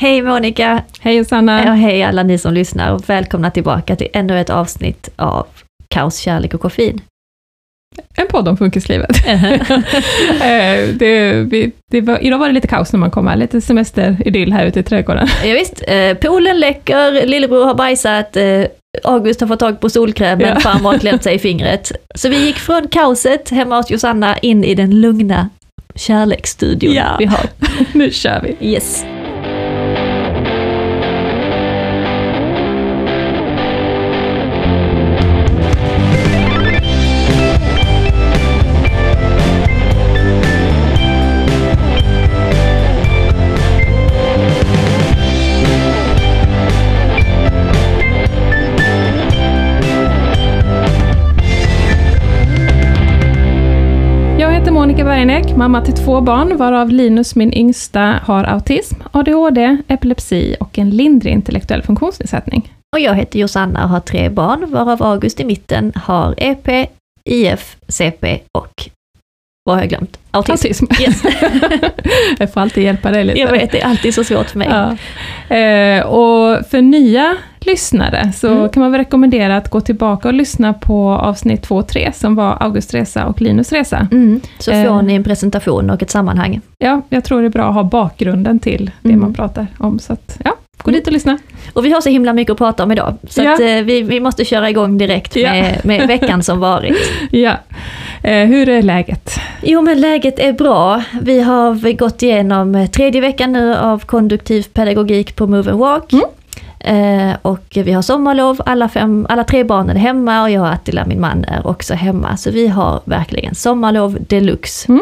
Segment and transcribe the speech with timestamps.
[0.00, 0.82] Hej Monica!
[1.00, 1.64] Hej Sanna!
[1.64, 5.46] Ja, hej alla ni som lyssnar och välkomna tillbaka till ännu ett avsnitt av
[5.88, 7.00] Kaos, kärlek och koffein.
[8.16, 9.10] En podd om funkislivet.
[10.42, 13.60] Eh, det, vi, det var, idag var det lite kaos när man kom här, lite
[13.60, 15.28] semesteridyll här ute i trädgården.
[15.44, 18.64] Ja, visst, eh, poolen läcker, lillebror har bajsat, eh,
[19.04, 20.60] August har fått tag på solkrämen, Ja.
[20.60, 21.92] farmor har klämt sig i fingret.
[22.14, 25.48] Så vi gick från kaoset hemma hos Josanna in i den lugna
[25.94, 27.16] kärleksstudion Ja.
[27.18, 27.40] vi har.
[27.92, 28.70] nu kör vi!
[28.70, 29.04] Yes.
[55.18, 60.90] Bergenek, mamma till två barn, varav Linus, min yngsta, har autism, ADHD, epilepsi och en
[60.90, 62.72] lindrig intellektuell funktionsnedsättning.
[62.96, 66.90] Och jag heter Josanna och har tre barn, varav August i mitten har EP,
[67.24, 68.88] IF, CP och,
[69.64, 70.18] vad har jag glömt?
[70.30, 70.66] Autism.
[70.66, 71.02] Autism.
[71.02, 71.22] Yes.
[72.38, 73.38] jag får alltid hjälpa dig lite.
[73.38, 74.68] Jag vet, det är alltid så svårt för mig.
[74.70, 75.56] Ja.
[75.56, 78.68] Eh, och för nya lyssnare så Mm.
[78.68, 82.34] kan man väl rekommendera att gå tillbaka och lyssna på avsnitt 2 och 3 som
[82.34, 84.08] var Augusts resa och Linus resa.
[84.12, 85.02] Mm, så får Eh.
[85.02, 86.60] ni en presentation och ett sammanhang.
[86.78, 89.20] Ja, jag tror det är bra att ha bakgrunden till det Mm.
[89.20, 89.98] man pratar om.
[89.98, 90.50] Så att, ja,
[90.82, 90.98] gå Mm.
[91.00, 91.38] dit och lyssna.
[91.72, 93.54] Och vi har så himla mycket att prata om idag, så Ja.
[93.54, 95.50] att, eh, vi, vi måste köra igång direkt Ja.
[95.52, 96.96] med, med veckan som varit.
[97.30, 97.52] Ja.
[98.22, 99.40] Eh, hur är läget?
[99.62, 101.02] Jo men läget är bra.
[101.22, 106.12] Vi har gått igenom tredje veckan nu av konduktiv pedagogik på Move and Walk.
[106.80, 107.28] Mm.
[107.30, 110.72] Eh, och vi har sommarlov, alla, fem, alla tre barnen är hemma och jag och
[110.72, 112.36] Attila, min man, är också hemma.
[112.36, 114.98] Så vi har verkligen sommarlov deluxe.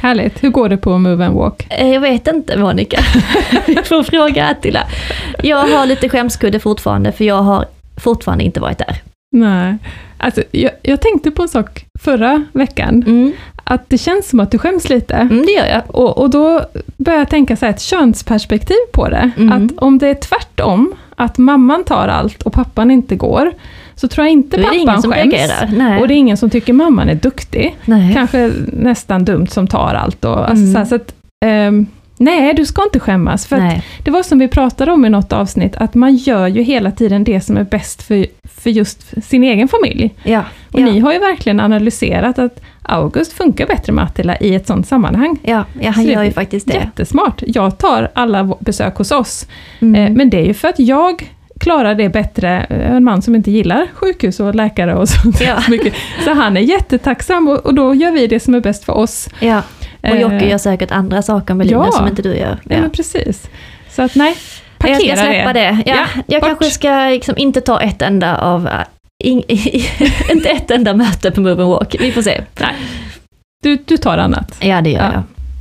[0.00, 0.44] Härligt.
[0.44, 1.66] Hur går det på Move and Walk?
[1.70, 3.00] Eh, Jag vet inte Monica,
[3.66, 4.80] vi får fråga Attila.
[5.42, 7.64] Jag har lite skämskudde fortfarande för jag har
[7.96, 8.96] fortfarande inte varit där.
[9.32, 9.76] Nej.
[10.18, 13.32] Alltså, jag, jag tänkte på en sak förra veckan, Mm,
[13.64, 15.14] att det känns som att du skäms lite.
[15.14, 15.82] mm det gör jag.
[15.86, 16.60] Och, och då
[16.96, 19.30] börjar jag tänka så här, ett könsperspektiv på det.
[19.38, 19.52] Mm.
[19.66, 23.52] Att om det är tvärtom, att mamman tar allt och pappan inte går,
[23.94, 25.32] så tror jag inte är det ingen pappan som skäms.
[25.34, 26.00] reagerar.
[26.00, 27.76] Och det är ingen som tycker mamman är duktig.
[27.84, 28.14] Nej.
[28.14, 30.24] Kanske nästan dumt som tar allt.
[30.24, 30.86] Och, alltså, Mm.
[30.86, 31.14] så, att,
[31.44, 31.86] ehm,
[32.18, 33.46] nej, du ska inte skämmas.
[33.46, 36.90] För det var som vi pratade om i något avsnitt, att man gör ju hela
[36.90, 40.14] tiden det som är bäst för, för just sin egen familj.
[40.22, 40.42] Ja.
[40.72, 40.84] Och ja.
[40.84, 45.38] ni har ju verkligen analyserat att August funkar bättre med Attila i ett sådant sammanhang.
[45.42, 46.74] Ja, ja, han Så det- gör ju faktiskt det.
[46.74, 47.42] Jättesmart.
[47.46, 49.46] Jag tar alla besök hos oss.
[49.80, 49.94] Mm.
[49.94, 53.34] Eh, men det är ju för att jag klarar det bättre, eh, en man som
[53.34, 55.40] inte gillar sjukhus och läkare och sånt.
[55.40, 55.60] Ja.
[55.60, 55.94] så mycket.
[56.24, 59.28] Så han är jättetacksam och, och då gör vi det som är bäst för oss.
[59.40, 61.92] Ja, och Eh, Jocke gör säkert andra saker med Linus ja.
[61.92, 62.58] som inte du gör.
[62.64, 62.80] Ja, Ja.
[62.80, 63.48] men precis.
[63.90, 64.34] Så att nej,
[64.78, 65.78] Jag parkera ska släppa det.
[65.86, 66.48] Ja, Ja, jag bort.
[66.48, 68.68] kanske ska liksom inte ta ett enda av,
[69.24, 69.42] ing,
[70.32, 71.96] inte ett enda möte på Move and Walk.
[72.00, 72.40] Vi får se.
[72.60, 72.74] Nej.
[73.62, 74.56] Du, du tar annat.
[74.60, 75.12] Ja, det gör Ja.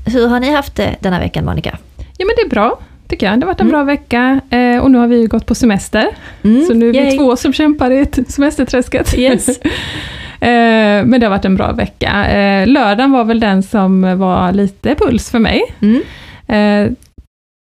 [0.05, 0.11] jag.
[0.13, 1.77] Hur har ni haft det denna veckan, Monica?
[1.97, 3.39] Ja men det är bra, tycker jag.
[3.39, 3.71] Det har varit en Mm.
[3.79, 6.07] bra vecka eh, och nu har vi ju gått på semester.
[6.43, 7.17] Mm, Så nu är vi yay.
[7.17, 9.17] två som kämpar i ett semesterträsket.
[9.17, 9.47] Yes.
[10.39, 12.25] eh, men det har varit en bra vecka.
[12.27, 15.61] Eh, lördagen var väl den som var lite puls för mig.
[15.81, 16.01] Mm.
[16.47, 16.91] Eh,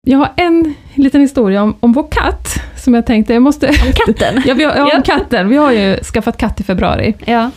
[0.06, 2.48] jag har en liten historia om, om vår katt,
[2.80, 3.68] som jag tänkte, jag måste...
[3.68, 4.42] Om katten?
[4.46, 5.48] Ja, vi har, ja, om katten.
[5.48, 7.14] Vi har ju skaffat katt i februari.
[7.24, 7.50] Ja.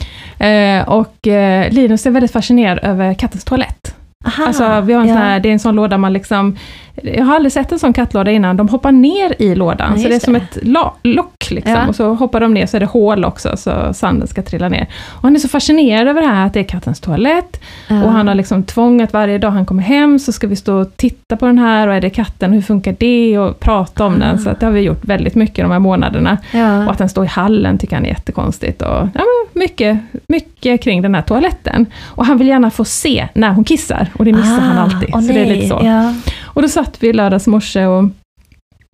[0.46, 3.96] Eh, och eh, Linus är väldigt fascinerad över kattens toalett.
[4.26, 4.44] Aha.
[4.48, 5.14] Alltså, vi har en ja.
[5.14, 6.56] sån här, det är en sån låda man liksom...
[7.04, 8.58] Jag har aldrig sett en sån kattlåda innan.
[8.58, 10.40] De hoppar ner i lådan, Ja, så det är just som det.
[10.40, 10.58] ett
[11.04, 11.52] lock.
[11.52, 11.72] Liksom.
[11.74, 11.88] Ja.
[11.88, 14.88] Och så hoppar de ner så är det hål också, så sanden ska trilla ner.
[15.10, 17.60] Och han är så fascinerad över det här att det är kattens toalett.
[17.90, 20.76] Och han har liksom tvång att varje dag han kommer hem så ska vi stå
[20.82, 23.38] och titta på den här och är det katten, hur funkar det?
[23.38, 24.18] Och prata om Ah.
[24.18, 24.40] den.
[24.40, 26.38] Så att det har vi gjort väldigt mycket de här månaderna.
[26.86, 28.82] Och att den står i hallen tycker han är jättekonstigt.
[28.82, 29.24] Och, ja,
[29.54, 29.98] mycket,
[30.28, 31.86] mycket kring den här toaletten.
[32.06, 35.10] Och han vill gärna få se när hon kissar, och det missar han alltid.
[35.16, 35.82] Ah, så det är lite så.
[35.84, 36.14] Ja.
[36.44, 38.04] Och då satt vi lördags morse och,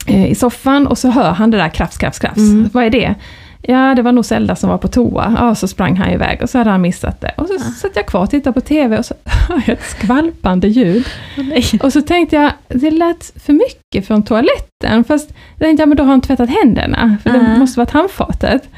[0.07, 2.37] eh, i soffan och så hör han det där krafs, krafs, krafs.
[2.37, 2.69] Mm.
[2.73, 3.15] Vad är det?
[3.61, 5.35] Ja, det var nog Zelda som var på toa.
[5.39, 7.31] Ja, så sprang han iväg och så hade han missat det.
[7.37, 7.71] Och så Ah.
[7.81, 9.13] satt jag kvar och tittade på TV och så
[9.49, 11.05] hör jag ett skvalpande ljud.
[11.37, 11.65] Nej.
[11.83, 15.03] Och så tänkte jag, det lät för mycket från toaletten.
[15.03, 17.59] Fast jag tänkte, ja, men då har han tvättat händerna, för det Ah.
[17.59, 18.69] måste varit handfatet.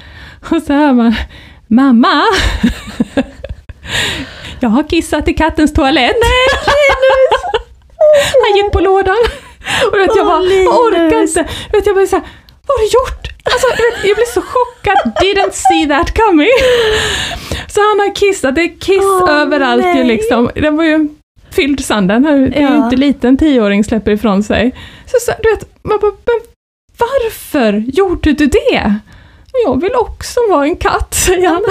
[0.51, 1.15] Och så hör man,
[1.67, 2.21] mamma!
[4.59, 6.15] jag har kissat i kattens toalett.
[8.47, 9.17] han gick på lådan.
[9.91, 11.37] Och vet, jag bara, jag orkar Linus.
[11.37, 11.49] inte.
[11.71, 12.25] Vet, jag bara så här,
[12.67, 13.27] vad har du gjort?
[13.43, 16.47] Alltså, vet, jag blev så chockad, didn't see that coming.
[17.67, 20.03] Så han har kissat, det är kiss Åh, överallt ju nej.
[20.03, 20.49] liksom.
[20.55, 21.07] Det var ju
[21.51, 22.23] fylld sanden.
[22.23, 22.83] Det är ju Ja.
[22.85, 24.75] inte liten tioåring släpper ifrån sig.
[25.05, 26.39] Så, så du vet, man bara, men
[26.97, 28.95] varför gjorde du det?
[29.65, 31.61] Jag vill också vara en katt, säger han.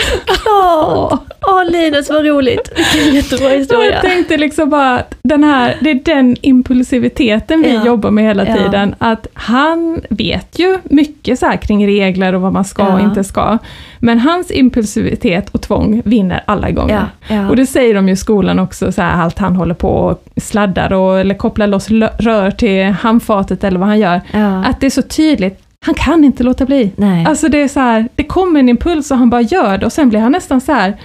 [0.46, 2.72] Åh, åh Linus vad roligt.
[2.94, 3.92] Vilken jättebra historia.
[3.92, 7.86] jag tänkte liksom bara att den här, det är den impulsiviteten vi Ja.
[7.86, 8.56] jobbar med hela Ja.
[8.56, 8.94] tiden.
[8.98, 13.04] Att han vet ju mycket så kring regler och vad man ska och Ja.
[13.04, 13.58] inte ska.
[13.98, 17.06] Men hans impulsivitet och tvång vinner alla gånger.
[17.28, 17.48] Ja, ja.
[17.48, 20.24] Och det säger de ju i skolan också, så här, allt han håller på och
[20.36, 21.88] sladdar och, eller kopplar loss
[22.18, 24.20] rör till handfatet eller vad han gör.
[24.32, 24.64] ja.
[24.64, 26.92] Att det är så tydligt, han kan inte låta bli.
[26.96, 27.24] Nej.
[27.26, 29.92] Alltså det är så här, det kommer en impuls och han bara gör det och
[29.92, 30.96] sen blir han nästan så här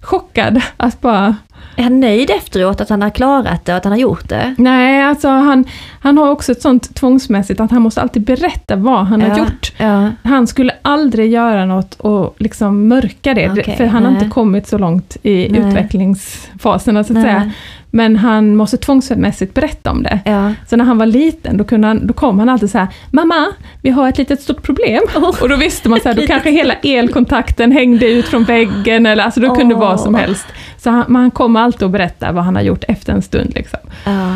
[0.00, 1.36] chockad att bara,
[1.76, 4.54] Är han nöjd efteråt att han har klarat det och att han har gjort det?
[4.58, 5.64] nej alltså han,
[6.02, 9.38] han har också ett sånt tvångsmässigt att han måste alltid berätta vad han har Ja.
[9.38, 9.72] gjort.
[9.78, 10.10] Ja.
[10.22, 14.22] Han skulle aldrig göra något och liksom mörka det, Okej, för han har nej.
[14.22, 15.60] inte kommit så långt i Nej.
[15.60, 17.24] utvecklingsfaserna så att Nej.
[17.24, 17.50] säga.
[17.94, 20.20] Men han måste tvångsmässigt berätta om det.
[20.24, 20.52] Ja.
[20.68, 23.46] Så när han var liten, då, kunde han, då kom han alltid så här, Mamma,
[23.82, 25.02] vi har ett litet stort problem.
[25.16, 25.42] Åh.
[25.42, 29.24] Och då visste man så här, då kanske hela elkontakten hängde ut från väggen, eller
[29.24, 30.46] alltså då kunde det vara som helst.
[30.78, 33.52] Så han, man kommer alltid att berätta vad han har gjort efter en stund.
[33.54, 33.80] Liksom.
[34.04, 34.34] ja.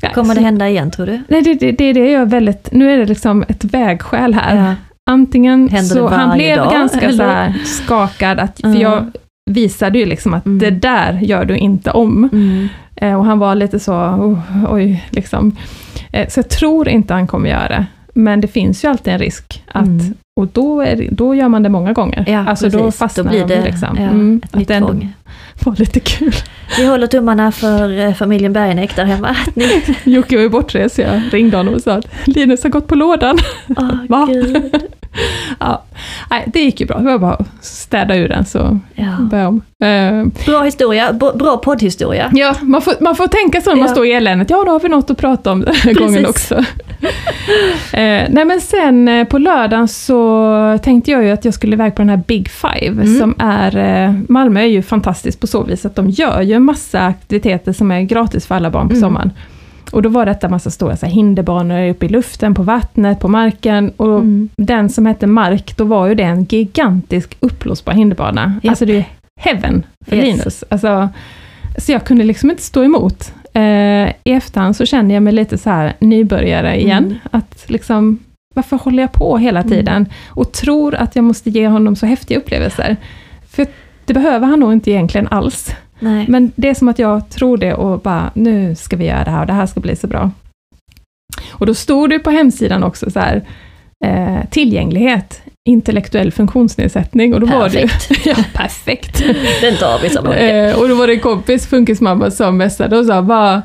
[0.00, 1.22] Ja, Kommer så- det hända igen tror du?
[1.28, 4.56] Nej, det, det, det, det är väldigt, nu är det liksom ett vägskäl här.
[4.56, 4.74] Ja.
[5.10, 7.26] Antingen Händer så, han blev dag, ganska så eller?
[7.26, 8.80] här skakad, att, för Mm.
[8.80, 9.06] jag
[9.50, 10.58] visade ju liksom att Mm.
[10.58, 12.28] det där gör du inte om.
[12.32, 12.68] Mm.
[12.96, 14.38] Eh, och han var lite så, oh,
[14.68, 15.56] oj, liksom.
[16.12, 17.86] Eh, så jag tror inte han kommer göra det.
[18.18, 20.14] Men det finns ju alltid en risk att, Mm.
[20.40, 22.24] och då, är, då gör man det många gånger.
[22.28, 22.98] Ja, alltså då precis.
[22.98, 23.96] fastnar Då blir de det liksom.
[23.96, 25.12] ja, Mm, ett att nytt tvång.
[25.64, 26.32] var lite kul.
[26.78, 29.36] Vi håller tummarna för eh, familjen Bergenek där hemma.
[29.54, 29.82] Ni...
[30.04, 33.38] Jocke var ju bortrest, jag ringde honom och sa att Linus har gått på lådan.
[33.76, 34.26] Åh, Va?
[34.32, 34.74] Gud.
[35.60, 35.82] Ja.
[36.30, 39.16] Nej, det gick ju bra, det var bara att städa ur den så Ja.
[39.20, 39.62] börja om.
[39.84, 42.30] Eh, Bra historia, bra poddhistoria.
[42.34, 43.92] Ja, man får, man får tänka så när man Ja.
[43.92, 44.50] står i eländet.
[44.50, 45.98] Ja, då har vi något att prata om den här Precis.
[45.98, 46.54] gången också.
[47.92, 51.94] eh, nej, men sen eh, på lördagen så tänkte jag ju att jag skulle iväg
[51.94, 53.18] på den här Big Five, Mm.
[53.18, 54.14] som är...
[54.28, 57.90] Malmö är ju fantastiskt på så vis att de gör ju en massa aktiviteter som
[57.90, 59.00] är gratis för alla barn på Mm.
[59.02, 59.30] sommaren.
[59.92, 63.28] Och då var detta massa stora så här, hinderbanor uppe i luften, på vattnet, på
[63.28, 63.90] marken.
[63.96, 64.48] Och Mm.
[64.56, 68.54] den som hette Mark, då var ju det en gigantisk uppblåsbar hinderbana.
[68.62, 68.70] Japp.
[68.70, 69.04] Alltså det är
[69.40, 70.24] heaven för Yes.
[70.24, 70.64] Linus.
[70.68, 71.08] Alltså,
[71.78, 73.32] så jag kunde liksom inte stå emot.
[73.52, 77.04] Eh, I efterhand så känner jag mig lite så här nybörjare igen.
[77.04, 77.16] Mm.
[77.30, 78.18] Att liksom,
[78.54, 79.70] varför håller jag på hela Mm.
[79.72, 80.06] tiden?
[80.28, 82.96] Och tror att jag måste ge honom så häftiga upplevelser.
[83.50, 83.66] För
[84.04, 85.70] det behöver han nog inte egentligen alls.
[85.98, 86.24] Nej.
[86.28, 89.30] Men det är som att jag tror det och bara, nu ska vi göra det
[89.30, 90.30] här och det här ska bli så bra.
[91.50, 93.42] Och då stod det på hemsidan också så här,
[94.04, 98.26] eh, tillgänglighet, intellektuell funktionsnedsättning och då var det Perfekt.
[98.26, 99.24] ja, perfekt.
[99.60, 103.06] Den tar vi som Eh, och då var det en kompis, funkismamma, som messade och
[103.06, 103.62] sa, vad,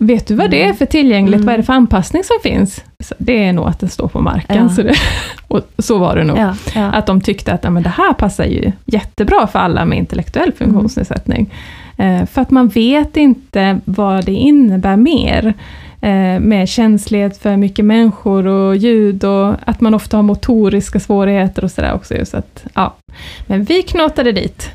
[0.00, 1.46] vet du vad det är för tillgängligt, Mm.
[1.46, 2.84] vad är det för anpassning som finns?
[3.00, 4.62] Så det är nog att det står på marken.
[4.62, 4.68] Ja.
[4.68, 4.94] Så, det,
[5.48, 6.38] och så var det nog.
[6.38, 6.80] Ja, ja.
[6.92, 11.54] Att de tyckte att men det här passar ju jättebra för alla med intellektuell funktionsnedsättning.
[11.96, 15.54] Eh, för att man vet inte vad det innebär mer.
[16.04, 21.64] Eh, med känslighet för mycket människor och ljud och att man ofta har motoriska svårigheter
[21.64, 22.14] och sådär också.
[22.26, 22.94] Så att, ja.
[23.46, 24.70] Men vi knatade dit.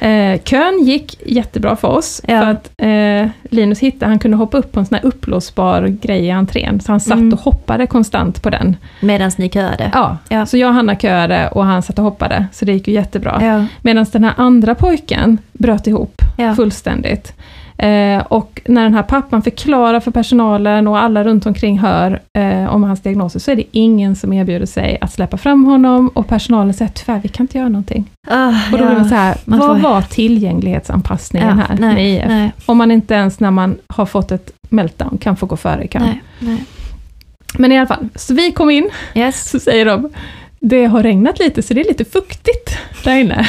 [0.00, 2.20] Eh, kön gick jättebra för oss.
[2.28, 2.40] Ja.
[2.40, 6.24] För att eh, Linus hittade, han kunde hoppa upp på en sån här uppblåsbar grej
[6.26, 6.80] i entrén.
[6.80, 7.32] Så han satt Mm.
[7.32, 8.76] och hoppade konstant på den.
[9.00, 9.90] Medan ni köade.
[9.94, 10.46] Ja, Ja.
[10.46, 13.38] så jag och Hanna köade och han satt och hoppade, så det gick ju jättebra.
[13.44, 13.64] Ja.
[13.82, 16.54] Medan den här andra pojken bröt ihop Ja.
[16.54, 17.32] fullständigt.
[17.82, 22.74] Eh, och när den här pappan förklarar för personalen och alla runt omkring hör eh,
[22.74, 26.28] om hans diagnoser, så är det ingen som erbjuder sig att släppa fram honom och
[26.28, 28.10] personalen säger tyvärr, vi kan inte göra någonting.
[28.30, 28.86] Ah, Och då ja.
[28.86, 32.24] blir man så här, man vad får- var tillgänglighetsanpassningen här nej, med IF?
[32.28, 35.84] nej, Om man inte ens när man har fått ett meltdown kan få gå före
[35.84, 36.08] i kön.
[37.58, 39.50] Men i alla fall, så vi kom in Yes.
[39.50, 40.08] så säger de,
[40.62, 43.46] det har regnat lite så det är lite fuktigt där inne.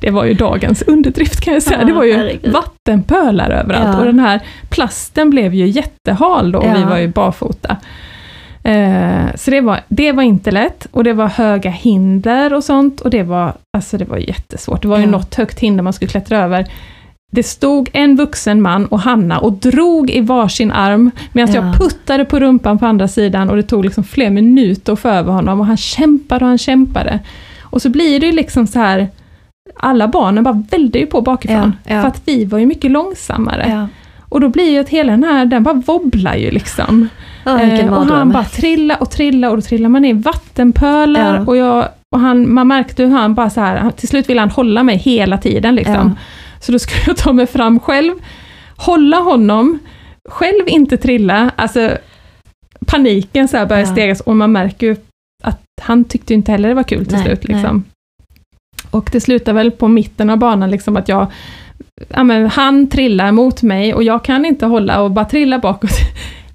[0.00, 1.84] Det var ju dagens underdrift kan jag säga.
[1.84, 2.52] Det var ju herregud.
[2.52, 3.98] vattenpölar överallt Ja.
[3.98, 6.88] och den här plasten blev ju jättehal då och vi Ja.
[6.88, 7.76] var ju barfota.
[8.62, 13.00] Eh, så det var, det var inte lätt och det var höga hinder och sånt
[13.00, 14.82] och det var, alltså det var jättesvårt.
[14.82, 15.10] Det var ju Ja.
[15.10, 16.66] något högt hinder man skulle klättra över.
[17.32, 21.64] Det stod en vuxen man och Hanna och drog i varsin arm medan Ja.
[21.66, 25.08] jag puttade på rumpan på andra sidan och det tog liksom fler minuter att få
[25.08, 27.18] över honom och han kämpade och han kämpade.
[27.62, 29.08] Och så blir det ju liksom så här,
[29.76, 31.72] alla barnen bara välde ju på bakifrån.
[31.86, 32.00] Ja, ja.
[32.00, 33.66] För att vi var ju mycket långsammare.
[33.70, 33.88] Ja.
[34.28, 37.08] Och då blir ju att hela den här, den bara wobblar ju liksom.
[37.44, 41.44] Vilken Eh, och han bara trilla och trilla och då trillar man i vattenpölar Ja.
[41.46, 44.50] och, jag, och han, man märkte hur han bara så här, till slut ville han
[44.50, 45.94] hålla mig hela tiden liksom.
[45.94, 46.10] Ja.
[46.60, 48.12] Så då skulle jag ta mig fram själv.
[48.76, 49.78] hålla honom,
[50.28, 51.98] själv inte trilla, alltså
[52.86, 53.92] paniken så här börjar Ja.
[53.92, 54.96] stegas och man märker ju
[55.44, 57.44] att han tyckte inte heller det var kul till Nej, slut.
[57.44, 57.84] Liksom.
[58.90, 61.26] Och det slutar väl på mitten av banan, liksom att jag,
[62.08, 65.90] ja, men han trillar mot mig och jag kan inte hålla och bara trilla bakåt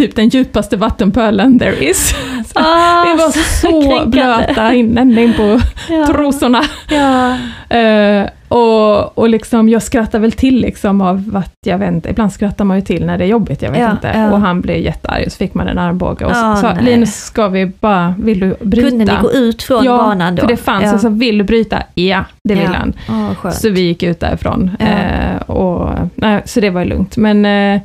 [0.00, 2.08] typ den djupaste vattenpölen there is.
[2.46, 4.06] Så Ah, det var så kränkande.
[4.06, 6.06] blöta innan på ja.
[6.06, 6.62] trosorna.
[6.90, 7.36] Ja.
[7.76, 12.64] Eh, och, och liksom, jag skrattar väl till liksom av att, jag vet ibland skrattar
[12.64, 14.12] man ju till när det är jobbigt, jag vet Ja, inte.
[14.14, 14.32] ja.
[14.32, 16.72] Och han blev jättearg och så fick man en armbåge och så sa.
[16.80, 18.88] Linus, ska vi bara, vill du bryta?
[18.88, 20.40] Kunde ni gå ut från ja, banan då?
[20.40, 20.94] för det fanns, ja.
[20.94, 21.82] och så vill du bryta?
[21.94, 22.92] Ja, det vill han.
[23.36, 23.54] Skönt.
[23.54, 24.70] Så vi gick ut därifrån.
[24.80, 27.16] Eh, och, nej, så det var lugnt.
[27.16, 27.80] Men eh,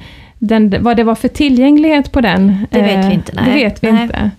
[0.47, 3.45] den, vad det var för tillgänglighet på den, Det vet eh, vi inte, nej.
[3.45, 4.03] Det vet vi Nej.
[4.03, 4.31] inte.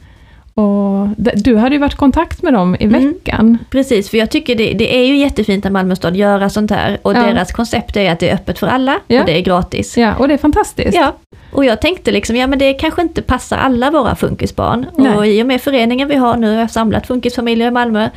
[0.55, 3.07] Och du hade ju varit i kontakt med dem i Mm.
[3.13, 3.59] veckan.
[3.71, 6.99] Precis, för jag tycker det, det är ju jättefint när Malmö stad gör sånt här.
[7.03, 7.23] Och Ja.
[7.23, 9.21] deras koncept är att det är öppet för alla Ja.
[9.21, 9.97] och det är gratis.
[9.99, 10.95] Ja, och det är fantastiskt.
[10.97, 11.15] Ja,
[11.53, 14.87] och jag tänkte liksom, ja men det kanske inte passar alla våra funkisbarn.
[14.97, 15.17] Nej.
[15.17, 18.09] Och i och med föreningen vi har nu, jag har samlat funkisfamiljer i Malmö,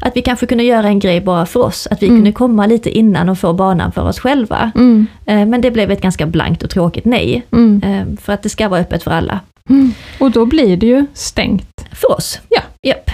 [0.00, 1.88] att vi kanske kunde göra en grej bara för oss.
[1.90, 2.18] Att vi Mm.
[2.18, 4.70] kunde komma lite innan och få banan för oss själva.
[4.74, 7.42] Mm, Eh, Men det blev ett ganska blankt och tråkigt nej.
[7.52, 9.40] mm, Eh, För att det ska vara öppet för alla.
[9.70, 9.92] mm.
[10.20, 12.40] Och då blir det ju stängt För oss.
[12.48, 12.60] Ja.
[12.82, 13.10] Japp.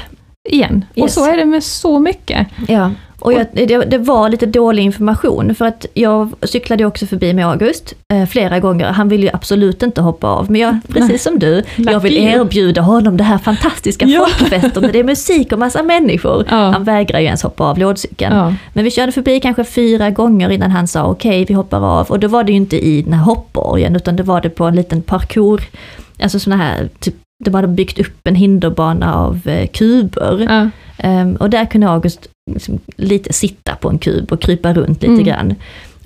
[0.49, 0.85] igen.
[0.93, 1.15] Och Yes.
[1.15, 2.47] så är det med så mycket.
[2.69, 2.91] Ja,
[3.25, 7.47] och jag, det, det var lite dålig information för att jag cyklade också förbi med
[7.47, 8.87] August eh, flera gånger.
[8.87, 12.81] Han ville ju absolut inte hoppa av, men jag, precis som du, jag vill erbjuda
[12.81, 14.27] honom det här fantastiska Ja.
[14.39, 16.47] folkfesten där det är musik och massa människor.
[16.51, 16.57] Ja.
[16.57, 18.37] Han vägrar ju ens hoppa av lådcykeln.
[18.37, 18.55] Ja.
[18.73, 22.11] Men vi körde förbi kanske fyra gånger innan han sa okej, vi hoppar av.
[22.11, 24.65] Och då var det ju inte i den här hoppborgen, utan det var det på
[24.65, 25.63] en liten parkour,
[26.23, 27.15] alltså såna här, typ,
[27.45, 30.47] de hade byggt upp en hinderbana av eh, kuber.
[30.49, 30.71] Ja.
[30.99, 35.13] Ehm, och där kunde August liksom lite sitta på en kub och krypa runt lite
[35.13, 35.25] Mm.
[35.25, 35.55] grann.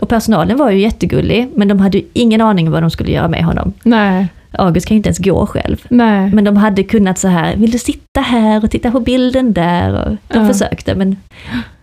[0.01, 3.29] Och personalen var ju jättegullig, men de hade ju ingen aning vad de skulle göra
[3.29, 3.73] med honom.
[3.83, 5.77] Nej, August kan ju inte ens gå själv.
[5.89, 6.31] nej.
[6.35, 9.93] Men de hade kunnat så här, vill du sitta här och titta på bilden där?
[9.95, 10.49] Och de Ja.
[10.53, 11.17] försökte, men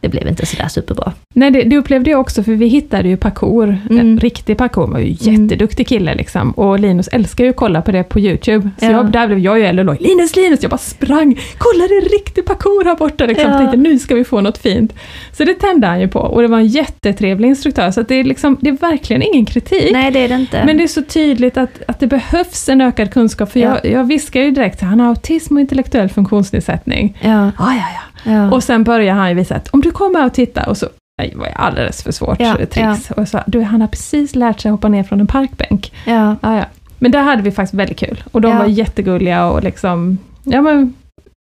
[0.05, 1.13] det blev inte sådär superbra.
[1.33, 3.99] Nej, det, det upplevde jag också, för vi hittade ju parkour, Mm.
[3.99, 5.17] en riktig parkour, var ju Mm.
[5.43, 6.51] jätteduktig kille liksom.
[6.51, 8.69] Och Linus älskar ju att kolla på det på YouTube.
[8.79, 8.91] Så Ja.
[8.91, 12.09] jag, där blev jag ju eld och Linus, Linus, jag bara sprang, kolla det är
[12.19, 13.51] riktig parkour här borta liksom.
[13.51, 13.57] Ja.
[13.57, 14.93] Tänkte nu ska vi få något fint.
[15.31, 18.23] Så det tände han ju på, och det var en jättetrevlig instruktör, så det, är
[18.23, 19.89] liksom, det är verkligen ingen kritik.
[19.93, 20.63] Nej, det är det inte.
[20.65, 23.79] Men det är så tydligt att, att det behövs en ökad kunskap, för Ja.
[23.83, 27.17] jag, jag viskar ju direkt, han har autism och intellektuell funktionsnedsättning.
[27.21, 28.01] ja, Ja, ja, ja.
[28.25, 28.51] Ja.
[28.51, 31.29] Och sen börjar han ju visa att om du kommer och tittar och så Nej,
[31.29, 33.11] det var alldeles för svårt Ja, tricks.
[33.11, 35.93] Och jag sa, du han har precis lärt sig hoppa ner från en parkbänk.
[36.05, 36.35] ja.
[36.41, 36.65] Ja, ja.
[36.99, 38.23] Men där hade vi faktiskt väldigt kul.
[38.31, 38.57] Och de Ja.
[38.59, 40.93] var jättegulliga och liksom, ja men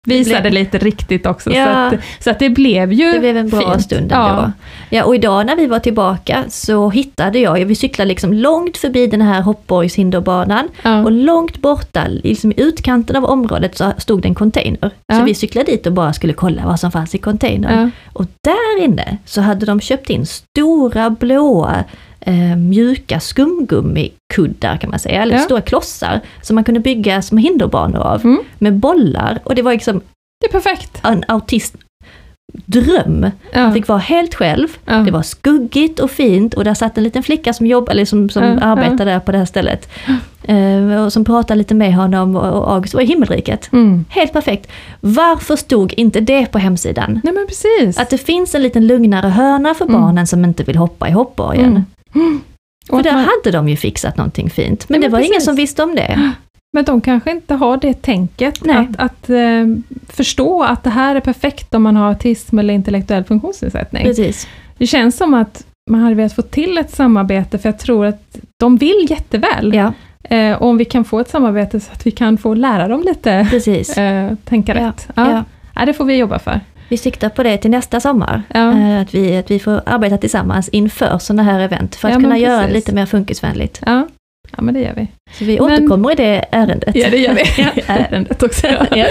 [0.06, 1.52] visade blev- lite riktigt också.
[1.52, 1.90] Ja.
[1.90, 3.82] Så, att, så att det blev ju Det blev en bra fint.
[3.84, 4.30] stund Ja.
[4.30, 4.52] ändå.
[4.90, 9.08] Ja, och idag när vi var tillbaka så hittade jag, vi cyklade liksom långt förbi
[9.08, 11.04] den här hoppborgshinderbanan Ja.
[11.04, 14.92] och långt borta, liksom i utkanten av området så stod det en container.
[15.08, 15.16] Ja.
[15.20, 17.80] Så vi cyklade dit och bara skulle kolla vad som fanns i containern.
[17.82, 17.90] Ja.
[18.14, 21.84] Och där inne så hade de köpt in stora blåa
[22.26, 25.42] eh, mjuka skumgummikuddar kan man säga, eller Ja.
[25.42, 28.40] stora klossar som man kunde bygga små hinderbanor av Mm.
[28.60, 29.40] med bollar.
[29.44, 30.02] Och det var liksom
[30.42, 31.00] Det är perfekt.
[31.04, 31.76] en autist
[32.66, 33.26] dröm.
[33.52, 33.60] Ja.
[33.60, 34.68] Han fick vara helt själv.
[34.86, 34.96] Ja.
[34.96, 38.30] Det var skuggigt och fint och där satt en liten flicka som jobb, eller som,
[38.30, 39.90] som Ja, arbetade där på det här stället.
[40.44, 43.70] Eh, och som pratade lite med honom och, och August var i himmelriket.
[43.74, 44.06] Mm.
[44.10, 44.72] Helt perfekt.
[45.00, 47.22] Varför stod inte det på hemsidan?
[47.24, 47.98] Nej men precis.
[48.00, 50.02] Att det finns en liten lugnare hörna för Mm.
[50.02, 51.66] barnen som inte vill hoppa i hoppborgen.
[51.66, 51.86] Mm.
[52.16, 52.42] Mm.
[52.90, 54.90] Och För där man- hade de ju fixat någonting fint.
[54.90, 55.46] Men Ja, det men var ingen precis.
[55.46, 56.32] som visste om det.
[56.74, 58.76] Men de kanske inte har det tänket, Nej.
[58.78, 59.66] att, att eh,
[60.10, 64.04] förstå att det här är perfekt om man har autism eller intellektuell funktionsnedsättning.
[64.04, 64.48] Precis.
[64.78, 68.38] Det känns som att man hade velat få till ett samarbete, för jag tror att
[68.60, 69.74] de vill jätteväl.
[69.74, 69.94] Ja,
[70.30, 73.04] Eh, och om vi kan få ett samarbete så att vi kan få lära dem
[73.04, 73.98] lite precis.
[73.98, 75.08] eh, tänka Ja, rätt.
[75.16, 75.32] Ja.
[75.32, 75.44] ja.
[75.76, 76.60] Ja, det får vi jobba för.
[76.90, 78.44] Vi siktar på det till nästa sommar.
[78.54, 78.72] Ja.
[78.72, 82.20] Eh, Att, vi, att vi får arbeta tillsammans inför sådana här event för att Ja,
[82.20, 82.76] kunna göra det precis.
[82.76, 83.82] lite mer funkisvänligt.
[83.86, 84.08] Ja.
[84.58, 85.08] Ja, men det gör vi.
[85.38, 86.96] Så vi Men- återkommer i det ärendet.
[86.96, 87.42] Ja, det gör vi.
[87.58, 87.70] Ja.
[87.94, 88.68] Ärendet också.
[88.92, 89.06] Ja.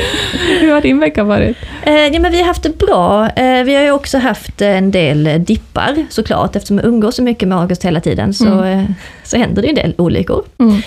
[0.61, 1.56] Hur har din vecka varit?
[1.82, 3.28] Eh, ja, men vi har haft det bra.
[3.28, 6.56] Eh, vi har ju också haft en del dippar såklart.
[6.56, 8.78] Eftersom jag umgås så mycket med August hela tiden så, Mm.
[8.80, 8.84] eh,
[9.25, 10.44] så händer det ju en del olyckor.
[10.58, 10.82] Mm.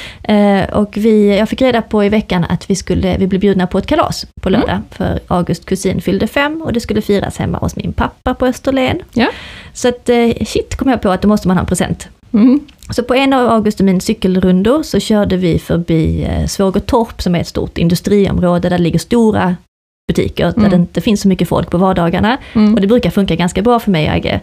[0.63, 3.67] Eh, och vi, jag fick reda på i veckan att vi, skulle, vi blev bjudna
[3.67, 4.62] på ett kalas på Mm.
[4.62, 4.81] lördag.
[4.91, 9.00] För August kusin fyllde fem och det skulle firas hemma hos min pappa på Österlen.
[9.13, 9.27] Ja.
[9.74, 12.07] Så att eh, shit kom jag på att då måste man ha en present.
[12.36, 12.60] Mm.
[12.89, 17.36] Så på en av August och min cykelrundor så körde vi förbi eh, Svågertorp som
[17.36, 19.56] är ett stort industriområde där det ligger stora
[20.08, 20.70] butiker, där Mm.
[20.70, 22.38] det inte finns så mycket folk på vardagarna.
[22.54, 22.74] Mm.
[22.74, 24.39] Och det brukar funka ganska bra för mig, Agge.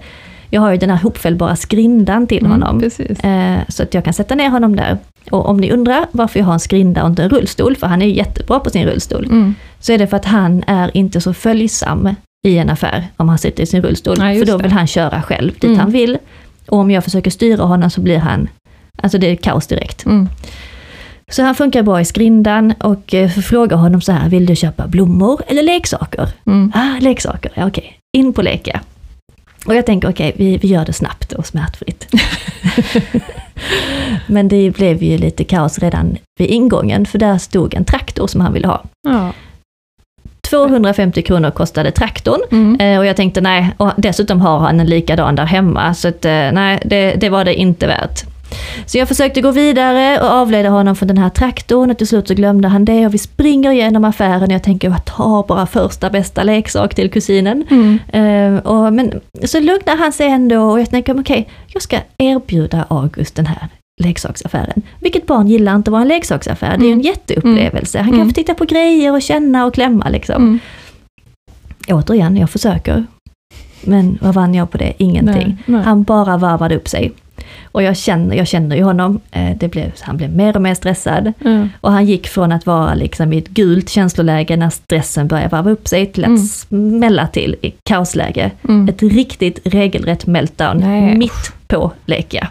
[0.51, 2.83] Jag har ju den här hopfällbara skrindan till Mm, honom.
[3.23, 4.99] Eh, så att jag kan sätta ner honom där.
[5.31, 8.03] Och om ni undrar varför jag har en skrinda och inte en rullstol, för han
[8.03, 9.55] är ju jättebra på sin rullstol, Mm.
[9.81, 12.09] så är det för att han är inte så följsam
[12.47, 14.17] i en affär om han sitter i sin rullstol.
[14.19, 14.63] Nej, för då det.
[14.63, 15.79] vill han köra själv dit Mm.
[15.79, 16.19] han vill.
[16.69, 18.49] Och om jag försöker styra honom så blir han,
[19.03, 20.07] alltså det är kaos direkt.
[20.07, 20.29] Mm.
[21.31, 24.87] Så han funkar bra i skrindan och eh, frågar honom så här, vill du köpa
[24.87, 26.29] blommor eller leksaker?
[26.47, 26.73] Mm.
[26.75, 27.99] Ah, leksaker, ja, okej.
[28.17, 28.81] In på leka.
[29.67, 32.15] Och jag tänker okej, vi, vi gör det snabbt och smärtfritt.
[34.27, 38.41] Men det blev ju lite kaos redan vid ingången, för där stod en traktor som
[38.41, 38.85] han ville ha.
[39.09, 39.33] Ja.
[40.53, 42.41] 250 kronor kostade traktorn.
[42.53, 42.81] Mm.
[42.81, 46.25] Eh, Och jag tänkte nej, och dessutom har han en likadan där hemma, så att,
[46.25, 48.23] eh, nej, det, det var det inte värt.
[48.87, 52.29] Så jag försökte gå vidare och avleda honom från den här traktorn och till slut
[52.29, 55.67] så glömde han det och vi springer igenom affären och jag tänker jag tar bara
[55.67, 57.65] första bästa leksak till kusinen.
[57.71, 57.99] Mm.
[58.13, 62.85] Eh, och, men så lugnar han sig ändå och jag tänker okej, jag ska erbjuda
[62.89, 63.69] August den här
[64.03, 64.83] leksaksaffären.
[65.01, 66.77] Vilket barn gillar inte att vara en leksaksaffär?
[66.79, 67.07] Det är ju en Mm.
[67.07, 67.99] jätteupplevelse.
[67.99, 68.29] Han kan Mm.
[68.29, 70.37] få titta på grejer och känna och klämma liksom.
[70.43, 70.59] Mm.
[71.89, 73.05] Återigen, jag försöker.
[73.85, 74.93] Men vad vann jag på det?
[74.99, 75.35] Ingenting.
[75.47, 75.83] Nej, nej.
[75.83, 77.13] Han bara varvade upp sig.
[77.65, 80.75] Och jag känner, jag känner ju honom, eh, det blev, han blev mer och mer
[80.75, 81.33] stressad.
[81.39, 81.69] Ja.
[81.81, 85.71] Och han gick från att vara liksom i ett gult känsloläge när stressen började varva
[85.71, 86.39] upp sig till att Mm.
[86.43, 88.51] smälla till i kaosläge.
[88.69, 88.89] Mm.
[88.89, 91.17] Ett riktigt regelrätt meltdown Nej.
[91.19, 92.49] mitt på leka.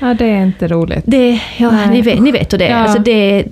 [0.00, 1.02] Ja, det är inte roligt.
[1.06, 1.88] Det, ja, Nej.
[1.90, 2.70] ni vet, ni vet hur det är.
[2.70, 2.76] Ja.
[2.76, 3.44] Alltså det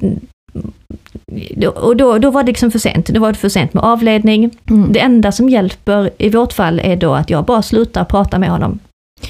[1.76, 3.06] och då, då var det liksom för sent.
[3.06, 4.50] Då var det för sent med avledning.
[4.70, 4.92] Mm.
[4.92, 8.50] Det enda som hjälper i vårt fall är då att jag bara slutar prata med
[8.50, 8.78] honom.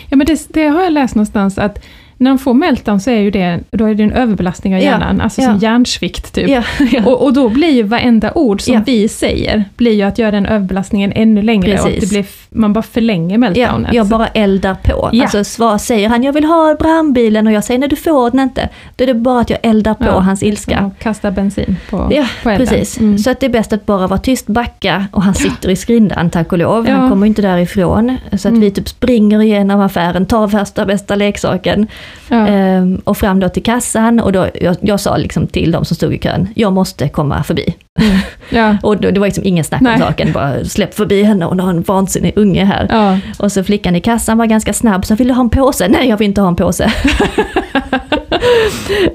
[0.09, 1.85] Ja, men det, det har jag läst någonstans att
[2.16, 4.85] när de får meltdown så är ju det, då är det en överbelastning av Ja,
[4.87, 5.49] hjärnan, alltså ja.
[5.49, 6.49] som hjärnsvikt typ.
[6.49, 7.04] Ja, ja.
[7.04, 8.83] Och, och då blir ju varenda ord som Ja.
[8.87, 12.11] vi säger, blir ju att göra den överbelastningen ännu längre och Precis.
[12.11, 13.95] det blir, man bara förlänger Ja, meltdownet.
[13.95, 15.11] jag bara eldar på.
[15.12, 15.23] Ja.
[15.23, 18.40] Alltså svar, säger han jag vill ha brandbilen och jag säger nej du får den
[18.40, 18.69] inte.
[18.97, 20.85] Då är det bara att jag eldar på Ja, hans ilska.
[20.87, 22.66] Och kasta bensin på, Ja, på elden.
[22.66, 23.19] Precis, Mm.
[23.19, 26.30] så att det är bäst att bara vara tyst, backa och han sitter i skrindan
[26.30, 26.89] tack och lov.
[26.89, 26.95] Ja.
[26.95, 28.17] Han kommer inte därifrån.
[28.30, 28.60] Så att Mm.
[28.60, 31.86] vi typ springer igenom affären, tar första bästa leksaken
[32.28, 32.47] ja.
[32.47, 35.97] ehm, och fram då till kassan och då, jag, jag sa liksom till de som
[35.97, 37.75] stod i kön, jag måste komma förbi.
[38.50, 38.76] ja.
[38.83, 41.71] Och då, det var liksom ingen snack om saken, bara släpp förbi henne, hon har
[41.71, 42.87] en vansinnig unge här.
[42.91, 43.19] ja.
[43.39, 45.89] Och så flickan i kassan var ganska snabb, så vill du ha en påse?
[45.89, 46.85] Nej, jag vill inte ha en påse.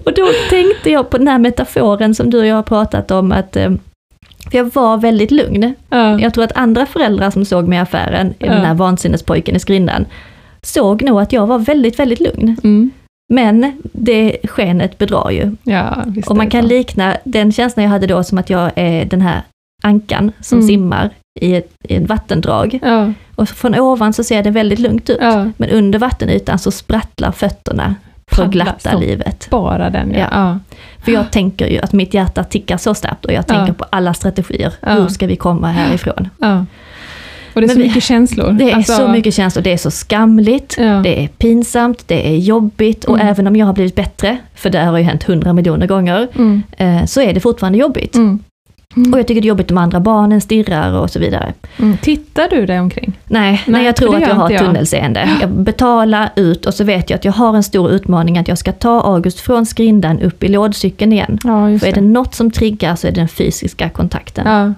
[0.06, 3.32] och då tänkte jag på den här metaforen som du och jag har pratat om,
[3.32, 3.70] att eh,
[4.52, 5.74] för jag var väldigt lugn.
[5.90, 6.20] ja.
[6.20, 8.52] Jag tror att andra föräldrar som såg mig i affären, Ja.
[8.52, 10.06] den här vansinnespojken i skrindan,
[10.62, 12.58] såg nog att jag var väldigt, väldigt lugn.
[12.64, 12.92] Mm.
[13.30, 15.52] Men det skenet bedrar ju.
[15.64, 19.22] ja Och man kan likna den känslan jag hade då som att jag är den
[19.22, 19.42] här
[19.84, 20.68] ankan som Mm.
[20.68, 21.10] simmar
[21.42, 22.80] i ett, i ett vattendrag.
[22.84, 25.18] Ja, Och från ovan så ser det väldigt lugnt ut.
[25.22, 25.52] ja.
[25.58, 27.96] Men under vattenytan så sprattlar fötterna
[28.32, 29.48] Paddlar glatta livet.
[29.52, 30.28] Bara den ja.
[30.32, 30.60] Ja.
[31.04, 34.14] För jag tänker ju att mitt hjärta tickar så snabbt och jag tänker på alla
[34.14, 34.74] strategier.
[34.82, 36.30] Hur ska vi komma härifrån?
[37.56, 38.52] Och det är Men så vi- mycket känslor.
[38.52, 40.84] Det är Alltså, så mycket känslor, det är så skamligt, Ja.
[41.04, 43.28] det är pinsamt, det är jobbigt och Mm.
[43.28, 46.64] även om jag har blivit bättre, för det har ju hänt hundra miljoner gånger, Mm.
[46.78, 48.16] eh, så är det fortfarande jobbigt.
[48.16, 48.40] Mm.
[49.14, 51.54] Och jag tycker det är jobbigt om andra barnen stirrar och så vidare.
[51.80, 51.98] Mm.
[51.98, 53.14] Tittar du dig omkring?
[53.26, 54.62] Nej, nej, Nej, jag tror att jag har jag.
[54.62, 55.30] tunnelseende.
[55.42, 58.58] Jag betalar ut och så vet jag att jag har en stor utmaning att jag
[58.58, 61.40] ska ta August från skrindan upp i lådcykeln igen.
[61.44, 64.48] Ja, För är det något som triggar så är det den fysiska kontakten.
[64.48, 64.74] Ja.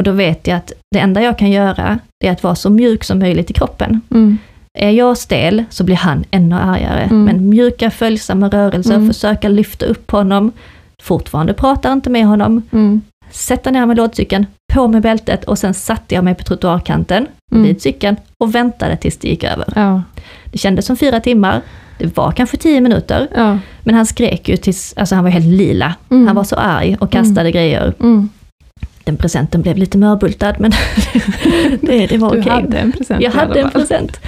[0.00, 2.70] Och då vet jag att det enda jag kan göra, det är att vara så
[2.70, 4.00] mjuk som möjligt i kroppen.
[4.10, 4.38] Mm.
[4.78, 7.02] Är jag stel så blir han ännu argare.
[7.02, 7.24] Mm.
[7.24, 9.06] Men mjuka följsamma rörelser, Mm.
[9.12, 10.52] försöka lyfta upp honom.
[11.02, 12.62] Fortfarande pratar inte med honom.
[12.72, 13.00] Mm.
[13.30, 17.64] Sätta ner med lådcykeln, på med bältet och sen satte jag mig på trottoarkanten Mm.
[17.64, 19.72] vid cykeln och väntade tills det gick över.
[19.76, 20.02] Ja.
[20.52, 21.60] Det kändes som fyra timmar.
[21.98, 23.28] Det var kanske tio minuter.
[23.36, 23.58] Ja.
[23.84, 25.94] Men han skrek ju tills, alltså han var helt lila.
[26.10, 26.26] Mm.
[26.26, 27.94] Han var så arg och kastade grejer.
[28.00, 28.28] Mm.
[29.04, 30.70] Den presenten blev lite mörbultad men
[31.80, 32.52] det, det var Du okej.
[32.52, 34.20] hade en present Jag hade en present.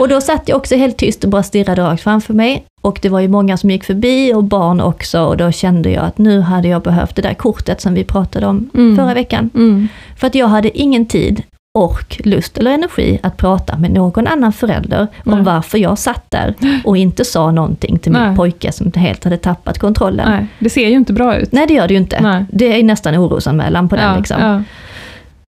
[0.00, 2.64] Och då satt jag också helt tyst och bara stirrade rakt framför mig.
[2.82, 6.04] Och det var ju många som gick förbi och barn också och då kände jag
[6.04, 8.96] att nu hade jag behövt det där kortet som vi pratade om Mm.
[8.96, 9.50] förra veckan.
[9.54, 9.88] Mm.
[10.16, 11.42] För att jag hade ingen tid,
[11.76, 15.34] ork, lust eller energi att prata med någon annan förälder Nej.
[15.38, 18.26] om varför jag satt där och inte sa någonting till Nej.
[18.26, 20.28] min pojke som helt hade tappat kontrollen.
[20.30, 21.50] Nej, Nej, det ser ju inte bra ut.
[21.50, 22.20] det gör det ju inte.
[22.20, 22.44] Nej.
[22.52, 24.04] Det är nästan orosanmälan på den.
[24.10, 24.40] ja, Liksom.
[24.42, 24.62] ja.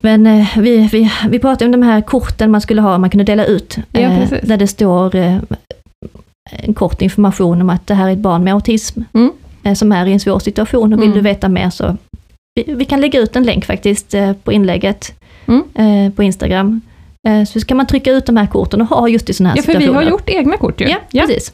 [0.03, 3.25] Men eh, vi, vi, vi pratade om de här korten man skulle ha, man kunde
[3.25, 3.77] dela ut.
[3.93, 5.37] Ja, eh, där det står eh,
[6.51, 9.01] en kort information om att det här är ett barn med autism.
[9.13, 9.33] Mm.
[9.63, 11.17] eh, Som är i en svår situation och vill Mm.
[11.19, 11.97] du veta mer så
[12.67, 15.13] vi, vi kan lägga ut en länk faktiskt eh, på inlägget
[15.47, 15.63] Mm.
[15.75, 16.81] eh, på Instagram.
[17.29, 19.57] Eh, Så kan man trycka ut de här korten och ha just i sådana här
[19.57, 20.03] Ja, för vi situationer.
[20.05, 20.89] har gjort egna kort ju.
[21.11, 21.53] Ja, precis.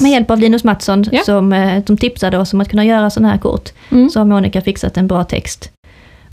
[0.00, 1.20] Med hjälp av Linus Mattsson Ja.
[1.24, 4.10] som, som tipsade oss om att kunna göra sådana här kort, Mm.
[4.10, 5.70] så har Monica fixat en bra text.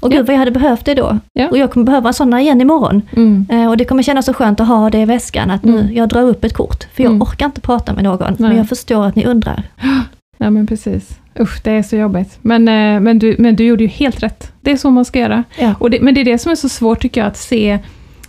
[0.02, 0.18] Och Ja.
[0.18, 1.20] gud vad jag hade behövt det då.
[1.34, 1.48] Ja.
[1.50, 3.02] Och jag kommer behöva sådana igen imorgon.
[3.16, 3.46] Mm.
[3.52, 5.96] Eh, Och det kommer kännas så skönt att ha det i väskan, att nu Mm.
[5.96, 6.84] jag drar upp ett kort.
[6.94, 7.22] För jag Mm.
[7.22, 8.50] orkar inte prata med någon, Nej.
[8.50, 9.64] men jag förstår att ni undrar.
[10.38, 11.10] Ja men precis.
[11.40, 12.38] Usch, det är så jobbigt.
[12.42, 14.52] Men, eh, men, du, men du gjorde ju helt rätt.
[14.62, 15.44] Det är så man ska göra.
[15.60, 15.74] Ja.
[15.80, 17.80] Och det, men det är det som är så svårt tycker jag, att se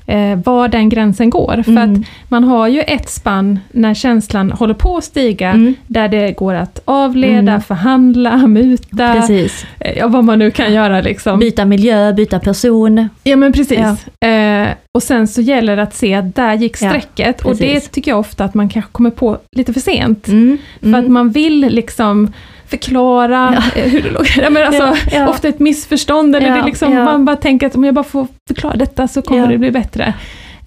[0.08, 1.62] eh, var den gränsen går.
[1.64, 1.92] För Mm.
[1.92, 5.74] att man har ju ett spann när känslan håller på att stiga, Mm.
[5.86, 7.60] där det går att avleda, Mm.
[7.60, 9.66] förhandla, muta, Precis.
[9.80, 11.38] eh, ja, vad man nu kan göra liksom.
[11.38, 13.08] Byta miljö, byta person.
[13.22, 14.06] Ja men precis.
[14.22, 17.40] Eh, och sen så gäller det att se att där gick Ja, strecket.
[17.44, 20.28] och det tycker jag ofta att man kanske kommer på lite för sent.
[20.28, 20.58] Mm.
[20.80, 22.32] För att man vill liksom
[22.68, 23.80] förklara Ja.
[23.82, 24.26] eh, hur det låg.
[24.36, 25.28] Ja, men alltså, Ja.
[25.28, 28.76] Ofta ett missförstånd, eller det liksom, man bara tänker att om jag bara får förklara
[28.76, 30.14] detta så kommer det bli bättre.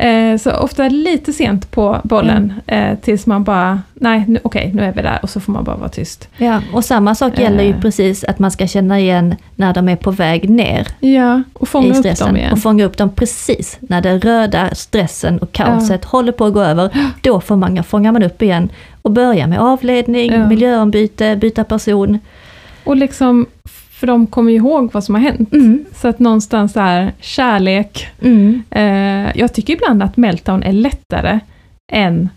[0.02, 2.92] Eh, så ofta lite sent på bollen, Mm.
[2.92, 5.64] eh, tills man bara, nej nu, okej nu är vi där, och så får man
[5.64, 6.30] bara vara tyst.
[6.38, 7.80] Ja, och samma sak gäller ju Eh.
[7.80, 12.00] precis att man ska känna igen när de är på väg ner Ja, och fånga
[12.00, 12.52] upp dem igen.
[12.54, 16.62] Och fånga upp dem precis när den röda stressen och kaoset håller på att gå
[16.62, 16.90] över.
[17.22, 18.70] Då får man, fångar man upp igen
[19.02, 20.48] och börjar med avledning, Ja.
[20.48, 22.20] miljöombyte, byta person.
[22.84, 23.46] Och liksom,
[24.00, 25.54] för de kommer ju ihåg vad som har hänt.
[25.54, 25.86] Mm.
[25.96, 28.64] Så att någonstans är kärlek, Mm.
[28.72, 31.40] Eh, jag tycker ibland att meltdown är lättare
[31.92, 32.30] än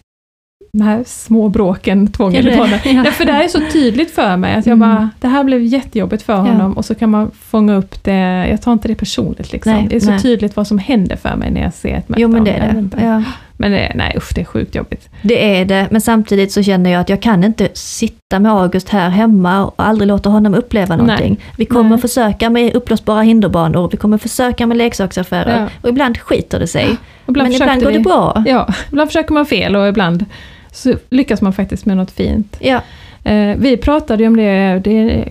[0.73, 2.79] de här små bråken två gånger i månaden.
[2.85, 3.03] Ja.
[3.05, 4.89] Ja, för det här är så tydligt för mig, att jag Mm.
[4.89, 6.39] bara, det här blev jättejobbigt för Ja.
[6.39, 9.73] honom, och så kan man fånga upp det, jag tar inte det personligt liksom.
[9.73, 10.21] Nej, det är så nej.
[10.21, 12.23] tydligt vad som händer för mig när jag ser ett meltdown.
[12.23, 13.25] Jo men det är det.
[13.63, 13.69] Ja.
[13.69, 15.09] Men det, nej usch, det är sjukt jobbigt.
[15.23, 18.89] Det är det, men samtidigt så känner jag att jag kan inte sitta med August
[18.89, 21.07] här hemma och aldrig låta honom uppleva Nej.
[21.07, 21.41] någonting.
[21.57, 21.99] Vi kommer Nej.
[21.99, 25.67] försöka med uppblåsbara hinderbanor, vi kommer försöka med leksaksaffärer Ja.
[25.83, 26.97] och ibland skiter det sig.
[27.27, 28.43] Och men ibland går det bra.
[28.47, 30.25] Ja, ibland försöker man fel och ibland
[30.73, 32.57] så lyckas man faktiskt med något fint.
[32.61, 32.81] Ja,
[33.25, 35.25] Eh, vi pratade ju om det, det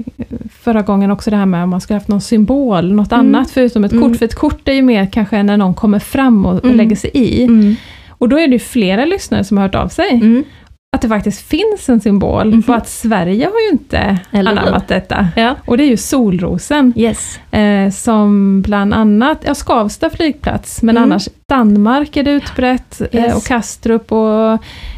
[0.61, 3.25] förra gången också, det här med om man skulle haft någon symbol, något Mm.
[3.35, 4.09] annat förutom ett Mm.
[4.09, 4.17] kort.
[4.17, 6.77] För ett kort är ju mer kanske när någon kommer fram och, och Mm.
[6.77, 7.47] lägger sig i.
[8.21, 8.25] mm.
[8.25, 10.09] Och då är det ju flera lyssnare som har hört av sig.
[10.11, 10.43] Mm.
[10.95, 12.63] Att det faktiskt finns en symbol, Mhm.
[12.63, 15.27] för att Sverige har ju inte Eller anammat detta.
[15.35, 15.55] ja.
[15.65, 17.39] Och det är ju solrosen, Yes.
[17.51, 21.03] eh, som bland annat, ja Skavsta flygplats, men Mm.
[21.11, 23.35] annars Danmark är det utbrett, eh, Yes.
[23.35, 24.51] och Kastrup och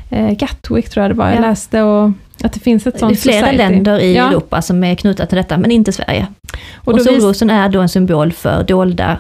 [0.09, 1.41] eh, Gatwick tror jag det var, jag Ja.
[1.41, 2.11] läste, och
[2.43, 3.57] att det finns ett Det är sånt flera society.
[3.57, 4.29] länder i Ja.
[4.29, 6.27] Europa som är knutna till detta, men inte Sverige.
[6.75, 9.17] Och, Och, vis- solrosen är då en symbol för dolda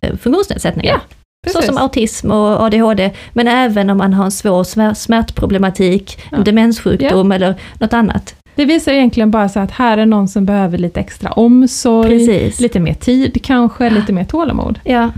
[0.00, 0.92] eh, funktionsnedsättningar.
[0.94, 1.00] Ja,
[1.42, 1.66] precis.
[1.66, 6.36] som autism och ADHD, men även om man har en svår smär- smärtproblematik, Ja.
[6.36, 8.34] en demenssjukdom eller något annat.
[8.54, 12.60] Det visar egentligen bara så att här är någon som behöver lite extra omsorg, Precis.
[12.60, 14.78] lite mer tid kanske, lite mer tålamod.
[14.84, 15.10] Ja.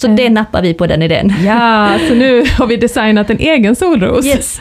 [0.00, 0.14] Så Eh.
[0.14, 1.32] det nappar vi på den idén.
[1.44, 4.26] Ja, så nu har vi designat en egen solros.
[4.26, 4.60] Yes.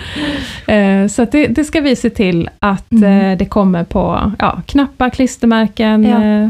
[0.68, 3.32] Eh, Så det, det ska vi se till att Mm.
[3.32, 6.50] eh, det kommer på ja, knappar, klistermärken, Ja.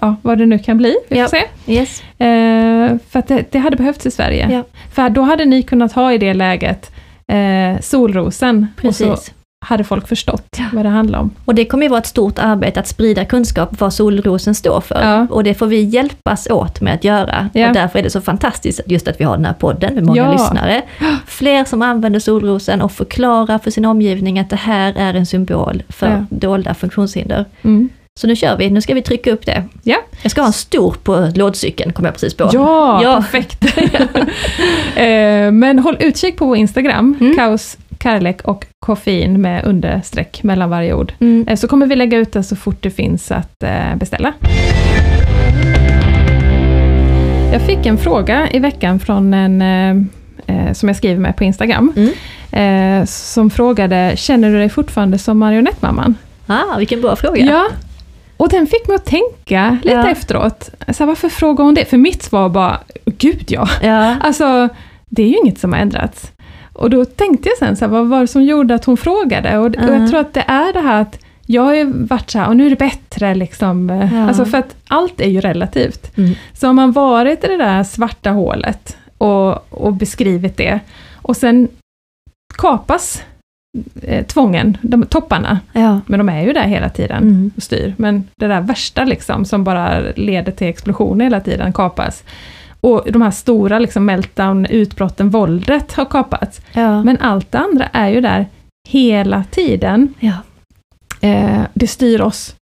[0.00, 0.96] Ja, vad det nu kan bli.
[1.08, 1.28] Vi får Ja.
[1.28, 1.72] se.
[1.72, 2.00] Yes.
[2.18, 4.48] Eh, För att det, det hade behövts i Sverige.
[4.52, 4.62] Ja.
[4.94, 6.90] För då hade ni kunnat ha i det läget
[7.28, 9.32] eh, solrosen, och så Precis.
[9.66, 10.64] hade folk förstått Ja.
[10.72, 11.30] vad det handlar om.
[11.44, 15.02] Och det kommer ju vara ett stort arbete att sprida kunskap vad solrosen står för.
[15.02, 15.26] Ja.
[15.30, 17.48] Och det får vi hjälpas åt med att göra.
[17.52, 20.32] Och därför är det så fantastiskt just att vi har den här podden med många
[20.32, 20.82] lyssnare.
[21.26, 25.82] Fler som använder solrosen och förklarar för sin omgivning att det här är en symbol
[25.88, 27.44] för dolda funktionshinder.
[27.62, 27.88] Mm.
[28.18, 29.64] Så nu kör vi, nu ska vi trycka upp det.
[29.82, 29.96] Ja.
[30.22, 32.50] Jag ska ha en stor på lådcykeln, kom jag precis på.
[32.52, 33.16] Ja, Ja.
[33.16, 33.64] perfekt!
[34.96, 37.36] Eh, Men håll utkik på vår Instagram, Mm.
[37.36, 41.12] kaos, kärlek och koffein med understreck mellan varje ord.
[41.20, 41.46] Mm.
[41.48, 44.32] Eh, Så kommer vi lägga ut det så fort det finns att eh, beställa.
[47.52, 50.08] Jag fick en fråga i veckan från en
[50.74, 51.92] som jag skriver med på Instagram,
[52.52, 53.06] Mm.
[53.06, 56.14] som frågade, känner du dig fortfarande som marionettmamman?
[56.46, 57.44] Ah, vilken bra fråga.
[57.44, 57.66] Ja.
[58.40, 60.10] Och den fick mig att tänka lite Ja.
[60.10, 60.70] efteråt.
[60.88, 61.84] Så här, varför frågar hon det?
[61.84, 63.68] För mitt svar var bara, gud ja.
[63.82, 64.16] Ja.
[64.20, 64.68] Alltså,
[65.06, 66.32] det är ju inget som har ändrats.
[66.72, 69.58] Och då tänkte jag sen, så här, vad var det som gjorde att hon frågade?
[69.58, 70.00] Och, och Mm.
[70.02, 72.56] jag tror att det är det här att jag har ju varit så här, och
[72.56, 73.88] nu är det bättre liksom.
[74.12, 74.28] Ja.
[74.28, 76.16] Alltså för att allt är ju relativt.
[76.18, 76.30] Mm.
[76.52, 80.80] Så har man varit i det där svarta hålet och, och beskrivit det,
[81.22, 81.68] och sen
[82.58, 83.22] kapas
[84.02, 86.00] eh, tvången, de topparna, Ja.
[86.06, 87.50] men de är ju där hela tiden Mm.
[87.56, 87.94] och styr.
[87.98, 92.24] Men det där värsta liksom, som bara leder till explosioner hela tiden, kapas.
[92.80, 96.60] Och de här stora liksom, meltdown, utbrotten, våldet har kapats.
[96.72, 97.02] Ja.
[97.04, 98.46] Men allt det andra är ju där
[98.88, 100.14] hela tiden.
[100.20, 100.32] ja.
[101.20, 102.56] Eh, det styr oss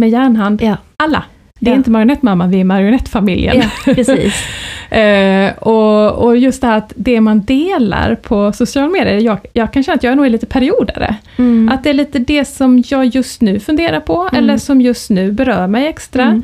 [0.00, 0.62] med järnhand.
[0.96, 1.24] Alla.
[1.62, 1.76] Det är Ja.
[1.76, 3.56] inte marionettmamman, vi är marionettfamiljen.
[3.56, 4.34] ja, precis.
[4.92, 9.72] Eh, och, och just det här att det man delar på sociala medier, jag, jag
[9.72, 11.14] kan känna att jag nog är lite periodare.
[11.38, 11.68] Mm.
[11.74, 14.44] Att det är lite det som jag just nu funderar på, Mm.
[14.44, 16.22] eller som just nu berör mig extra.
[16.22, 16.42] Mm.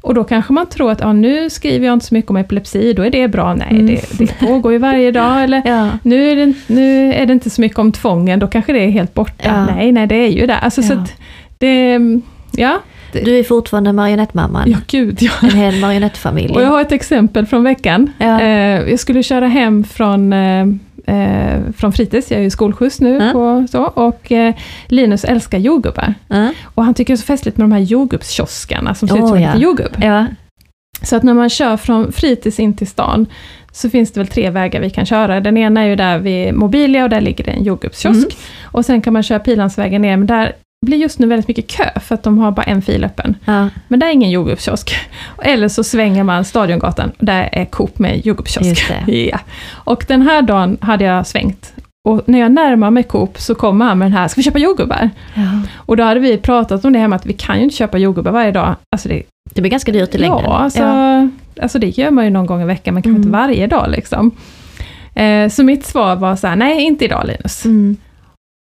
[0.00, 2.92] Och då kanske man tror att ja, nu skriver jag inte så mycket om epilepsi,
[2.92, 3.54] då är det bra.
[3.54, 3.86] Nej, Mm.
[3.86, 5.42] det, det pågår ju varje dag.
[5.44, 5.88] Eller Ja.
[6.02, 8.90] nu är, det, nu är det inte så mycket om tvången, då kanske det är
[8.90, 9.44] helt borta.
[9.44, 9.66] Ja.
[9.74, 10.56] Nej, nej, det är ju det.
[10.58, 11.02] Alltså, så
[11.58, 11.98] det,
[12.50, 12.78] ja,
[13.12, 14.70] Du är fortfarande marionettmamman.
[14.70, 15.30] ja gud ja.
[15.42, 16.54] En hel marionettfamilj.
[16.54, 18.10] Och jag har ett exempel från veckan.
[18.18, 18.40] Ja.
[18.40, 20.66] Eh, jag skulle köra hem från, eh,
[21.06, 23.32] eh, från fritids, jag är ju skolskjuts nu, Ja.
[23.32, 24.54] på, så, och eh,
[24.86, 26.14] Linus älskar jordgubbar.
[26.28, 26.52] Ja.
[26.64, 29.36] Och han tycker det är så festligt med de här jordgubbskioskarna som ser ut som
[29.36, 29.56] en ja.
[29.56, 29.96] jordgubb.
[30.02, 30.26] Ja.
[31.02, 33.26] Så att när man kör från fritids in till stan,
[33.72, 35.40] så finns det väl tre vägar vi kan köra.
[35.40, 38.18] Den ena är ju där vid Mobilia och där ligger det en jordgubbskiosk.
[38.18, 38.36] Mm.
[38.64, 40.52] Och sen kan man köra Pilansvägen ner, men där
[40.86, 43.36] blir just nu väldigt mycket kö, för att de har bara en fil öppen.
[43.44, 43.68] Ja.
[43.88, 44.94] Men där är ingen jordgubbskiosk.
[45.42, 48.92] Eller så svänger man Stadiongatan, och där är Coop med jordgubbskiosk.
[49.06, 49.28] Det.
[49.32, 49.38] Ja.
[49.70, 51.72] Och den här dagen hade jag svängt.
[52.08, 54.58] Och när jag närmar mig Coop så kommer han med den här, ska vi köpa
[54.58, 55.10] jordgubbar?
[55.34, 55.42] Ja.
[55.76, 58.30] Och då hade vi pratat om det hemma, att vi kan ju inte köpa jordgubbar
[58.32, 58.74] varje dag.
[58.92, 59.22] Alltså det,
[59.54, 60.40] Det blir ganska dyrt i längden.
[60.44, 61.28] ja, alltså, Ja.
[61.62, 63.22] alltså det gör man ju någon gång i veckan, men kanske Mm.
[63.22, 64.30] inte varje dag liksom.
[65.14, 67.64] Eh, så mitt svar var så här, nej inte idag Linus.
[67.64, 67.96] Mm.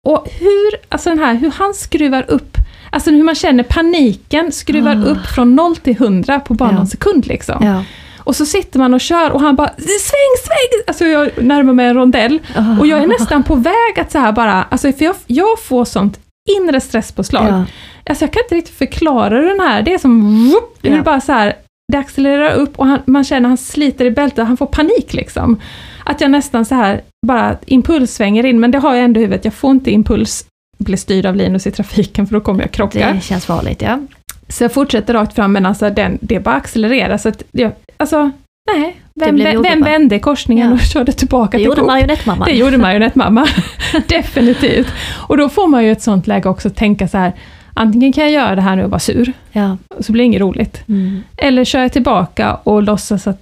[0.08, 2.58] Och hur, alltså den här, hur han skruvar upp,
[2.92, 5.06] alltså hur man känner paniken skruvar Ah.
[5.10, 6.76] upp från 0 till 100 på bara Ja.
[6.76, 7.66] någon sekund liksom.
[7.66, 7.84] Ja.
[8.18, 10.84] Och så sitter man och kör och han bara sväng, sväng!
[10.88, 12.40] Alltså jag närmar mig en rondell
[12.80, 15.86] och jag är nästan på väg att så här bara, alltså för jag, jag får
[15.86, 16.20] sånt
[16.60, 17.48] inre stresspåslag.
[17.48, 17.64] Ja.
[18.10, 21.02] Alltså jag kan inte riktigt förklara den här, det är som, whoop, det är Ja.
[21.04, 21.54] bara så här,
[21.92, 25.14] det accelererar upp och han, man känner att han sliter i bältet, han får panik
[25.14, 25.62] liksom.
[26.06, 29.46] Att jag nästan så här bara impulssvänger in, men det har jag ändå i huvudet,
[29.46, 30.46] jag får inte impuls
[30.78, 33.14] bli styrd av Linus i trafiken för då kommer jag krocka.
[33.14, 34.00] Det känns farligt, ja.
[34.48, 37.18] Så jag fortsätter rakt fram, men alltså den, det bara accelererar.
[37.18, 38.32] Så att jag, alltså,
[38.76, 38.96] nej.
[39.16, 40.74] Vem, vem, vände korsningen Ja.
[40.74, 42.48] och körde tillbaka Det till gjorde marionettmamman.
[42.48, 43.48] Det gjorde marionettmamma.
[44.08, 44.88] Definitivt.
[45.28, 47.34] Och då får man ju ett sånt läge också att tänka så här,
[47.74, 49.78] antingen kan jag göra det här nu och vara sur, Ja.
[50.00, 50.84] så blir det inget roligt.
[50.90, 51.24] Mm.
[51.38, 53.42] Eller kör jag tillbaka och låtsas att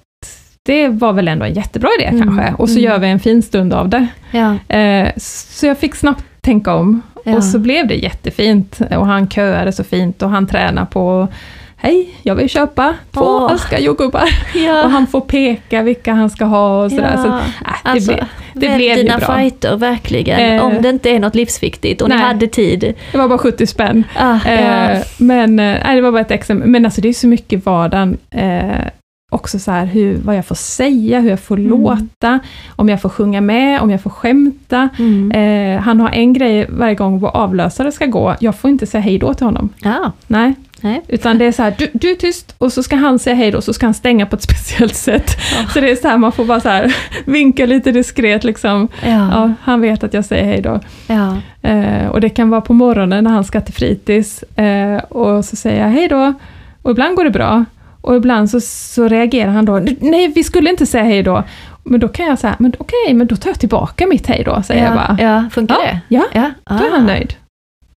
[0.67, 2.83] det var väl ändå en jättebra idé Mm, kanske, och så mm.
[2.91, 4.07] gör vi en fin stund av det.
[4.31, 4.75] Ja.
[4.77, 7.35] Eh, så jag fick snabbt tänka om, Ja.
[7.35, 8.79] och så blev det jättefint.
[8.97, 11.27] Och han köade så fint och han tränar på
[11.79, 13.51] Hej, jag vill köpa två Åh.
[13.51, 14.23] aska jordgubbar.
[14.55, 14.83] Ja.
[14.83, 17.17] Och han får peka vilka han ska ha och sådär.
[17.17, 17.33] Så, äh,
[17.83, 19.35] det Alltså, blev, det blev ju dina bra.
[19.35, 20.39] fighter, verkligen.
[20.39, 20.65] Eh.
[20.65, 22.23] Om det inte är något livsviktigt och ni Nej.
[22.23, 22.93] hade tid.
[23.11, 24.03] det var bara 70 spänn.
[24.15, 24.45] Ah.
[24.49, 26.69] Eh, men nej, det var bara ett exempel.
[26.69, 28.17] Men alltså det är så mycket vardagen.
[28.31, 28.69] Eh,
[29.31, 31.69] också så här hur, vad jag får säga, hur jag får Mm.
[31.69, 32.39] låta,
[32.75, 34.89] om jag får sjunga med, om jag får skämta.
[34.99, 35.31] Mm.
[35.31, 39.01] Eh, han har en grej varje gång vår avlösare ska gå, jag får inte säga
[39.01, 39.69] hej då till honom.
[39.83, 40.11] Ja.
[40.27, 41.01] Nej, Nej.
[41.07, 43.51] utan det är så här, du, du är tyst och så ska han säga hej
[43.51, 45.31] då, så ska han stänga på ett speciellt sätt.
[45.57, 45.67] Ja.
[45.73, 48.87] Så det är så här, man får bara så här vinka lite diskret liksom.
[49.05, 49.09] Ja.
[49.31, 50.79] Ja, han vet att jag säger hej då.
[51.07, 51.37] Ja.
[51.69, 55.55] Eh, och det kan vara på morgonen när han ska till fritids eh, och så
[55.55, 56.33] säger jag hej då.
[56.81, 57.65] Och ibland går det bra.
[58.07, 61.43] Och ibland så, så reagerar han då, nej vi skulle inte säga hej då.
[61.83, 64.63] Men då kan jag säga, men okej, men då tar jag tillbaka mitt hej då,
[64.63, 65.17] säger jag bara.
[65.21, 65.43] ja.
[65.51, 65.99] Funkar Ja, det?
[66.15, 66.51] ja, Ja.
[66.79, 67.33] då är han nöjd.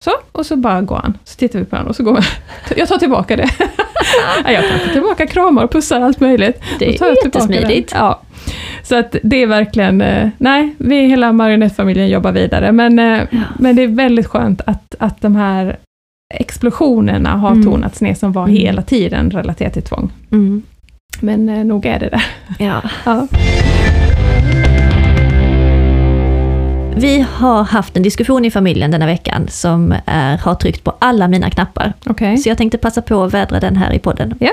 [0.04, 1.18] Så, och så bara går han.
[1.24, 2.22] Så tittar vi på honom och så går vi.
[2.80, 3.48] Jag tar tillbaka det.
[4.44, 6.62] Ja, jag kan ta tillbaka kramar och pussar allt möjligt.
[6.78, 7.24] Det är tar jag den.
[7.24, 7.92] jättesmidigt.
[7.96, 8.20] Ja.
[8.82, 13.38] Så att det är verkligen, eh, nej, vi hela marionettfamiljen jobbar vidare, men, eh, Ja.
[13.58, 15.76] men det är väldigt skönt att, att de här
[16.34, 17.64] explosionerna har Mm.
[17.64, 18.56] tonats ner som var Mm.
[18.56, 20.10] hela tiden relaterat till tvång.
[20.32, 20.62] Mm.
[21.20, 22.22] Men eh, nog är det det.
[22.64, 22.82] Ja.
[23.04, 23.26] Ja.
[26.96, 31.28] Vi har haft en diskussion i familjen denna veckan som är, har tryckt på alla
[31.28, 31.92] mina knappar.
[32.06, 32.36] Okej.
[32.38, 34.34] Så jag tänkte passa på att vädra den här i podden.
[34.40, 34.50] Ja.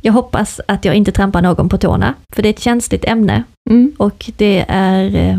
[0.00, 3.42] Jag hoppas att jag inte trampar någon på tårna, för det är ett känsligt ämne
[3.70, 3.92] Mm.
[3.98, 5.38] och det, är, eh,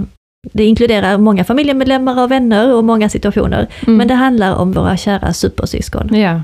[0.54, 3.68] det inkluderar många familjemedlemmar och vänner och många situationer.
[3.88, 3.98] Mm.
[3.98, 6.16] Men det handlar om våra kära supersyskon.
[6.16, 6.42] Ja.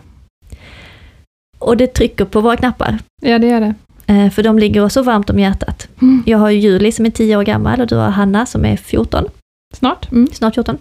[1.59, 3.73] Och det trycker på våra knappar, ja, det gör det.
[4.13, 5.87] eh, för de ligger oss så varmt om hjärtat.
[6.01, 6.23] Mm.
[6.25, 8.77] Jag har ju Julie som är 10 år gammal och du har Hanna som är
[8.77, 9.25] 14,
[9.73, 10.11] Snart.
[10.11, 10.27] Mm.
[10.33, 10.77] snart 14.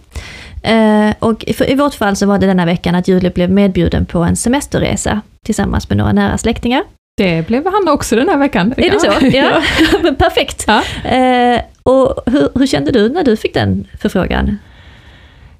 [0.63, 4.19] Eh, och i vårt fall så var det denna veckan att Julie blev medbjuden på
[4.19, 6.83] en semesterresa tillsammans med några nära släktingar.
[7.17, 8.73] Det blev han också den här veckan.
[8.77, 9.37] Är det så?
[9.37, 9.61] Ja,
[10.03, 10.65] men perfekt.
[10.67, 10.81] Ja.
[11.83, 14.57] Och hur, hur kände du när du fick den förfrågan?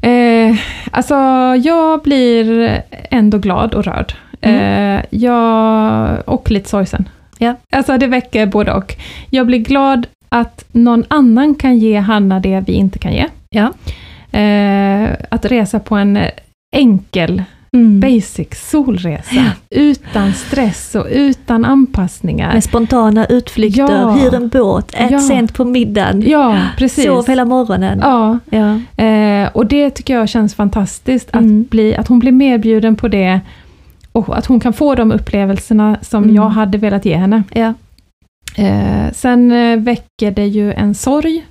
[0.02, 0.56] Eh,
[0.92, 1.16] alltså,
[1.64, 4.14] jag blir ändå glad och rörd.
[4.42, 5.00] Mm.
[5.00, 7.10] Eh, jag, och lite sorgsen.
[7.38, 7.56] Ja.
[7.72, 8.96] Alltså det väcker både och.
[9.30, 13.28] Jag blir glad att någon annan kan ge Hanna det vi inte kan ge.
[13.50, 13.74] Ja.
[14.40, 16.20] Eh, att resa på en
[16.76, 18.00] enkel Mm.
[18.00, 19.36] basic solresa.
[19.36, 19.44] Ja.
[19.70, 22.54] Utan stress och utan anpassningar.
[22.54, 24.12] Med spontana utflykter, Ja.
[24.12, 25.20] hyr en båt, ät Ja.
[25.20, 27.06] sent på middagen, Ja, precis.
[27.06, 28.00] sov hela morgonen.
[28.02, 28.80] Ja, Ja.
[29.06, 31.30] eh, och det tycker jag känns fantastiskt.
[31.30, 31.64] Att, Mm.
[31.70, 33.40] bli, att hon blir medbjuden på det
[34.12, 36.36] och att hon kan få de upplevelserna som Mm.
[36.36, 37.44] jag hade velat ge henne.
[37.54, 37.74] Ja.
[38.58, 41.46] Eh, sen eh, väcker det ju en sorg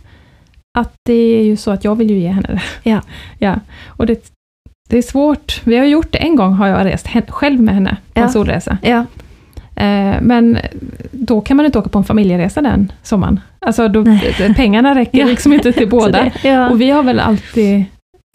[0.78, 2.90] att det är ju så att jag vill ju ge henne det.
[2.90, 3.00] Ja.
[3.38, 3.54] ja.
[3.86, 4.32] Och det,
[4.92, 5.60] det är svårt.
[5.64, 8.24] Vi har gjort det en gång, har jag rest själv med henne på Ja.
[8.24, 8.78] en solresa.
[8.82, 9.04] Ja.
[9.76, 10.58] Eh, men
[11.10, 13.40] då kan man inte åka på en familjeresa den sommaren.
[13.58, 14.04] Alltså då,
[14.56, 16.22] pengarna räcker liksom inte till båda.
[16.42, 16.70] det- ja.
[16.70, 17.84] Och vi har väl alltid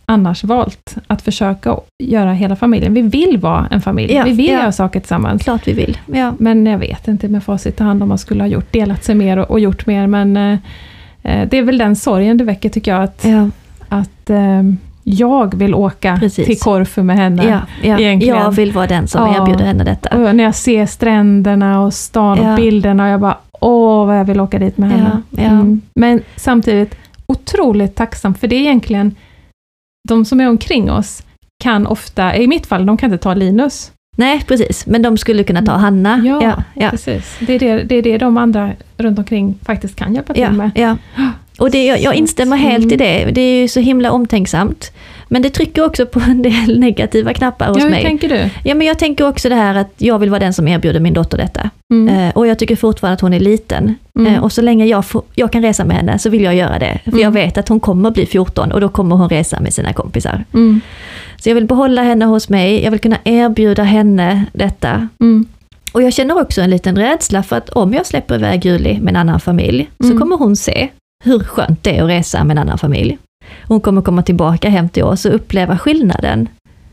[0.06, 2.94] annars valt att försöka göra hela familjen.
[2.94, 4.14] Vi vill vara en familj.
[4.14, 4.54] Ja, vi vill ja.
[4.54, 5.44] göra saker tillsammans.
[5.44, 5.98] Klart vi vill.
[6.14, 6.34] Ja.
[6.40, 9.16] Men jag vet inte med facit i hand om man skulle ha gjort, delat sig
[9.16, 10.08] mer och, och gjort mer.
[10.08, 10.58] Men eh,
[11.24, 13.04] eh, det är väl den sorgen det väcker tycker jag.
[13.04, 13.26] Att,
[13.90, 14.64] att eh,
[15.10, 16.46] jag vill åka Precis.
[16.48, 17.44] till Korfu med henne.
[17.50, 17.60] Ja.
[17.90, 18.00] Ja.
[18.00, 18.38] Egentligen.
[18.38, 19.42] Jag vill vara den som Ja.
[19.42, 20.18] erbjuder henne detta.
[20.18, 22.50] Och när jag ser stränderna och stan Ja.
[22.52, 25.22] och bilderna och jag bara åh vad jag vill åka dit med henne.
[25.30, 25.50] Ja, ja.
[25.50, 25.82] Mm.
[25.96, 29.16] Men samtidigt otroligt tacksam för det är egentligen
[30.10, 31.24] de som är omkring oss
[31.64, 33.92] kan ofta, i mitt fall, de kan inte ta Linus.
[34.18, 34.86] Nej, precis.
[34.88, 36.22] Men de skulle kunna ta Hanna.
[36.26, 36.64] Ja, ja.
[36.74, 36.90] ja.
[36.90, 37.38] Precis.
[37.40, 40.52] Det är det, det är det de andra runt omkring faktiskt kan hjälpa till Ja,
[40.52, 40.72] med.
[40.76, 40.98] ja.
[41.58, 43.26] Och det, jag, jag instämmer helt i det.
[43.32, 44.92] Det är ju så himla omtänksamt.
[45.30, 48.04] Men det trycker också på en del negativa knappar hos Ja, hur mig.
[48.04, 48.50] tänker du?
[48.64, 51.14] Ja, men jag tänker också det här att jag vill vara den som erbjuder min
[51.14, 51.70] dotter detta.
[51.94, 52.16] Mm.
[52.28, 53.96] Eh, och jag tycker fortfarande att hon är liten.
[54.20, 54.34] Mm.
[54.36, 56.80] Eh, och så länge jag, får, jag kan resa med henne så vill jag göra
[56.80, 57.00] det.
[57.04, 57.22] För Mm.
[57.24, 60.44] jag vet att hon kommer bli 14 och då kommer hon resa med sina kompisar.
[60.54, 60.82] Mm.
[61.38, 65.08] Så jag vill behålla henne hos mig, jag vill kunna erbjuda henne detta.
[65.22, 65.46] Mm.
[65.92, 69.10] Och jag känner också en liten rädsla för att om jag släpper iväg Julie med
[69.10, 70.12] en annan familj, Mm.
[70.14, 70.88] så kommer hon se
[71.24, 73.18] hur skönt det är att resa med en annan familj.
[73.68, 76.48] Hon kommer komma tillbaka hem till oss och uppleva skillnaden.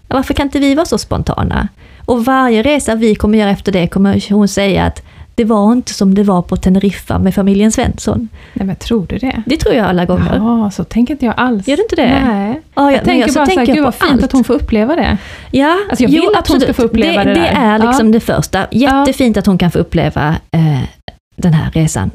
[0.09, 1.69] Varför kan inte vi vara så spontana?
[2.05, 5.03] Och varje resa vi kommer göra efter det kommer hon säga att
[5.37, 8.29] det var inte som det var på Teneriffa med familjen Svensson.
[8.53, 9.43] Nej men tror du det?
[9.47, 10.37] Det tror jag alla gånger.
[10.37, 11.69] Ja, så tänker inte jag alls.
[11.69, 12.21] Gör du inte det?
[12.25, 12.61] Nej.
[12.75, 15.19] Ja, Jag tänker bara såhär, gud vad fint att hon får uppleva det.
[15.51, 17.41] Ja, Alltså, jag vill att hon ska få uppleva det det.
[17.41, 17.75] där.
[17.75, 18.13] är liksom Ja.
[18.13, 18.67] det första.
[18.71, 20.83] Jättefint att hon kan få uppleva eh,
[21.37, 22.11] den här resan.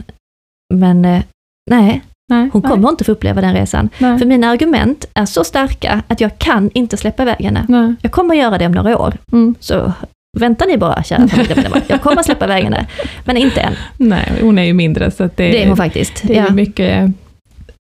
[0.74, 1.22] Men eh,
[1.70, 2.02] nej,
[2.32, 3.90] Nej, hon nej, kommer inte få uppleva den resan.
[3.98, 4.20] Nej.
[4.20, 7.66] För mina argument är så starka att jag kan inte släppa iväg henne.
[7.68, 7.96] Nej.
[8.02, 9.14] Jag kommer göra det om några år.
[9.32, 9.56] Mm.
[9.60, 9.94] Så
[10.38, 11.82] vänta ni bara kära familjemedlemmar.
[11.88, 12.86] Jag kommer släppa iväg henne.
[13.26, 13.74] Men inte än.
[13.98, 16.22] Nej, hon är ju mindre så det, Det är hon faktiskt.
[16.28, 16.54] det är Ja.
[16.54, 17.12] mycket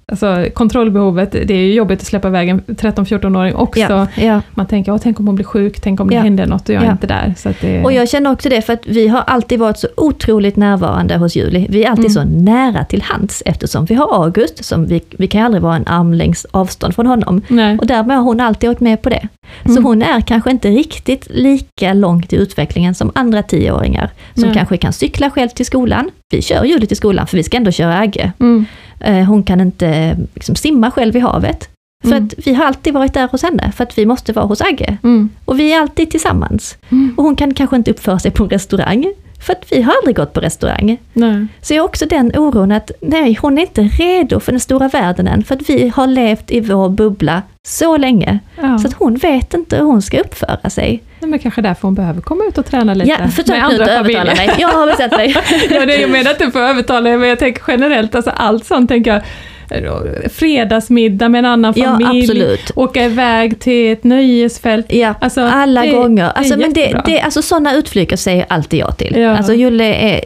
[0.10, 3.80] Alltså kontrollbehovet, det är ju jobbigt att släppa iväg en 13-14-åring också.
[3.80, 4.42] Ja, ja.
[4.52, 6.22] Man tänker, Åh, tänk om hon blir sjuk, tänk om det Ja.
[6.22, 7.34] händer något och jag är inte där.
[7.38, 10.56] Så det, Och jag känner också det för att vi har alltid varit så otroligt
[10.56, 11.66] närvarande hos Julie.
[11.70, 12.14] Vi är alltid Mm.
[12.14, 15.88] så nära till hands eftersom vi har August, som vi, vi kan aldrig vara en
[15.88, 17.42] armlängds avstånd från honom.
[17.48, 17.78] Nej.
[17.80, 19.28] Och därmed har hon alltid åkt med på det.
[19.66, 19.84] Så Mm.
[19.84, 24.10] hon är kanske inte riktigt lika långt i utvecklingen som andra tioåringar.
[24.34, 24.54] Som Nej.
[24.54, 26.10] kanske kan cykla själv till skolan.
[26.32, 28.32] Vi kör Julie till skolan för vi ska ändå köra Agge.
[28.40, 28.66] Mm.
[29.00, 31.70] Eh, Hon kan inte liksom, simma själv i havet.
[32.04, 32.26] För Mm.
[32.26, 34.98] att vi har alltid varit där hos henne, för att vi måste vara hos Agge.
[35.04, 35.30] Mm.
[35.46, 36.78] Och vi är alltid tillsammans.
[36.90, 37.14] Mm.
[37.18, 39.14] Och hon kan kanske inte uppföra sig på en restaurang,
[39.46, 40.98] för att vi har aldrig gått på restaurang.
[41.14, 41.48] Nej.
[41.62, 44.88] Så jag har också den oron att nej, hon är inte redo för den stora
[44.88, 48.40] världen än, för att vi har levt i vår bubbla så länge.
[48.62, 48.78] Ja.
[48.78, 51.04] Så att hon vet inte hur hon ska uppföra sig.
[51.20, 53.86] Nej, men kanske därför hon behöver komma ut och träna lite Ja, försök inte andra
[53.88, 54.36] övertala familjer.
[54.48, 54.56] mig.
[54.60, 55.36] Jag har bestämt mig.
[55.70, 58.30] ja, det är jag menar inte för att övertala er, men jag tänker generellt, alltså
[58.30, 59.22] allt sånt tänker jag,
[60.32, 62.72] fredagsmiddag med en annan Ja, familj, absolut.
[62.76, 64.94] åka iväg till ett nöjesfält.
[64.94, 66.24] Ja, Alltså, alla det- gånger.
[66.24, 69.16] det är Alltså, men det, det, alltså sådana utflykter säger alltid jag till.
[69.18, 69.38] Ja.
[69.38, 70.22] Alltså Julle är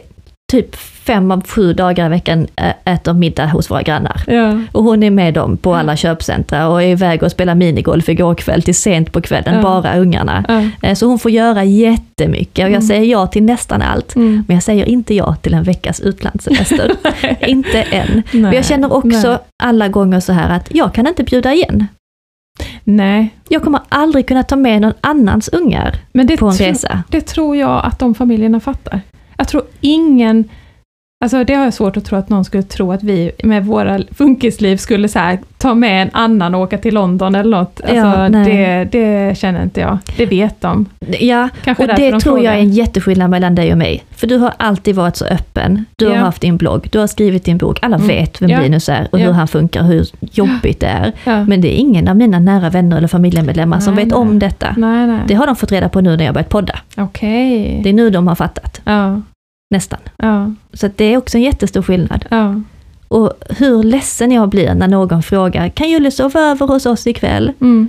[0.52, 0.76] typ
[1.06, 4.22] fem av sju dagar i veckan ä- äter middag hos våra grannar.
[4.26, 4.60] Ja.
[4.72, 8.34] Och hon är med dem på alla köpcentra och är iväg och spelar minigolf igår
[8.34, 9.62] kväll till sent på kvällen, Ja.
[9.62, 10.44] bara ungarna.
[10.48, 10.88] Ja.
[10.88, 12.82] Eh, Så hon får göra jättemycket och jag Mm.
[12.82, 14.14] säger ja till nästan allt.
[14.16, 14.44] Mm.
[14.48, 16.90] Men jag säger inte ja till en veckas utlandssemester.
[17.46, 18.22] inte än.
[18.32, 18.54] Men Nej.
[18.54, 19.38] jag känner också Nej.
[19.62, 21.86] alla gånger så här att jag kan inte bjuda igen.
[22.84, 27.02] Nej, Jag kommer aldrig kunna ta med någon annans ungar men det, på en resa.
[27.08, 29.00] det tror jag att de familjerna fattar.
[29.36, 30.44] Jag tror ingen
[31.24, 34.00] Alltså det har jag svårt att tro att någon skulle tro att vi med våra
[34.14, 37.80] funkisliv skulle så här, ta med en annan och åka till London eller något.
[37.80, 39.98] Alltså Ja, det, det känner inte jag.
[40.16, 40.86] Det vet de.
[41.20, 44.04] Ja, Kanske och det de tror jag är en jätteskillnad mellan dig och mig.
[44.10, 45.84] För du har alltid varit så öppen.
[45.96, 46.20] Du har Ja.
[46.20, 47.78] haft din blogg, du har skrivit din bok.
[47.82, 48.08] Alla Mm.
[48.08, 48.60] vet vem Ja.
[48.60, 49.24] Linus är och Ja.
[49.26, 51.12] hur han funkar, hur jobbigt det är.
[51.24, 51.44] Ja.
[51.44, 54.20] Men det är ingen av mina nära vänner eller familjemedlemmar som Nej, vet nej.
[54.20, 54.74] om detta.
[54.76, 55.18] Nej, nej.
[55.26, 56.78] Det har de fått reda på nu när jag börjat podda.
[56.96, 57.80] Okej.
[57.84, 59.20] Det är nu de har fattat, Ja,
[59.74, 59.98] nästan.
[60.16, 62.24] ja, Så det är också en jättestor skillnad.
[62.30, 62.60] ja.
[63.08, 67.52] Och hur ledsen jag blir när någon frågar, kan Julie sova över hos oss ikväll?
[67.60, 67.88] Mm.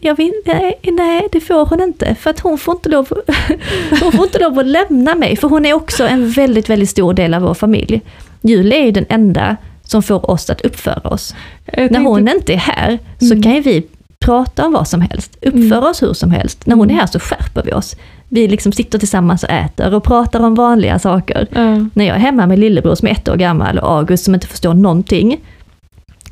[0.00, 2.14] Jag vill, nej, nej, det får hon inte.
[2.14, 3.08] För att hon får inte, lov,
[4.02, 5.36] hon får inte lov att lämna mig.
[5.36, 8.00] För hon är också en väldigt, väldigt stor del av vår familj.
[8.42, 11.34] Julia är ju den enda som får oss att uppföra oss.
[11.66, 13.42] Jag När tänkte- hon inte är här så Mm.
[13.42, 13.86] kan ju vi
[14.24, 15.90] prata om vad som helst, uppföra Mm.
[15.90, 16.66] oss hur som helst.
[16.66, 17.00] När hon är Mm.
[17.00, 17.96] här så skärper vi oss.
[18.32, 21.46] Vi liksom sitter tillsammans och äter och pratar om vanliga saker.
[21.50, 21.86] Ja.
[21.94, 24.46] När jag är hemma med lillebror som är ett år gammal och August som inte
[24.46, 25.40] förstår någonting,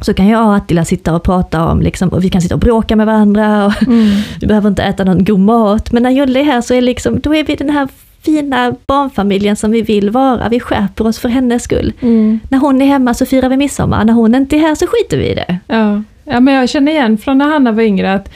[0.00, 2.60] så kan jag och Attila sitta och prata om, liksom, och vi kan sitta och
[2.60, 4.08] bråka med varandra och Mm.
[4.40, 5.92] vi behöver inte äta någon god mat.
[5.92, 7.88] Men när Julle är här så är, liksom, då är vi den här
[8.22, 10.48] fina barnfamiljen som vi vill vara.
[10.48, 11.92] Vi skärper oss för hennes skull.
[12.00, 12.40] Mm.
[12.48, 15.18] När hon är hemma så firar vi midsommar, när hon inte är här så skiter
[15.18, 15.58] vi i det.
[15.66, 16.02] Ja.
[16.24, 18.30] ja, men jag känner igen från när Hanna var yngre att,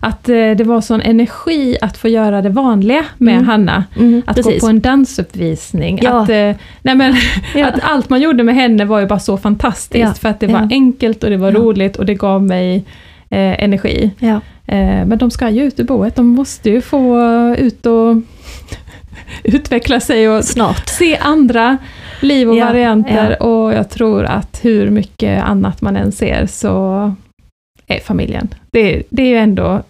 [0.00, 3.46] att eh, det var sån energi att få göra det vanliga med Mm.
[3.46, 3.84] Hanna.
[3.96, 5.98] Mm, Att gå på en dansuppvisning.
[6.02, 6.22] Ja.
[6.22, 7.14] Att, eh, nej men,
[7.54, 7.66] Ja.
[7.68, 10.02] att allt man gjorde med henne var ju bara så fantastiskt.
[10.08, 10.14] Ja.
[10.14, 12.76] För att det var enkelt och det var roligt och det gav mig
[13.30, 14.10] eh, energi.
[14.66, 17.18] Eh, men de ska ju ut ur boet, de måste ju få
[17.58, 18.16] ut och
[19.44, 20.88] utveckla sig och Snart.
[20.88, 21.76] se andra
[22.20, 23.42] liv och varianter.
[23.42, 27.12] Och jag tror att hur mycket annat man än ser så
[27.90, 28.48] är familjen.
[28.72, 29.82] Det, det är ju ändå,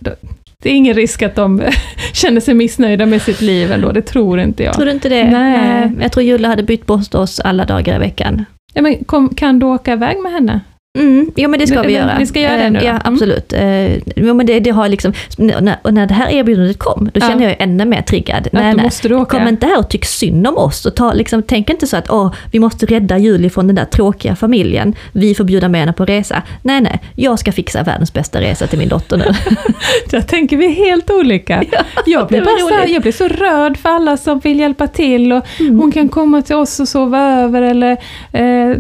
[0.62, 1.62] det är ingen risk att de
[2.12, 4.74] känner sig missnöjda med sitt liv ändå, det tror inte jag.
[4.74, 5.30] Tror du inte det?
[5.30, 5.90] Nej.
[6.00, 8.44] Jag tror Julle hade bytt bort oss alla dagar i veckan.
[8.74, 10.60] Ja, men kom, kan du åka iväg med henne?
[10.98, 12.16] Mm, jo men det ska vi göra.
[12.18, 12.84] vi ska göra det Eh, nu då?
[12.84, 13.02] Ja Mm.
[13.04, 13.52] absolut.
[13.52, 17.20] Eh, Jo, men det, det har liksom, när, och när det här erbjudandet kom, då
[17.20, 17.28] Ja.
[17.28, 18.46] kände jag ju ännu mer triggad.
[18.46, 19.24] Att Nej, nej.
[19.28, 20.86] Kom inte här och tyck synd om oss.
[20.86, 23.84] Och ta, liksom, tänk inte så att åh, vi måste rädda Julie från den där
[23.84, 24.94] tråkiga familjen.
[25.12, 26.42] Vi får bjuda med henne på resa.
[26.62, 29.24] Nej, nej, jag ska fixa världens bästa resa till min dotter nu.
[30.10, 31.64] Jag tänker vi helt olika.
[32.06, 35.32] jag, blir bara så, jag blir så rörd för alla som vill hjälpa till.
[35.32, 35.78] Och Mm.
[35.78, 37.62] Hon kan komma till oss och sova över.
[37.62, 37.90] Eller,
[38.32, 38.76] eh,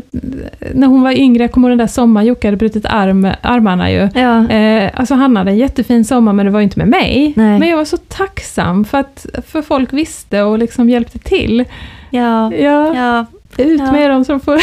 [0.74, 4.08] när hon var yngre, jag kommer den där sommaren, Jocke hade brutit arm, armarna ju.
[4.14, 7.32] Ja, Eh, alltså han hade en jättefin sommar men det var ju inte med mig.
[7.36, 7.58] Nej.
[7.58, 11.64] Men jag var så tacksam för att för folk visste och liksom hjälpte till.
[12.10, 13.26] ja, Ja, ja.
[13.56, 13.92] ut Ja.
[13.92, 14.60] med dem som får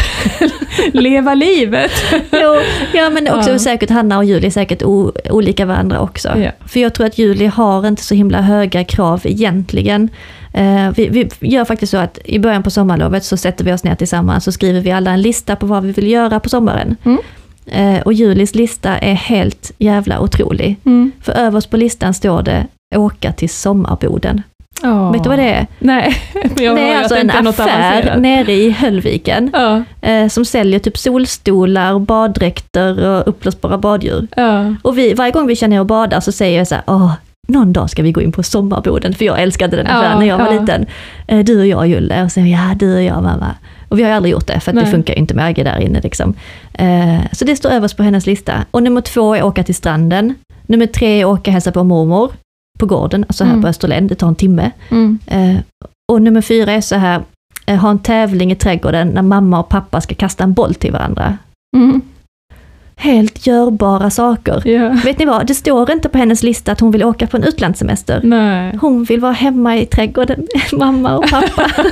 [1.01, 1.91] leva livet.
[2.31, 2.55] Jo,
[2.93, 3.59] ja men också Ja.
[3.59, 4.83] säkert Hanna och Julie är säkert
[5.29, 6.29] olika varandra också.
[6.37, 6.51] Ja.
[6.67, 10.09] För jag tror att Julie har inte så himla höga krav egentligen.
[10.57, 13.83] Eh, vi, vi gör faktiskt så att i början på sommarlovet så sätter vi oss
[13.83, 16.95] ner tillsammans och skriver vi alla en lista på vad vi vill göra på sommaren.
[17.03, 17.19] Mm.
[17.65, 20.75] Eh, och Julies lista är helt jävla otrolig.
[20.85, 21.11] Mm.
[21.21, 24.41] För överst på listan står det åka till sommarboden.
[24.81, 25.11] Ja.
[25.11, 25.67] Vet du vad det är?
[25.79, 26.15] Nej,
[26.57, 29.51] jag, det är alltså en affär nere i Höllviken.
[30.01, 34.27] Eh, som säljer typ solstolar, baddräkter och uppblåsbara baddjur.
[34.35, 34.75] ja.
[34.83, 37.13] Och vi, varje gång vi känner att bada så säger jag så här, åh,
[37.47, 40.25] någon dag ska vi gå in på sommarboden, för jag älskade den Ja, affären när
[40.25, 40.59] jag var ja.
[40.61, 40.85] liten.
[41.27, 43.55] Eh, Du och jag Julle, och så ja du och jag mamma.
[43.89, 46.01] Och vi har aldrig gjort det, för det funkar ju inte med Agge där inne
[46.01, 46.33] liksom.
[46.73, 48.65] Eh, Så det står överst på hennes lista.
[48.71, 50.35] Och nummer två är åka till stranden.
[50.65, 52.31] Nummer tre är åka och hälsa på mormor
[52.79, 53.61] på gården, alltså här Mm.
[53.61, 54.71] på Österlen, det tar en timme.
[54.91, 55.19] Mm.
[55.27, 55.55] Eh,
[56.11, 57.21] Och nummer fyra är så här,
[57.81, 61.37] ha en tävling i trädgården när mamma och pappa ska kasta en boll till varandra.
[61.77, 62.01] Mm.
[62.99, 64.61] Helt görbara saker.
[64.67, 64.89] Ja.
[65.05, 67.43] Vet ni vad, det står inte på hennes lista att hon vill åka på en
[67.43, 68.21] utlandssemester.
[68.23, 68.77] Nej.
[68.81, 71.69] Hon vill vara hemma i trädgården med mamma och pappa.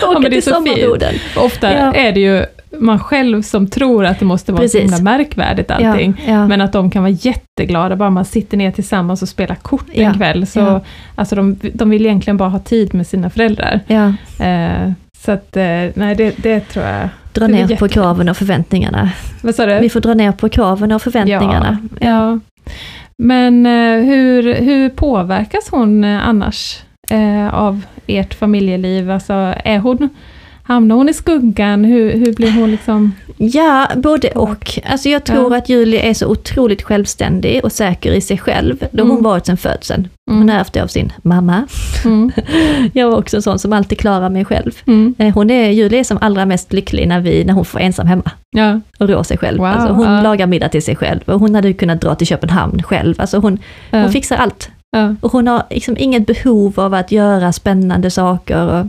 [0.00, 1.14] Ja, åka men det är till så sommarboden.
[1.36, 1.92] Ofta Ja.
[1.92, 2.44] är det ju
[2.78, 4.80] man själv som tror att det måste vara så Precis.
[4.80, 6.22] himla märkvärdigt allting.
[6.26, 6.46] Ja, ja.
[6.46, 10.02] Men att de kan vara jätteglada bara man sitter ner tillsammans och spelar kort Ja,
[10.08, 10.46] en kväll.
[10.46, 10.80] Så, ja.
[11.14, 13.80] alltså de, de vill egentligen bara ha tid med sina föräldrar.
[13.86, 14.12] ja.
[14.44, 14.92] Eh,
[15.24, 15.62] så att, eh,
[15.94, 17.08] nej det, det tror jag.
[17.32, 17.92] Dra ner på jättefint.
[17.92, 19.10] kraven och förväntningarna.
[19.42, 19.78] Vad sa du?
[19.78, 21.78] Vi får dra ner på kraven och förväntningarna.
[22.00, 22.40] Ja.
[23.16, 29.10] Men eh, hur, hur påverkas hon eh, annars eh, av ert familjeliv?
[29.10, 29.32] Alltså,
[29.64, 30.08] är hon,
[30.66, 31.84] hamnar hon i skuggan?
[31.84, 33.12] Hur, hur blir hon liksom...
[33.36, 34.78] Ja, både och.
[34.90, 35.58] Alltså jag tror Ja.
[35.58, 38.76] att Julie är så otroligt självständig och säker i sig själv.
[38.90, 39.22] Det har hon Mm.
[39.24, 40.08] varit sedan födseln.
[40.30, 40.48] Hon Mm.
[40.48, 41.66] har ärvt det av sin mamma.
[42.04, 42.32] Mm.
[42.92, 44.70] Jag var också en sån som alltid klarar mig själv.
[44.86, 45.14] Mm.
[45.18, 48.06] Eh, Hon är, Julie är som allra mest lycklig när, vi, när hon får ensam
[48.06, 48.80] hemma Ja.
[48.98, 49.58] och rår sig själv.
[49.58, 50.22] Wow, alltså hon ja.
[50.22, 53.14] lagar middag till sig själv och hon hade kunnat dra till Köpenhamn själv.
[53.20, 53.58] Alltså hon,
[53.90, 54.00] Ja.
[54.02, 54.70] hon fixar allt.
[55.20, 58.62] Och hon har liksom inget behov av att göra spännande saker.
[58.80, 58.86] Och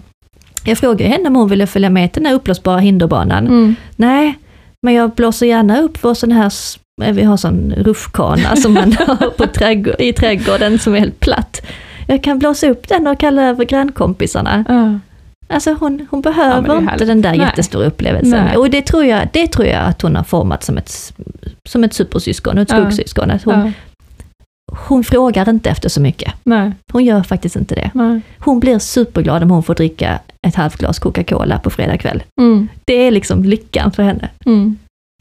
[0.65, 3.47] jag frågade henne om hon ville följa med till den här uppblåsbara hinderbanan.
[3.47, 3.75] Mm.
[3.95, 4.33] Nej,
[4.81, 6.51] men jag blåser gärna upp vår sån här,
[7.03, 11.19] eh, vi har sån rutschkana som man har på trädgård, i trädgården som är helt
[11.19, 11.61] platt.
[12.07, 14.65] Jag kan blåsa upp den och kalla över grannkompisarna.
[14.67, 14.99] Ja.
[15.55, 17.39] Alltså hon, hon Ja, behöver är inte den där Nej.
[17.39, 18.45] jättestora upplevelsen.
[18.45, 18.57] Nej.
[18.57, 21.13] Och det tror, jag, det tror jag att hon har format som ett,
[21.69, 22.77] som ett supersyskon, ett Ja.
[22.77, 23.31] skuggsyskon.
[23.31, 23.71] Att hon, Ja.
[24.71, 26.33] Hon frågar inte efter så mycket.
[26.43, 26.71] Nej.
[26.91, 27.91] Hon gör faktiskt inte det.
[27.93, 28.21] Nej.
[28.39, 32.23] Hon blir superglad om hon får dricka ett halvt glas Coca-Cola på fredag kväll.
[32.41, 32.67] Mm.
[32.85, 34.29] Det är liksom lyckan för henne.
[34.45, 34.77] Mm.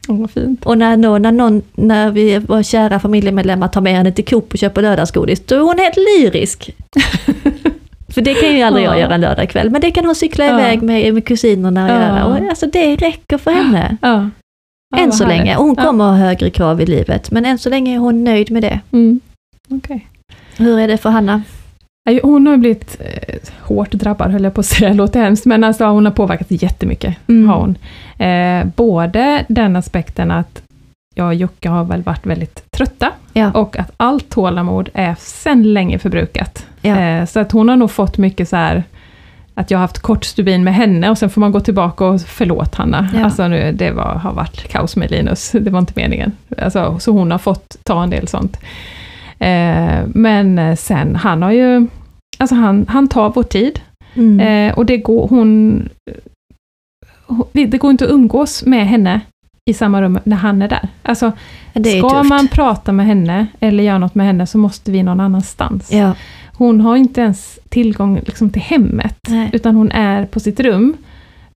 [0.07, 0.65] Vad fint.
[0.65, 4.59] Och när, när, någon, när vi var kära familjemedlemmar tar med henne till Coop och
[4.59, 6.75] köper lördagsgodis, då är hon helt lyrisk.
[8.09, 8.99] För det kan ju aldrig jag Ja.
[8.99, 10.59] göra en lördagkväll, men det kan hon cykla Ja.
[10.59, 12.01] iväg med, med kusinerna och Ja.
[12.01, 12.25] göra.
[12.25, 13.97] Och alltså det räcker för henne.
[14.01, 14.29] Ja.
[14.97, 15.37] Än så härligt.
[15.37, 15.55] länge.
[15.55, 18.63] Hon kommer ha högre krav i livet, men än så länge är hon nöjd med
[18.63, 18.79] det.
[18.91, 19.19] Mm.
[19.69, 20.07] Okej.
[20.57, 21.41] Hur är det för Hanna?
[22.23, 25.63] Hon har blivit eh, hårt drabbad, höll jag på att säga, det låter hemskt, men
[25.63, 27.15] alltså, hon har påverkats jättemycket.
[27.27, 27.49] Mm.
[27.49, 27.77] Har hon.
[28.27, 30.61] Eh, både den aspekten att
[31.15, 33.51] jag och Jocke har väl varit väldigt trötta, Ja.
[33.51, 36.65] och att allt tålamod är sedan länge förbrukat.
[36.81, 36.99] Ja.
[36.99, 38.83] Eh, så att hon har nog fått mycket så här
[39.57, 42.21] att jag har haft kort stubin med henne och sen får man gå tillbaka och
[42.21, 43.09] förlåt Hanna.
[43.15, 43.23] Ja.
[43.23, 46.31] Alltså nu, det var, har varit kaos med Linus, det var inte meningen.
[46.57, 48.57] Alltså, så hon har fått ta en del sånt.
[49.39, 51.87] Eh, men sen, han har ju,
[52.37, 53.79] alltså han, han tar vår tid.
[54.13, 54.39] Mm.
[54.39, 55.89] Eh, och det går, hon,
[57.51, 59.21] det går inte att umgås med henne
[59.69, 60.87] i samma rum när han är där.
[61.01, 61.31] Alltså,
[61.73, 62.29] är ska tufft.
[62.29, 65.91] man prata med henne eller göra något med henne så måste vi någon annanstans.
[65.91, 66.15] Ja.
[66.57, 69.49] Hon har inte ens tillgång liksom, till hemmet, Nej.
[69.53, 70.97] utan hon är på sitt rum.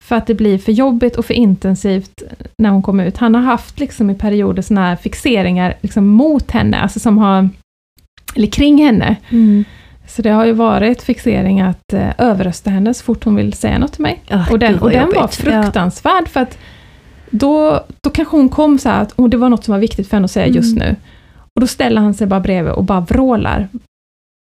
[0.04, 2.24] För att det blir för jobbigt och för intensivt
[2.58, 3.18] när hon kommer ut.
[3.18, 7.50] Han har haft liksom, i perioder såna här fixeringar liksom, mot henne, alltså som har,
[8.36, 9.16] eller kring henne.
[9.30, 9.64] Mm.
[10.08, 13.78] Så det har ju varit fixering att eh, överrösta henne så fort hon vill säga
[13.80, 14.22] något till mig.
[14.30, 16.58] Ah, Och den, och den var fruktansvärd för att
[17.30, 20.18] då, då kanske hon kom så att och det var något som var viktigt för
[20.18, 20.88] henne att säga just Mm.
[20.90, 20.96] nu.
[21.56, 23.68] Och då ställer han sig bara bredvid och bara vrålar.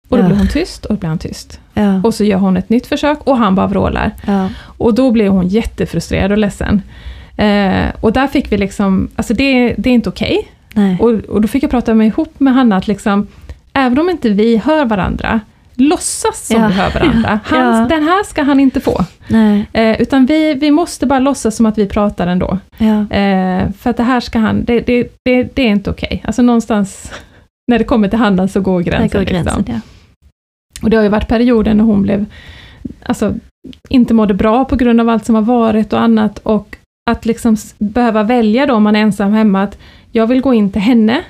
[0.10, 0.28] Och då Ja.
[0.28, 1.60] blir hon tyst och då blir han tyst.
[1.74, 2.02] Ja.
[2.04, 4.12] Och så gör hon ett nytt försök och han bara vrålar.
[4.28, 4.50] Ja.
[4.62, 6.82] Och då blir hon jättefrustrerad och ledsen.
[7.38, 10.48] Eh, och där fick vi liksom, alltså det, det är inte okej.
[10.74, 10.98] Nej.
[11.00, 13.28] Och, och då fick jag prata mig ihop med Hanna att liksom,
[13.74, 15.40] även om inte vi hör varandra,
[15.76, 16.68] låtsas som Ja.
[16.68, 17.40] vi hör varandra.
[17.52, 17.58] Ja.
[17.58, 19.06] Hans, Den här ska han inte få.
[19.74, 22.58] Eh, utan vi, vi måste bara låtsas som att vi pratar ändå.
[22.78, 23.16] Ja.
[23.18, 26.24] Eh, för att det här ska han, det, det, det, det är inte okej.
[26.26, 27.12] Alltså någonstans,
[27.72, 29.20] när det kommer till Hanna så går gränsen.
[29.20, 29.58] går gränsen.
[29.58, 29.76] Liksom.
[29.76, 29.82] Ja.
[30.82, 32.26] Och det har ju varit perioder när hon blev,
[33.06, 33.34] alltså
[33.90, 36.76] inte mådde bra på grund av allt som har varit och annat och
[37.12, 39.78] att liksom behöva välja då om man är ensam hemma att
[40.12, 41.22] jag vill gå in till henne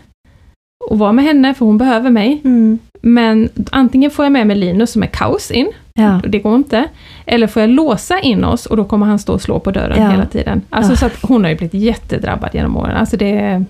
[0.90, 2.42] och vara med henne för hon behöver mig.
[2.44, 2.80] Mm.
[3.02, 6.22] Men antingen får jag med mig Linus som är kaos in, Ja.
[6.28, 6.86] det går inte.
[7.26, 10.02] Eller får jag låsa in oss och då kommer han stå och slå på dörren
[10.04, 10.10] Ja.
[10.10, 10.62] hela tiden.
[10.70, 10.98] Alltså Ja.
[10.98, 12.98] så att hon har ju blivit jättedrabbad genom åren.
[12.98, 13.66] Alltså det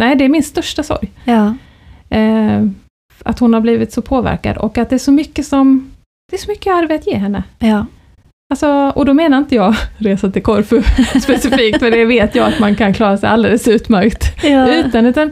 [0.00, 1.10] nej det är min största sorg.
[2.10, 2.62] Eh,
[3.22, 5.90] att hon har blivit så påverkad och att det är så mycket som,
[6.30, 7.42] det är så mycket arv att ge henne.
[8.50, 10.82] Alltså, och då menar inte jag resa till Korfu
[11.22, 14.74] specifikt, för det vet jag att man kan klara sig alldeles utmärkt Ja.
[14.74, 15.30] utan, utan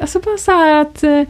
[0.00, 1.22] alltså bara så här att, eh,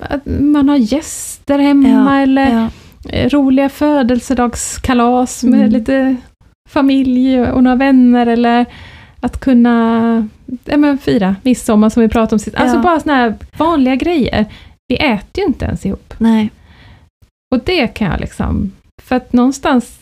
[0.00, 2.68] att man har gäster hemma Ja, eller Ja.
[3.12, 5.70] eh, roliga födelsedagskalas med Mm.
[5.72, 6.16] lite
[6.68, 8.66] familj och några vänner eller
[9.20, 10.28] att kunna
[10.64, 12.56] ja, men, fira midsommar som vi pratade om sist.
[12.56, 12.82] Alltså Ja.
[12.82, 14.44] bara såna här vanliga grejer.
[14.88, 16.14] Vi äter ju inte ens ihop.
[16.18, 16.50] Nej.
[17.54, 19.98] Och det kan jag liksom, för att någonstans,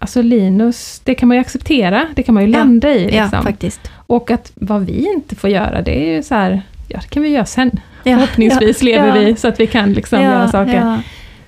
[0.00, 2.58] alltså Linus, det kan man ju acceptera, det kan man ju Ja.
[2.58, 3.16] landa i.
[3.16, 3.42] Ja, Liksom.
[3.42, 3.80] faktiskt.
[4.06, 7.22] och att vad vi inte får göra, det är ju så här, ja det kan
[7.22, 7.80] vi göra sen.
[8.02, 8.16] Ja.
[8.16, 8.84] Förhoppningsvis ja.
[8.84, 9.14] lever ja.
[9.14, 11.02] vi så att vi kan liksom göra saker.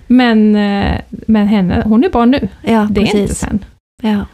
[0.07, 3.39] Men, eh, men henne, hon är barn nu, Ja, det är inte precis.
[3.39, 3.64] sen.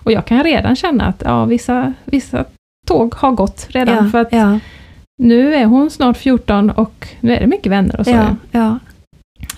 [0.02, 2.44] Och jag kan redan känna att ja, vissa, vissa
[2.86, 4.62] tåg har gått redan, för att
[5.22, 8.10] nu är hon snart 14 och nu är det mycket vänner och så.
[8.10, 8.36] Ja.
[8.50, 8.78] Ja.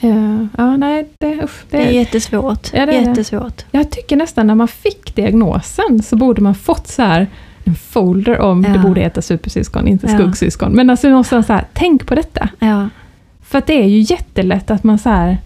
[0.01, 2.71] Ja, ja nej, det, usch, Det är jättesvårt.
[2.73, 3.09] Ja, det är det.
[3.09, 3.65] Jättesvårt.
[3.71, 7.27] Jag tycker nästan när man fick diagnosen så borde man fått så här
[7.65, 8.71] en folder om, Ja.
[8.73, 10.15] det borde heta supersyskon, inte Ja.
[10.19, 10.73] skuggsyskon.
[10.73, 12.49] Men alltså någonstans så här, tänk på detta.
[12.59, 12.89] Ja.
[13.43, 15.39] För det är ju jättelätt att man så här,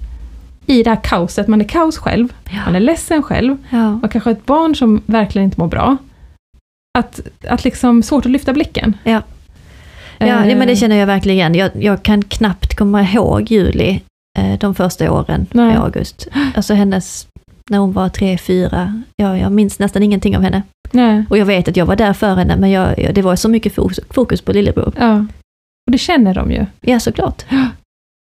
[0.66, 2.32] i det här kaoset, man är kaos själv,
[2.66, 5.96] man är ledsen själv, man kanske har ett barn som verkligen inte mår bra.
[6.98, 8.96] Att, att liksom, svårt att lyfta blicken.
[9.04, 9.22] Ja.
[10.18, 11.54] Ja, Eh, men det känner jag verkligen.
[11.54, 14.00] Jag, jag kan knappt komma ihåg Juli
[14.38, 15.74] eh, de första åren Nej.
[15.74, 16.28] i august.
[16.56, 17.26] Alltså hennes,
[17.70, 20.62] när hon var tre, fyra, ja, jag minns nästan ingenting av henne.
[20.90, 23.48] Nej, Och jag vet att jag var där för henne, men jag, det var så
[23.48, 24.92] mycket fokus, fokus på lillebror.
[24.98, 25.26] ja.
[25.86, 26.66] Och det känner de ju.
[26.80, 27.44] Ja, såklart.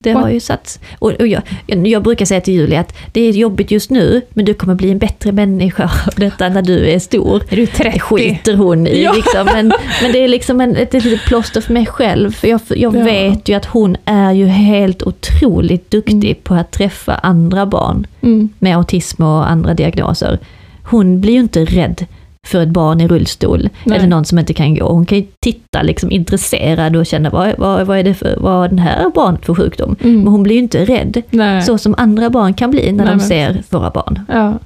[0.04, 0.80] Det har ju satts.
[0.98, 4.22] Och, och jag, jag, jag brukar säga till Julia att det är jobbigt just nu,
[4.30, 7.42] men du kommer bli en bättre människa av detta när du är stor.
[7.48, 7.90] Är du 30?
[7.92, 9.12] Det skiter hon i Ja.
[9.12, 12.30] liksom, men, men det är liksom en, ett litet plåster för mig själv.
[12.32, 13.04] För jag, jag Ja.
[13.04, 16.36] vet ju att hon är ju helt otroligt duktig Mm.
[16.42, 18.48] på att träffa andra barn Mm.
[18.58, 20.38] med autism och andra diagnoser.
[20.82, 22.06] Hon blir ju inte rädd
[22.46, 23.98] för ett barn i rullstol Nej.
[23.98, 24.88] eller någon som inte kan gå.
[24.88, 28.52] Hon kan ju titta liksom intresserad och känna vad, vad, vad är det för, vad
[28.52, 29.96] har den här barnet för sjukdom?
[30.00, 30.26] Men Mm.
[30.26, 31.62] hon blir ju inte rädd, Nej.
[31.62, 34.20] så som andra barn kan bli när Nej, de men ser våra barn.
[34.28, 34.58] Ja,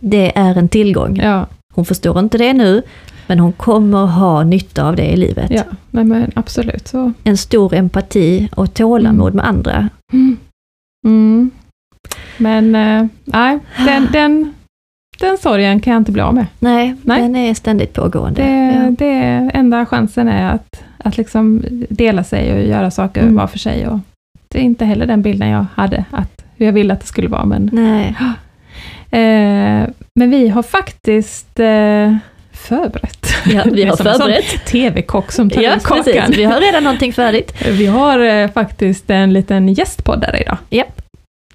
[0.00, 1.16] Det är en tillgång.
[1.22, 1.46] ja.
[1.74, 2.82] Hon förstår inte det nu,
[3.26, 5.50] Men hon kommer ha nytta av det i livet.
[5.50, 6.34] Ja, men, men absolut.
[6.34, 6.80] ha nytta av det i livet.
[6.80, 6.88] Ja, men, men absolut.
[6.88, 7.12] Så.
[7.24, 9.88] En stor empati och tålamod med andra.
[10.12, 10.36] Mm.
[11.06, 11.50] Mm.
[12.36, 14.54] Men eh, nej, den, den,
[15.20, 16.46] den sorgen kan jag inte bli av med.
[16.58, 17.22] Nej, Nej.
[17.22, 18.42] den är ständigt pågående.
[18.42, 18.90] Det, ja.
[18.98, 23.34] det enda chansen är att, att liksom dela sig och göra saker Mm.
[23.36, 23.86] var för sig.
[23.86, 23.98] Och
[24.48, 27.28] det är inte heller den bilden jag hade, att, hur jag ville att det skulle
[27.28, 27.44] vara.
[27.44, 28.16] Men, Nej.
[29.10, 32.16] eh, men vi har faktiskt eh,
[32.52, 33.26] förberett.
[33.46, 34.64] Ja, vi har som förberett.
[34.66, 36.04] TV-kock som tar Ja, ut kakan.
[36.04, 36.38] precis.
[36.38, 37.66] Vi har redan någonting färdigt.
[37.70, 40.56] Vi har eh, faktiskt en liten gästpoddare idag.
[40.70, 41.02] Japp.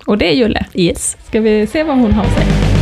[0.05, 0.65] Och det är Julle.
[0.73, 1.17] Yes.
[1.27, 2.74] Ska vi se vad hon har att säga?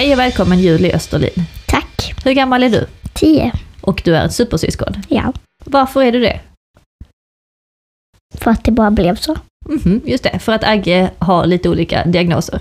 [0.00, 1.44] Hej och välkommen Julie Österlin.
[1.66, 2.14] Tack.
[2.24, 2.86] Hur gammal är du?
[3.14, 3.52] Tio.
[3.80, 4.94] Och du är ett supersyskon.
[5.08, 5.32] Ja,
[5.64, 6.40] Varför är du det?
[8.34, 9.36] för att det bara blev så.
[9.68, 12.60] Mhm, just det, för att Agge har lite olika diagnoser.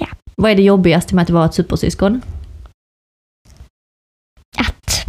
[0.00, 0.06] Ja.
[0.36, 2.22] Vad är det jobbigaste med att vara ett supersyskon?
[4.58, 5.06] Att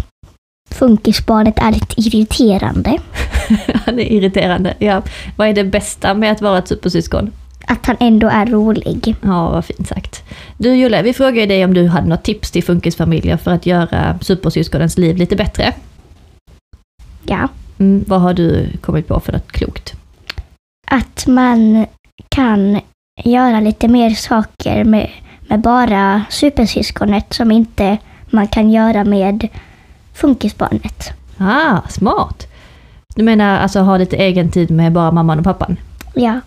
[0.70, 2.97] funkisbarnet är lite irriterande.
[3.86, 4.74] Han är irriterande.
[4.80, 5.01] Ja.
[5.38, 7.32] Vad är det bästa med att vara ett supersyskon?
[7.70, 9.15] Att han ändå är rolig.
[9.22, 10.24] Ja, vad fint sagt.
[10.57, 14.20] Du Julle, vi frågade dig om du hade något tips till funkisfamiljer för att göra
[14.22, 15.74] supersyskonens liv lite bättre.
[17.24, 17.47] Ja.
[17.80, 19.93] Mm, vad har du kommit på för något klokt?
[20.88, 21.86] Att man
[22.30, 22.80] kan
[23.24, 25.09] göra lite mer saker med,
[25.41, 29.47] med bara supersyskonet som inte man kan göra med
[30.13, 31.11] funkisbarnet.
[31.38, 32.47] Ah, smart!
[33.15, 35.78] Du menar alltså ha lite egen tid med bara mamman och pappan?
[36.13, 36.39] Ja,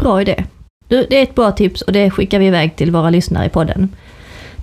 [0.00, 0.44] Bra idé.
[0.88, 3.48] Du, det är ett bra tips och det skickar vi iväg till våra lyssnare i
[3.48, 3.88] podden.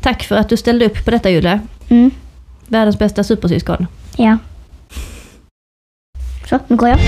[0.01, 1.59] Tack för att du ställde upp på detta Julle.
[1.89, 2.11] mm,
[2.67, 3.87] Världens bästa supersyskon.
[4.17, 4.37] ja.
[6.49, 6.99] Så, nu går jag.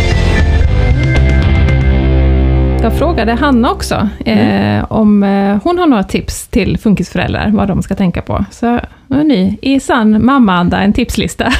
[2.82, 7.84] Jag frågade Hanna också eh, om eh, hon har några tips till funkisföräldrar, vad de
[7.84, 8.45] ska tänka på.
[8.51, 11.53] Så nu är ni i sann mammaanda en tipslista.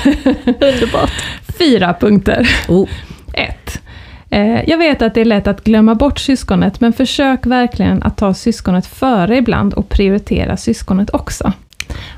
[0.46, 1.12] Underbart.
[1.60, 2.50] Fyra punkter.
[2.68, 2.90] Oh.
[3.34, 3.82] Ett.
[4.30, 8.18] Eh, jag vet att det är lätt att glömma bort syskonet, men försök verkligen att
[8.18, 11.54] ta syskonet före ibland och prioritera syskonet också.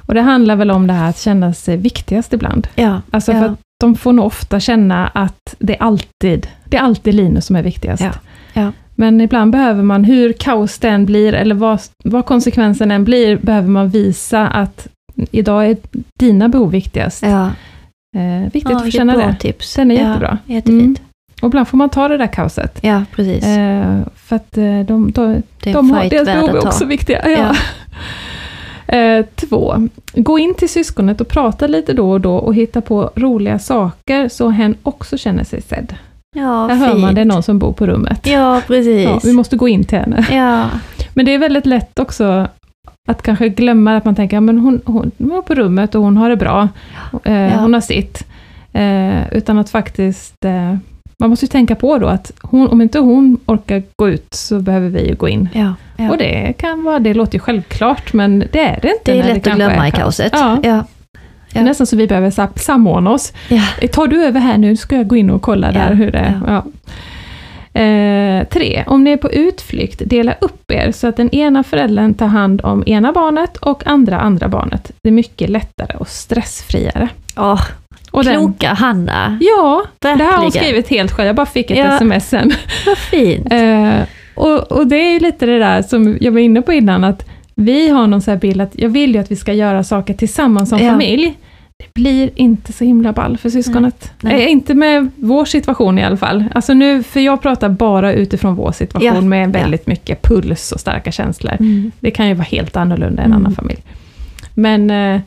[0.06, 2.68] Och det handlar väl om det här att känna sig viktigast ibland.
[2.76, 3.40] Ja, Alltså Ja.
[3.40, 7.46] för att de får nog ofta känna att det är alltid, det är alltid Linus
[7.46, 8.04] som är viktigast.
[8.04, 8.12] Ja.
[8.54, 8.72] Ja.
[8.96, 13.38] Men ibland behöver man, hur kaos det än blir, eller vad, vad konsekvensen än blir,
[13.38, 14.88] behöver man visa att
[15.32, 15.78] idag är
[16.20, 17.24] dina behov viktigast.
[17.24, 17.50] ja.
[18.18, 19.36] Eh, viktigt ja att få känna det.
[19.40, 19.76] tips.
[19.76, 20.38] Den är ja, jättebra.
[20.46, 21.02] Jättefint.
[21.42, 22.80] Och ibland får man ta det där kaoset.
[22.82, 23.46] Ja, precis.
[23.46, 25.22] Eh, för att eh, de, de,
[25.64, 27.30] en de har, deras behov är också viktiga.
[27.30, 27.56] Ja.
[28.88, 33.12] Eh, två, gå in till syskonet och prata lite då och då och hitta på
[33.16, 35.96] roliga saker så hen också känner sig sedd.
[36.36, 37.16] Ja, Här hör man fint.
[37.16, 38.28] det är någon som bor på rummet.
[38.28, 39.04] Ja, precis.
[39.04, 40.26] Ja, vi måste gå in till henne.
[40.32, 40.70] Ja,
[41.14, 42.48] Men det är väldigt lätt också
[43.08, 46.04] att kanske glömma att man tänker, ja, men hon, hon, hon är på rummet och
[46.04, 46.68] hon har det bra.
[47.24, 47.50] Eh, Ja.
[47.60, 48.24] Hon har sitt.
[48.74, 50.76] Eh, utan att faktiskt, eh,
[51.22, 54.60] man måste ju tänka på då att hon, om inte hon orkar gå ut så
[54.60, 55.50] behöver vi ju gå in.
[55.54, 56.10] ja, ja.
[56.12, 59.12] Och det kan vara, det låter ju självklart, men det är det inte.
[59.14, 60.00] det är lätt att kanske glömma i kaos.
[60.18, 60.32] kaoset.
[60.36, 60.84] Ja, Ja.
[61.54, 63.34] det är nästan så vi behöver sa- samordna oss.
[63.50, 63.64] Ja.
[63.82, 66.12] Eh, Tar du över här nu, ska jag gå in och kolla där Ja, hur
[66.12, 66.42] det är.
[66.48, 66.64] Ja.
[67.74, 72.14] Eh, tre, om ni är på utflykt, dela upp er så att den ena föräldern
[72.14, 74.92] tar hand om ena barnet och andra andra barnet.
[75.04, 77.10] Det är mycket lättare och stressfriare.
[77.38, 77.62] Åh,
[78.12, 79.38] Och den, kloka Hanna.
[79.42, 80.52] ja, det här har hon Verkligen.
[80.66, 81.28] skrivit helt själv.
[81.28, 81.96] Jag bara fick ett Ja.
[81.96, 82.52] sms sen.
[82.86, 83.48] Vad fint.
[83.54, 84.00] Eh,
[84.36, 87.26] och, och det är ju lite det där som jag var inne på innan, att
[87.56, 90.14] vi har någon så här bild att jag vill ju att vi ska göra saker
[90.14, 90.92] tillsammans som Ja.
[90.92, 91.34] familj.
[91.78, 94.12] Det blir inte så himla ball för syskonet.
[94.22, 94.34] Nej.
[94.34, 94.46] Nej.
[94.46, 96.44] Eh, inte med vår situation i alla fall.
[96.56, 99.22] Alltså nu, för jag pratar bara utifrån vår situation Ja.
[99.22, 101.54] med väldigt mycket puls och starka känslor.
[101.60, 101.92] Mm.
[102.00, 103.38] Det kan ju vara helt annorlunda i en Mm.
[103.46, 103.80] annan familj.
[104.54, 105.22] Men eh,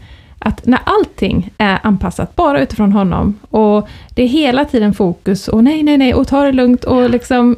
[0.45, 5.65] att när allting är anpassat bara utifrån honom och det är hela tiden fokus och
[5.65, 7.57] nej, nej, nej och ta det lugnt och liksom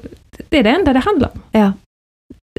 [0.48, 1.40] det är det enda det handlar om.
[1.52, 1.72] Ja.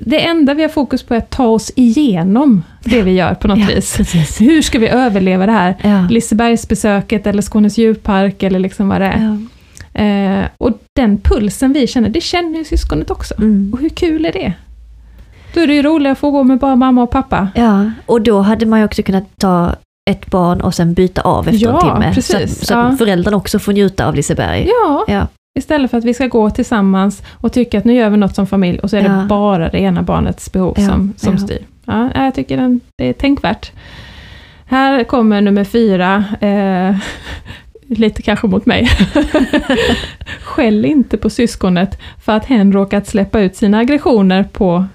[0.01, 3.47] Det enda vi har fokus på är att ta oss igenom det vi gör på
[3.47, 3.97] något Ja, vis.
[3.97, 4.41] precis.
[4.41, 5.75] Hur ska vi överleva det här?
[5.83, 6.07] Ja.
[6.09, 9.19] Lisebergsbesöket eller Skånes djurpark eller liksom vad det är.
[9.23, 9.37] Ja.
[10.03, 13.33] Eh, och den pulsen vi känner, det känner ju syskonet också.
[13.37, 13.69] Mm.
[13.73, 14.53] Och hur kul är det?
[15.53, 17.47] Då är det ju roligare att få gå med bara mamma och pappa.
[17.55, 19.75] ja, och då hade man ju också kunnat ta
[20.07, 22.13] ett barn och sen byta av efter Ja, en timme.
[22.13, 22.59] precis.
[22.59, 22.95] Så, så Ja.
[22.97, 24.67] föräldrarna också får njuta av Liseberg.
[24.67, 25.27] Ja, Ja.
[25.59, 28.47] istället för att vi ska gå tillsammans och tycka att nu gör vi något som
[28.47, 31.59] familj och så är det bara det ena barnets behov som, som styr.
[31.85, 33.71] Ja, jag tycker den, det är tänkvärt.
[34.65, 36.95] Här kommer nummer fyra, eh,
[37.97, 38.89] lite kanske mot mig.
[40.43, 44.85] Skäll inte på syskonet för att hen råkat släppa ut sina aggressioner på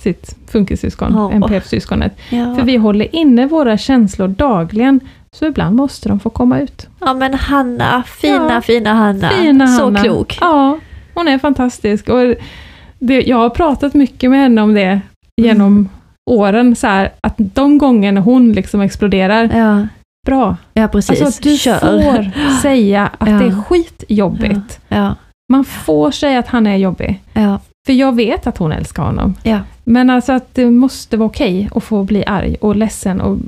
[0.00, 1.30] sitt funkissyskon, Ja.
[1.32, 2.12] NPF-syskonet.
[2.30, 2.54] Ja.
[2.54, 5.00] För vi håller inne våra känslor dagligen,
[5.32, 6.86] så ibland måste de få komma ut.
[7.00, 8.60] ja men Hanna, fina Ja.
[8.60, 9.28] fina Hanna.
[9.28, 10.02] Fina Så Hanna.
[10.02, 10.38] klok.
[10.40, 10.78] Ja,
[11.14, 12.08] hon är fantastisk.
[12.08, 12.34] Och
[12.98, 15.00] det, jag har pratat mycket med henne om det
[15.42, 15.88] genom Mm.
[16.30, 19.86] åren, så här, att de gångerna hon liksom exploderar, Ja,
[20.26, 20.56] bra.
[20.74, 21.22] ja precis.
[21.22, 21.78] Alltså du Kör.
[21.78, 22.30] får
[22.62, 24.80] säga att det är skitjobbigt.
[24.88, 25.14] Ja,
[25.52, 27.22] Man får säga att han är jobbig.
[27.86, 29.34] För jag vet att hon älskar honom.
[29.42, 33.38] ja, Men alltså att det måste vara okej att få bli arg och ledsen och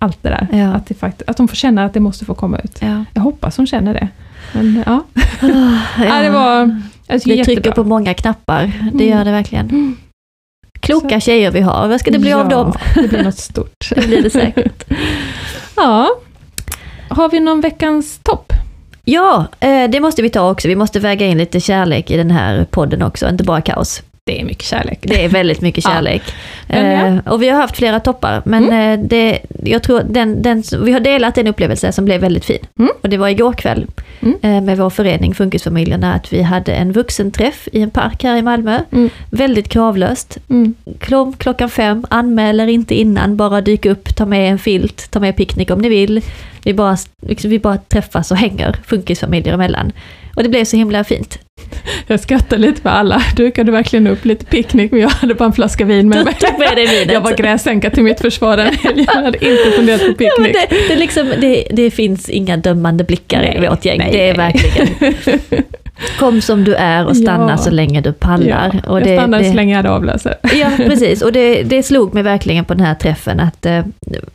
[0.00, 0.46] allt det där.
[0.58, 0.68] Ja.
[0.74, 2.78] Att, det fakt- att de får känna att det måste få komma ut.
[2.80, 3.04] ja.
[3.14, 4.08] Jag hoppas hon känner det.
[4.52, 5.02] Men ja,
[5.40, 5.78] ja.
[6.04, 6.22] ja.
[6.22, 7.44] det var alltså, Det jättebra.
[7.44, 9.18] trycker på många knappar, det Mm.
[9.18, 9.70] gör det verkligen.
[9.70, 9.96] Mm.
[10.80, 12.72] Kloka tjejer vi har, vad ska det bli av Ja, dem?
[12.94, 13.88] Det blir något stort.
[13.94, 14.84] Det blir det säkert.
[15.76, 16.08] Ja.
[17.08, 18.52] Har vi någon veckans topp?
[19.04, 20.68] Ja, eh, det måste vi ta också.
[20.68, 24.02] Vi måste väga in lite kärlek i den här podden också, inte bara kaos.
[24.26, 24.98] Det är mycket kärlek.
[25.02, 26.22] Det är väldigt mycket kärlek.
[26.66, 26.76] Ja.
[26.76, 29.00] Eh, Och vi har haft flera toppar, men Mm.
[29.00, 32.58] eh, det, jag tror den, den, vi har delat en upplevelse som blev väldigt fin.
[32.78, 32.90] Mm.
[33.02, 33.86] Och det var igår kväll
[34.20, 34.34] Mm.
[34.42, 38.42] eh, med vår förening Funkisfamiljerna, att vi hade en vuxenträff i en park här i
[38.42, 38.80] Malmö.
[38.92, 39.10] Mm.
[39.30, 40.38] Väldigt kravlöst.
[40.50, 40.74] Mm.
[41.38, 45.70] Klockan fem, anmäler inte innan, bara dyk upp, ta med en filt, ta med picknick
[45.70, 46.22] om ni vill.
[46.64, 46.96] Vi bara,
[47.26, 49.92] liksom, vi bara träffas och hänger, funkisfamiljer emellan.
[50.36, 51.38] Och det blev så himla fint.
[52.06, 53.22] Jag skrattar lite med alla.
[53.36, 56.34] Dukade verkligen upp lite picknick, men jag hade bara en flaska vin med mig.
[56.58, 57.10] Med.
[57.12, 59.06] Jag var gräsänka till mitt försvar den helgen.
[59.14, 60.52] Jag hade inte funderat på Ja, picknick.
[60.70, 63.98] det, det, är liksom, det, det finns inga dömande blickar i Nej, vårt gäng.
[63.98, 65.14] nej, det är verkligen
[66.18, 67.56] kom som du är och stanna Ja.
[67.56, 68.80] så länge du pallar.
[68.84, 70.36] Ja, och jag det, stannade det, så länge jag hade avlösare.
[70.54, 71.22] Ja, precis.
[71.22, 73.84] Och det, det slog mig verkligen på den här träffen att eh,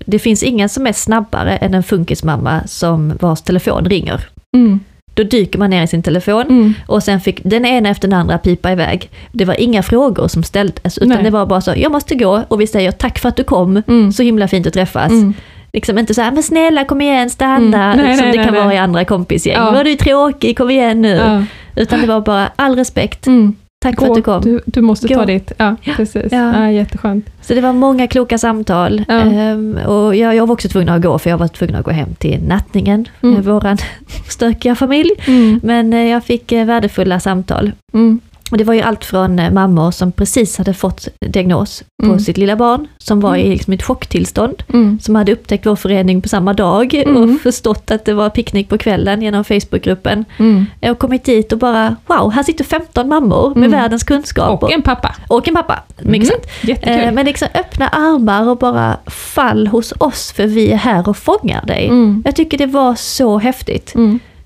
[0.06, 4.22] det finns ingen som är snabbare än en funkismamma som vars telefon ringer.
[4.56, 4.80] Mm.
[5.18, 6.74] Då dyker man ner i sin telefon Mm.
[6.88, 9.10] och sen fick den ena efter den andra pipa iväg.
[9.32, 11.24] Det var inga frågor som ställdes, utan Nej.
[11.24, 13.82] det var bara så, jag måste gå och vi säger tack för att du kom,
[13.88, 14.12] Mm.
[14.12, 15.12] så himla fint att träffas.
[15.12, 15.34] Mm.
[15.74, 18.06] Liksom inte så här, men snälla kom igen, stanna, Mm.
[18.06, 18.64] Nej, som nej, det kan nej.
[18.64, 19.56] vara i andra kompisgäng.
[19.56, 19.72] Ja.
[19.72, 21.16] Var du tråkig, kom igen nu.
[21.16, 21.44] Ja.
[21.76, 23.56] Utan det var bara all respekt, Mm.
[23.80, 24.42] Tack för att du kom.
[24.42, 25.16] Du, du måste Gå.
[25.16, 25.52] ta ditt.
[25.58, 26.32] Ja, precis.
[26.32, 26.64] Ja.
[26.64, 26.72] Ja.
[26.72, 27.26] jätteskönt.
[27.42, 29.04] Så det var många kloka samtal.
[29.08, 29.14] Ja.
[29.14, 31.92] Ehm, och jag, jag var också tvungen att gå, för jag var tvungen att gå
[31.92, 33.42] hem till nattningen Mm.
[33.42, 33.78] våran
[34.30, 35.10] stökiga familj.
[35.28, 35.60] Mm.
[35.64, 37.72] Men eh, jag fick eh, värdefulla samtal.
[37.94, 38.20] Mm.
[38.52, 42.20] Och det var ju allt från eh, mammor som precis hade fått diagnos på Mm.
[42.20, 43.52] sitt lilla barn, som var i Mm.
[43.52, 45.00] liksom ett chocktillstånd, Mm.
[45.02, 47.16] som hade upptäckt vår förening på samma dag Mm.
[47.36, 50.26] och förstått att det var picknick på kvällen genom Facebookgruppen.
[50.40, 50.66] Mm.
[50.82, 53.72] Har kommit dit och bara, wow, här sitter 15 mammor med Mm.
[53.72, 54.64] världens kunskap.
[54.64, 55.16] Och en pappa.
[55.28, 56.42] och en pappa, mycket Mm.
[56.42, 56.44] sant.
[56.64, 57.04] Jättekul.
[57.08, 61.18] Eh, Men liksom öppna armar och bara fall hos oss för vi är här och
[61.18, 61.92] fångar dig.
[62.26, 63.94] Jag tycker det var så häftigt.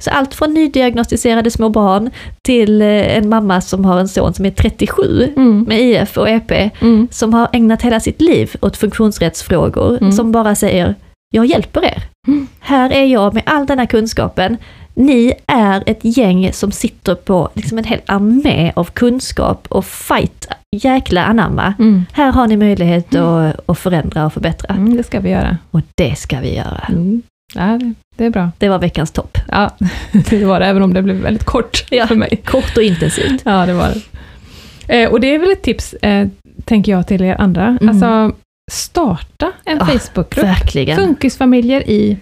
[0.01, 0.15] Mm.
[0.15, 2.09] Så allt från nydiagnostiserade små barn
[2.41, 5.63] till eh, en mamma som har en son som är 37 Mm.
[5.67, 7.07] med IF och EP Mm.
[7.11, 10.11] som har ägnat hela sitt liv åt funktionsrättsfrågor Mm.
[10.11, 10.95] som bara säger
[11.33, 12.03] jag hjälper er.
[12.27, 12.47] Mm.
[12.59, 14.57] Här är jag med all denna kunskapen.
[14.93, 20.47] Ni är ett gäng som sitter på liksom en hel armé av kunskap och fight,
[20.75, 21.73] jäkla anamma.
[21.79, 22.05] Mm.
[22.11, 24.73] Här har ni möjlighet att, att förändra och förbättra.
[24.75, 25.57] Mm, det ska vi göra.
[25.71, 26.83] Och det ska vi göra.
[26.89, 27.21] Mm.
[27.55, 27.79] Ja,
[28.15, 28.51] det, är bra.
[28.57, 29.37] Det var veckans topp.
[29.47, 29.69] Ja,
[30.29, 32.07] det var det, även om det blev väldigt kort Ja.
[32.07, 32.41] för mig.
[32.45, 33.41] Kort och intensivt.
[33.45, 34.01] Ja, det var det.
[35.03, 36.27] Eh, och det är väl ett tips, eh,
[36.65, 37.77] tänker jag, till er andra.
[37.81, 37.89] Mm.
[37.89, 38.37] Alltså,
[38.71, 40.45] starta en Ja, Facebookgrupp.
[40.45, 40.97] Verkligen.
[40.97, 42.17] Funkisfamiljer i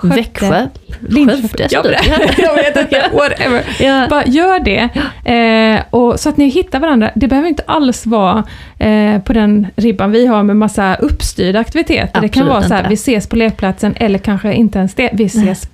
[0.00, 0.16] Skövde.
[0.16, 0.66] Växjö.
[1.08, 1.42] Linköping.
[1.48, 2.42] Skövde, Ja, stod det.
[2.42, 3.62] jag vet inte, whatever.
[3.80, 4.06] Ja.
[4.10, 4.88] Bara gör det,
[5.34, 7.10] eh, och, så att ni hittar varandra.
[7.14, 8.44] Det behöver inte alls vara
[8.78, 12.20] eh, på den ribban vi har med massa uppstyrda aktiviteter.
[12.20, 15.10] det kan Absolut vara så här, vi ses på lekplatsen, eller kanske inte ens det,
[15.12, 15.68] vi ses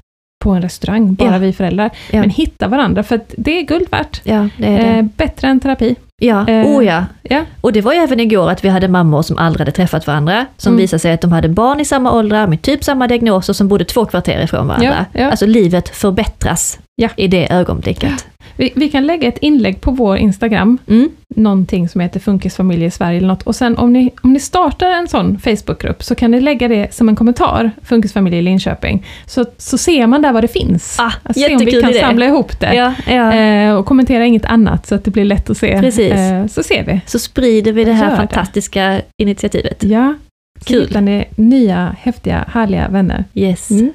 [0.44, 1.38] på en restaurang, bara Ja.
[1.38, 1.90] vi föräldrar.
[2.10, 2.20] Ja.
[2.20, 4.20] Men hitta varandra, för det är guld värt.
[4.24, 4.98] ja, det är det.
[4.98, 5.94] Eh, bättre än terapi.
[6.22, 7.04] Ja, eh, oh ja.
[7.22, 7.42] Ja.
[7.60, 10.46] Och det var ju även igår att vi hade mammor som aldrig hade träffat varandra,
[10.56, 10.80] som Mm.
[10.82, 13.84] visade sig att de hade barn i samma åldrar med typ samma diagnoser som bodde
[13.84, 15.06] två kvarter ifrån varandra.
[15.12, 15.30] Ja, ja.
[15.30, 17.08] Alltså livet förbättras Ja.
[17.16, 18.26] i det ögonblicket.
[18.58, 21.08] Vi, vi kan lägga ett inlägg på vår Instagram, Mm.
[21.36, 23.42] någonting som heter Funkisfamilj i Sverige eller något.
[23.42, 26.94] Och sen om ni, om ni startar en sån Facebookgrupp så kan ni lägga det
[26.94, 29.06] som en kommentar, Funkisfamilj i Linköping.
[29.26, 30.96] Så, så ser man där vad det finns.
[31.00, 32.00] Ah, Att se om vi kan idé.
[32.00, 32.74] samla ihop det.
[32.74, 33.32] Ja, ja.
[33.34, 35.80] Eh, och kommentera inget annat så att det blir lätt att se.
[35.80, 36.12] Precis.
[36.12, 37.00] Eh, så ser vi.
[37.06, 38.16] Så sprider vi det här Gör det.
[38.16, 39.84] fantastiska initiativet.
[39.84, 40.14] Ja,
[40.58, 40.86] så Kul.
[40.86, 43.24] hittar ni nya, häftiga, härliga vänner.
[43.34, 43.70] Yes.
[43.70, 43.92] Mm.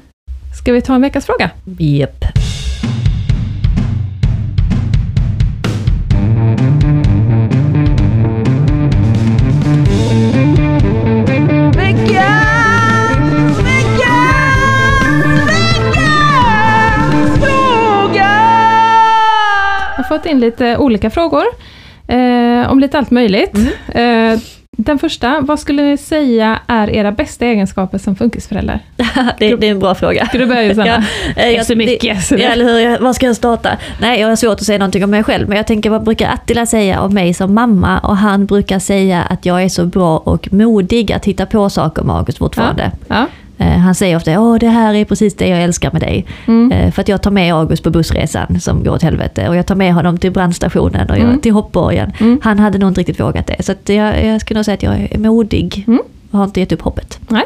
[0.59, 1.49] Ska vi ta en veckas fråga?
[1.79, 2.25] Japp.
[2.35, 2.40] Jag
[20.17, 21.43] fått in lite olika frågor.
[22.07, 23.57] Eh, om lite allt möjligt.
[23.93, 24.33] Mm.
[24.33, 24.39] Eh,
[24.77, 28.79] den första, vad skulle ni säga är era bästa egenskaper som funkisföräldrar?
[29.39, 30.25] det, det är en bra fråga.
[30.25, 30.87] Ska du börja Susanna?
[31.35, 32.23] Ja, Det jag- så mycket.
[32.23, 32.79] så Ja, det- eller hur?
[32.79, 33.69] Jag- Var ska jag starta?
[34.01, 36.29] Nej, jag har svårt att säga någonting om mig själv, men jag tänker vad brukar
[36.33, 37.99] Attila säga om mig som mamma?
[37.99, 42.17] Och han brukar säga att jag är så bra och modig att hitta på saker
[42.17, 42.91] August fortfarande.
[43.07, 43.15] Ja.
[43.15, 43.23] Eh,
[43.65, 46.25] Han säger ofta åh det här är precis det jag älskar med dig.
[46.47, 46.71] Mm.
[46.71, 49.65] Eh, För att jag tar med August på bussresan som går åt helvete och jag
[49.65, 51.39] tar med honom till brandstationen och jag, Mm.
[51.39, 52.11] till hoppborgen.
[52.19, 52.39] Mm.
[52.43, 53.63] Han hade nog inte riktigt vågat det.
[53.63, 55.99] Så jag, jag skulle nog säga att jag är modig Mm.
[56.31, 57.19] och har inte gett upp hoppet.
[57.27, 57.43] Nej.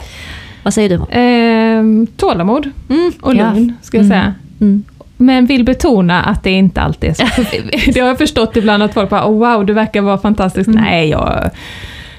[0.64, 1.02] Vad säger du?
[1.20, 3.12] Ehm, tålamod Mm.
[3.22, 3.52] och Ja.
[3.54, 4.34] lugn, ska jag säga.
[4.62, 4.84] Mm.
[5.18, 7.24] Men vill betona att det inte alltid är så.
[7.92, 10.70] det har jag förstått ibland att folk bara oh, wow, du verkar vara fantastisk.
[10.70, 11.50] Nej, jag,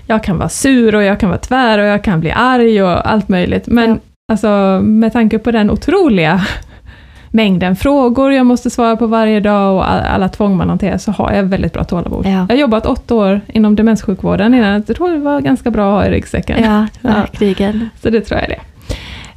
[0.07, 3.11] jag kan vara sur och jag kan vara tvär och jag kan bli arg och
[3.11, 3.67] allt möjligt.
[3.67, 3.97] Men Ja.
[4.33, 6.41] alltså, med tanke på den otroliga
[7.31, 11.13] mängden frågor jag måste svara på varje dag och all- alla tvång man hanterar så
[11.13, 12.27] har jag väldigt bra tålamod.
[12.27, 12.31] Ja.
[12.31, 14.73] Jag har jobbat åtta år inom demenssjukvården innan.
[14.87, 16.63] Jag tror det var ganska bra att ha i ryggsäcken.
[16.65, 17.09] Ja, Ja.
[17.11, 17.89] verkligen.
[18.03, 18.61] Så det tror jag är det.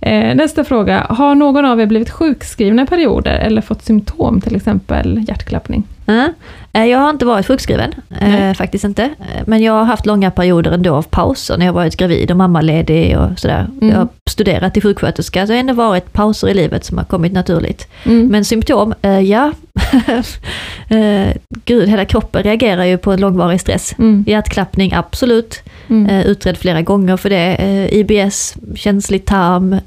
[0.02, 1.06] Eh, nästa fråga.
[1.10, 5.84] Har någon av er blivit sjukskrivna perioder eller fått symptom, till exempel hjärtklappning?
[6.74, 9.04] Eh, Jag har inte varit sjukskriven, eh, faktiskt inte.
[9.04, 12.38] Eh, Men jag har haft långa perioder ändå av pauser när jag varit gravid och
[12.38, 13.68] mammaledig och sådär.
[13.82, 13.90] Mm.
[13.90, 17.06] Jag har studerat till sjuksköterska, så det har ändå varit pauser i livet som har
[17.06, 17.88] kommit naturligt.
[18.06, 18.28] Mm.
[18.28, 19.52] Men symptom, eh, ja.
[20.90, 21.36] eh,
[21.66, 23.96] gud, hela kroppen reagerar ju på långvarig stress.
[24.00, 24.24] Mm.
[24.28, 25.64] Hjärtklappning, absolut.
[25.90, 26.06] Mm.
[26.10, 27.56] Eh, utredd flera gånger för det.
[27.56, 29.80] Eh, IBS, känslig tarm, eh,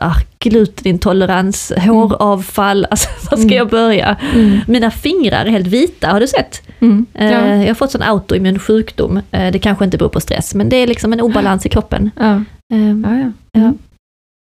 [0.00, 2.86] ah, glutenintolerans, håravfall.
[2.90, 3.56] Alltså, var ska Mm.
[3.56, 4.16] jag börja?
[4.34, 4.58] Mm.
[4.66, 6.62] Mina fingrar är helt vita, har du sett?
[6.80, 7.06] Mm.
[7.12, 7.24] Ja.
[7.46, 9.20] Jag har fått sån autoimmun sjukdom.
[9.30, 12.10] Det kanske inte beror på stress, men det är liksom en obalans i kroppen.
[12.20, 12.42] Ja.
[12.68, 13.72] Ja, ja.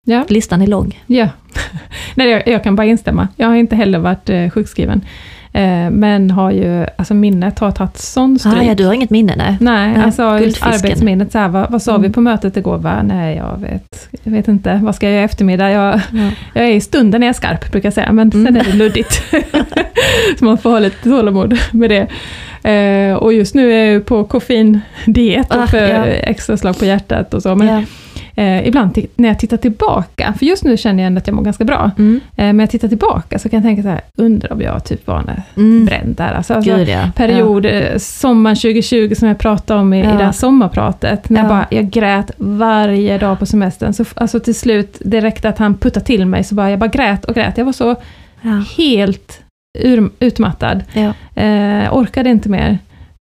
[0.07, 0.25] Ja.
[0.27, 0.99] Listan är lång.
[1.07, 1.27] ja.
[2.15, 3.27] Nej, jag, jag kan bara instämma.
[3.35, 5.01] Jag har inte heller varit eh, sjukskriven.
[5.53, 8.55] Eh, men har ju, alltså minnet har tagit sån stryk.
[8.57, 9.57] Ah, ja, du har inget minne, nej.
[9.59, 12.13] Nej, Nej, alltså arbetsminnet, så här, vad, vad sa vi Mm.
[12.13, 12.77] på mötet igår?
[12.77, 13.03] Va?
[13.03, 14.79] Nej, jag vet, jag vet inte.
[14.83, 15.71] Vad ska jag göra i eftermiddag?
[15.71, 16.29] Jag, Ja.
[16.53, 18.55] jag är i stunden är jag skarp, brukar jag säga, men sen Mm.
[18.55, 19.23] är det luddigt.
[20.39, 22.07] så man får ha lite tålamod med det.
[22.71, 26.05] Eh, och just nu är jag på koffeindiet och Ah, för ja.
[26.05, 27.55] extra slag på hjärtat och så.
[27.55, 27.81] Men Ja.
[28.35, 31.43] Eh, ibland när jag tittar tillbaka, för just nu känner jag ändå att jag mår
[31.43, 32.19] ganska bra, Mm.
[32.35, 35.07] eh, men jag tittar tillbaka så kan jag tänka så här, undrar om jag typ
[35.07, 35.23] var
[35.57, 35.85] Mm.
[35.85, 36.33] bränd där.
[36.33, 37.09] Alltså, alltså, Gud, ja.
[37.15, 40.15] period, eh, sommaren 2020 som jag pratade om i, Ja.
[40.15, 41.49] i det här sommarpratet, när jag Ja.
[41.49, 43.93] bara, jag grät varje dag på semestern.
[43.93, 46.87] Så alltså till slut, det räckte att han puttade till mig, så bara, jag bara
[46.89, 47.57] grät och grät.
[47.57, 47.95] Jag var så
[48.41, 48.63] Ja.
[48.77, 49.41] helt
[49.79, 50.83] ur, utmattad.
[50.93, 51.41] Ja.
[51.41, 52.77] Eh, orkade inte mer.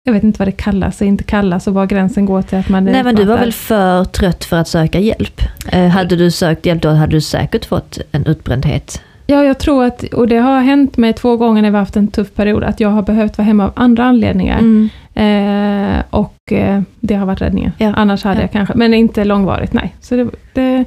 [0.07, 2.69] Jag vet inte vad det kallas och inte kallas och var gränsen går till att
[2.69, 5.41] man Nej men du var väl för trött för att söka hjälp?
[5.73, 9.03] Eh, hade du sökt hjälp då hade du säkert fått en utbrändhet.
[9.27, 11.97] Ja, jag tror att, och det har hänt mig två gånger när vi har haft
[11.97, 14.59] en tuff period, att jag har behövt vara hemma av andra anledningar.
[14.59, 14.89] Mm.
[15.15, 17.73] Eh, och eh, det har varit räddningen.
[17.79, 17.93] Ja.
[17.97, 18.43] Annars hade Ja.
[18.43, 19.95] jag kanske, men inte långvarigt, nej.
[20.01, 20.85] Så det, det,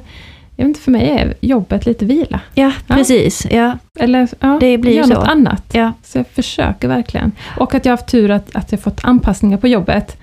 [0.60, 2.40] jag vet inte, för mig är jobbet lite vila.
[2.54, 2.94] Ja, Ja.
[2.94, 3.46] precis.
[3.50, 5.08] Ja, Eller ja, Det blir gör så.
[5.14, 5.64] något annat.
[5.72, 5.92] ja.
[6.02, 7.32] Så jag försöker verkligen.
[7.58, 10.16] Och att jag har haft tur att, att jag fått anpassningar på jobbet.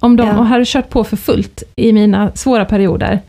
[0.00, 0.32] Om de Ja.
[0.42, 3.20] hade kört på för fullt i mina svåra perioder,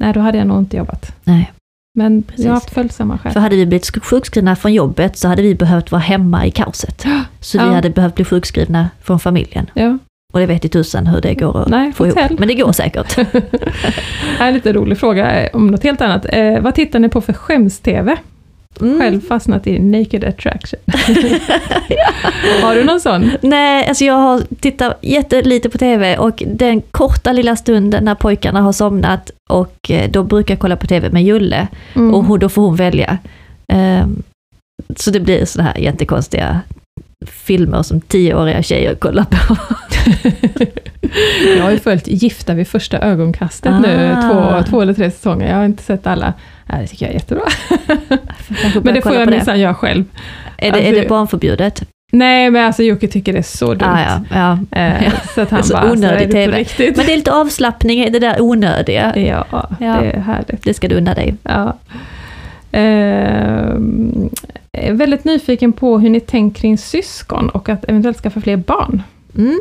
[0.00, 1.16] nej då hade jag nog inte jobbat.
[1.24, 1.52] Nej.
[1.98, 2.44] Men Precis.
[2.44, 3.40] jag har haft följsamma För chefer.
[3.40, 7.04] hade vi blivit sjukskrivna från jobbet så hade vi behövt vara hemma i kaoset.
[7.40, 7.70] Så vi Ja.
[7.72, 9.70] hade behövt bli sjukskrivna från familjen.
[9.74, 9.98] Ja.
[10.34, 12.18] Och det vet ju tusan hur det går att Nej, få ihop.
[12.38, 13.16] Men det går säkert.
[13.16, 16.26] Det här är en lite rolig fråga eh, om något helt annat.
[16.32, 18.16] Eh, vad tittar ni på för skäms-TV?
[18.80, 18.98] Mm.
[19.00, 20.80] Själv fastnat i Naked Attraction.
[22.62, 23.30] Har du någon sån?
[23.40, 28.60] Nej, alltså jag har tittat jättelite på TV och den korta lilla stunden när pojkarna
[28.60, 32.14] har somnat och eh, då brukar jag kolla på TV med Julle Mm.
[32.14, 33.18] och då får hon välja.
[33.72, 34.22] Ehm,
[34.96, 36.60] Så det blir sådana här jättekonstiga
[37.26, 39.56] filmer som tioåriga tjejer kollar på.
[41.56, 44.22] Jag har ju följt Gifta vid första ögonkastet nu, Ah.
[44.62, 45.48] två, två eller tre säsonger.
[45.50, 46.32] Jag har inte sett alla.
[46.66, 47.44] Nej, det tycker jag är jättebra.
[48.62, 50.04] Kanske Men det får jag minsann göra själv.
[50.58, 51.82] Är det, är Alltså- det barnförbjudet?
[52.12, 53.88] Nej, men alltså Jocke tycker det är så dumt.
[53.94, 54.78] Ah, ja, ja.
[54.80, 56.96] Eh, så att han Så bara, alltså, onödig är det på riktigt?
[56.96, 59.12] Men det är lite avslappning i det där onödiga.
[59.16, 59.66] Ja, Ja.
[60.00, 60.62] det är härligt.
[60.62, 61.34] Det ska du unna dig.
[61.42, 61.76] Ja.
[62.70, 62.82] Jag
[64.84, 69.02] är väldigt nyfiken på hur ni tänker kring syskon och att eventuellt skaffa fler barn.
[69.38, 69.60] Mm.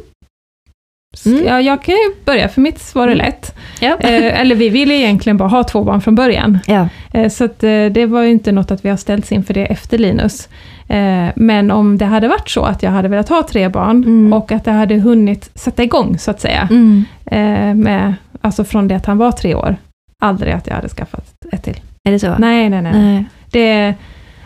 [1.26, 1.45] Mm.
[1.47, 3.18] Ja, jag kan ju börja, för mitt svar är Mm.
[3.18, 3.55] lätt.
[3.80, 3.97] Ja.
[3.99, 6.59] Eh, eller vi ville egentligen bara ha två barn från början.
[6.68, 6.88] ja.
[7.14, 9.66] Eh, så att, eh, det var ju inte något att vi har ställts inför det
[9.66, 10.49] efter Linus.
[10.88, 14.34] Eh, men om det hade varit så att jag hade velat ha tre barn Mm.
[14.34, 17.05] och att det hade hunnit sätta igång så att säga, Mm.
[17.26, 19.76] eh, med, alltså från det att han var tre år,
[20.22, 21.78] aldrig att jag hade skaffat ett till.
[22.03, 22.36] Är det så?
[22.38, 22.93] Nej, nej, nej.
[22.93, 23.26] Nej.
[23.51, 23.93] Det,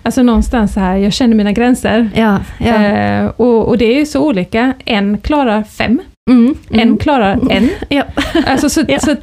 [0.04, 2.10] alltså någonstans så här, jag känner mina gränser.
[2.16, 2.76] Ja, ja.
[2.84, 4.74] Eh, och, och det är ju så olika.
[4.86, 6.56] En klarar fem Mm.
[6.70, 6.98] En Mm.
[6.98, 7.70] klarar en.
[7.90, 8.04] Ja.
[8.46, 9.00] Alltså, så, Ja.
[9.00, 9.16] så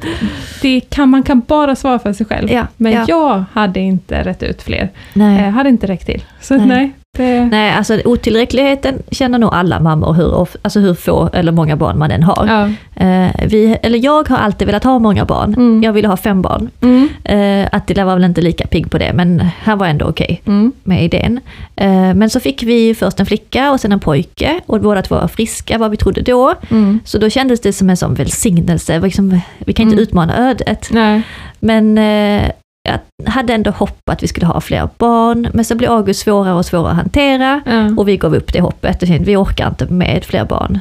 [0.61, 2.51] det kan, man kan bara svara för sig själv.
[2.51, 3.05] Ja, Men ja.
[3.07, 4.89] jag hade inte rätt ut fler.
[5.13, 5.43] Nej.
[5.45, 6.23] Jag hade inte räckt till.
[6.41, 6.65] Så nej.
[6.67, 6.91] Nej.
[7.17, 11.51] Nej det, Nej, alltså otillräckligheten känner nog alla mammor, hur, of, alltså hur få eller
[11.51, 12.45] många barn man än har.
[12.47, 12.69] ja.
[13.05, 15.53] Eh, vi, eller jag har alltid velat ha många barn.
[15.53, 15.83] Mm.
[15.83, 16.69] Jag ville ha fem barn.
[16.81, 17.09] Mm.
[17.23, 20.71] Eh, Attila var väl inte lika pigg på det, men han var ändå okej Mm.
[20.83, 21.39] med idén.
[21.75, 25.15] Eh, men så fick vi först en flicka och sen en pojke och båda två
[25.15, 26.53] var friska, vad vi trodde då.
[26.71, 26.99] Mm.
[27.05, 30.03] Så då kändes det som en sån välsignelse, liksom, vi kan inte Mm.
[30.03, 30.87] utmana ödet.
[30.91, 31.21] Nej.
[31.59, 32.51] Men eh,
[32.85, 36.53] jag hade ändå hopp att vi skulle ha fler barn, men så blev August svårare
[36.53, 37.61] och svårare att hantera.
[37.65, 37.89] Ja.
[37.97, 40.79] Och vi gav upp det hoppet och vi orkar inte med fler barn.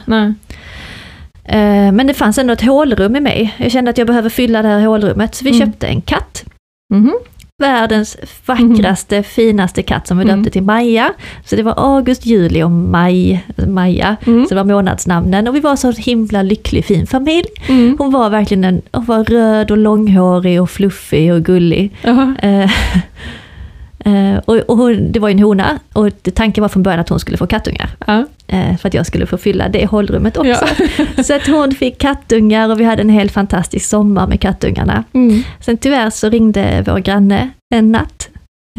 [1.44, 3.54] Eh, Men det fanns ändå ett hålrum i mig.
[3.58, 5.34] Jag kände att jag behöver fylla det här hålrummet.
[5.34, 5.66] Så vi Mm.
[5.66, 6.44] köpte en katt.
[6.94, 7.12] Mhm.
[7.58, 10.36] Världens vackraste, finaste katt som vi Mm.
[10.36, 11.12] döpte till Maja.
[11.44, 14.16] Så det var August, Juli och Maj, Maja.
[14.26, 14.42] Mm.
[14.44, 17.46] Så det var månadsnamnen och vi var så himla lycklig fin familj.
[17.68, 17.96] Mm.
[17.98, 21.96] Hon var verkligen en, hon var röd och långhårig och fluffig och gullig.
[22.02, 22.34] Jaha.
[22.42, 22.70] Eh, eh,
[24.44, 27.20] och och hon, det var ju en hona och tanken var från början att hon
[27.20, 27.90] skulle få kattungar.
[28.06, 28.24] Ja.
[28.46, 30.66] Eh, för att jag skulle få fylla det hållrummet också.
[31.16, 31.22] Ja.
[31.24, 35.04] Så att hon fick kattungar och vi hade en helt fantastisk sommar med kattungarna.
[35.12, 35.42] Mm.
[35.60, 38.28] Sen tyvärr så ringde vår granne en natt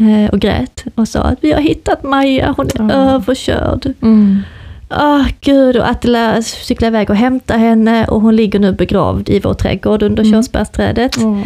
[0.00, 3.14] eh, och grät och sa att vi har hittat Maja, hon är Ja.
[3.14, 3.92] överkörd.
[4.02, 4.38] Mm.
[4.90, 9.40] Åh gud, och Attila cyklade iväg och hämtade henne och hon ligger nu begravd i
[9.40, 10.32] vår trädgård under Mm.
[10.42, 11.16] körsbärsträdet.
[11.20, 11.40] Åh.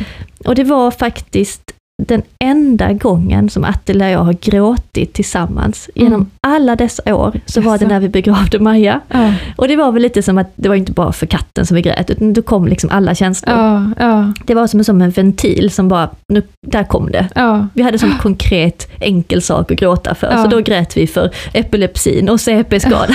[0.45, 1.73] Och det var faktiskt
[2.09, 5.91] den enda gången som Attila och jag har gråtit tillsammans.
[5.95, 6.31] Genom Mm.
[6.41, 9.01] alla dessa år så var det när vi begravde Maja.
[9.09, 9.33] Ja.
[9.57, 11.83] Och det var väl lite som att det var inte bara för katten som vi
[11.83, 13.57] grät, utan då kom liksom alla känslor.
[13.57, 13.87] Ja.
[13.99, 14.33] Ja.
[14.45, 17.29] Det var som, som en ventil som bara, nu, där kom det.
[17.75, 22.29] Vi hade som konkret enkel sak att gråta för, så då grät vi för epilepsin
[22.29, 23.15] och CP-skada.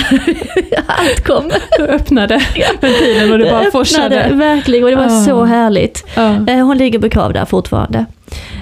[0.86, 1.50] Allt kom.
[1.78, 2.40] Du öppnade
[2.80, 4.28] ventilen och det bara öppnade, forsade.
[4.34, 6.04] Verkligen, och det var så härligt.
[6.16, 8.06] Eh, Hon ligger begravd där fortfarande.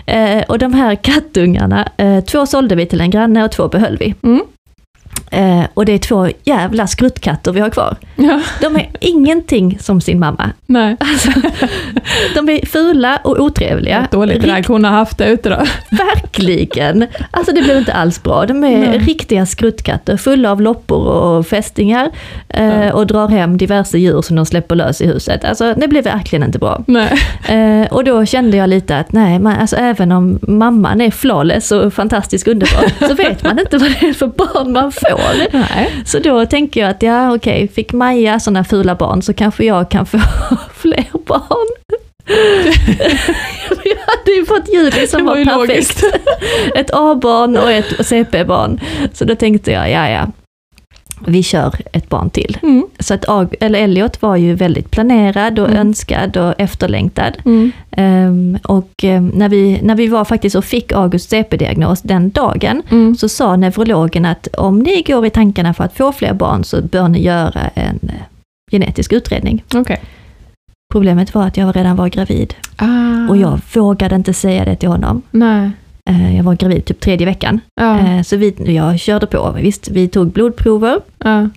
[0.07, 3.97] Eh, Och de här kattungarna, eh, två sålde vi till en granne och två behöll
[4.01, 4.15] vi.
[4.23, 4.43] Mm.
[5.31, 7.97] Eh, Och det är två jävla skruttkatter vi har kvar.
[8.17, 8.41] Ja.
[8.61, 10.51] De är ingenting som sin mamma.
[10.67, 10.97] Nej.
[11.01, 11.31] Alltså,
[12.35, 14.09] de är fula och otrevliga.
[14.11, 15.57] Dåligt drag hon har haft det ute då.
[15.91, 17.07] Verkligen!
[17.31, 18.47] Alltså det blev inte alls bra.
[18.47, 18.99] De är Nej.
[18.99, 22.11] riktiga skruttkatter, fulla av loppor och fästingar.
[22.49, 22.93] Eh, Ja.
[22.93, 25.45] Och drar hem diverse djur som de släpper lös i huset.
[25.45, 26.85] Alltså det blev verkligen inte bra.
[26.87, 27.13] Nej.
[27.49, 31.73] Eh, och då kände jag lite att nej, man, alltså, även om mamman är flawless
[31.73, 35.04] och fantastiskt underbar, så vet man inte vad det är för barn man får.
[35.53, 36.03] Nej.
[36.07, 39.91] Så då tänker jag att ja, okej, fick Maja sådana fula barn så kanske jag
[39.91, 40.19] kan få
[40.75, 41.69] fler barn.
[43.85, 46.05] jag hade ju fått Juli som Det var, var perfekt.
[46.75, 48.81] Ett A-barn och ett CP-barn.
[49.13, 50.27] Så då tänkte jag, ja ja,
[51.27, 52.59] vi kör ett barn till.
[52.63, 52.87] Mm.
[52.99, 53.25] Så att
[53.61, 55.79] eller Elliot var ju väldigt planerad och Mm.
[55.81, 57.37] önskad och efterlängtad.
[57.45, 57.73] Mm.
[57.91, 62.83] Ehm, och ehm, när, vi, när vi var faktiskt och fick Augusts CP-diagnos den dagen,
[62.91, 63.17] Mm.
[63.17, 66.83] så sa neurologen att om ni går i tankarna för att få fler barn så
[66.83, 68.15] bör ni göra en eh,
[68.71, 69.65] genetisk utredning.
[69.75, 70.01] Okej.
[70.93, 73.29] Problemet var att jag redan var gravid Ah.
[73.29, 75.23] och jag vågade inte säga det till honom.
[75.31, 75.71] Nej.
[76.11, 77.61] Eh, Jag var gravid typ tredje veckan.
[77.81, 77.99] Ja.
[77.99, 79.57] Eh, Så vi, jag körde på.
[79.61, 81.49] Visst, vi tog blodprover Ja.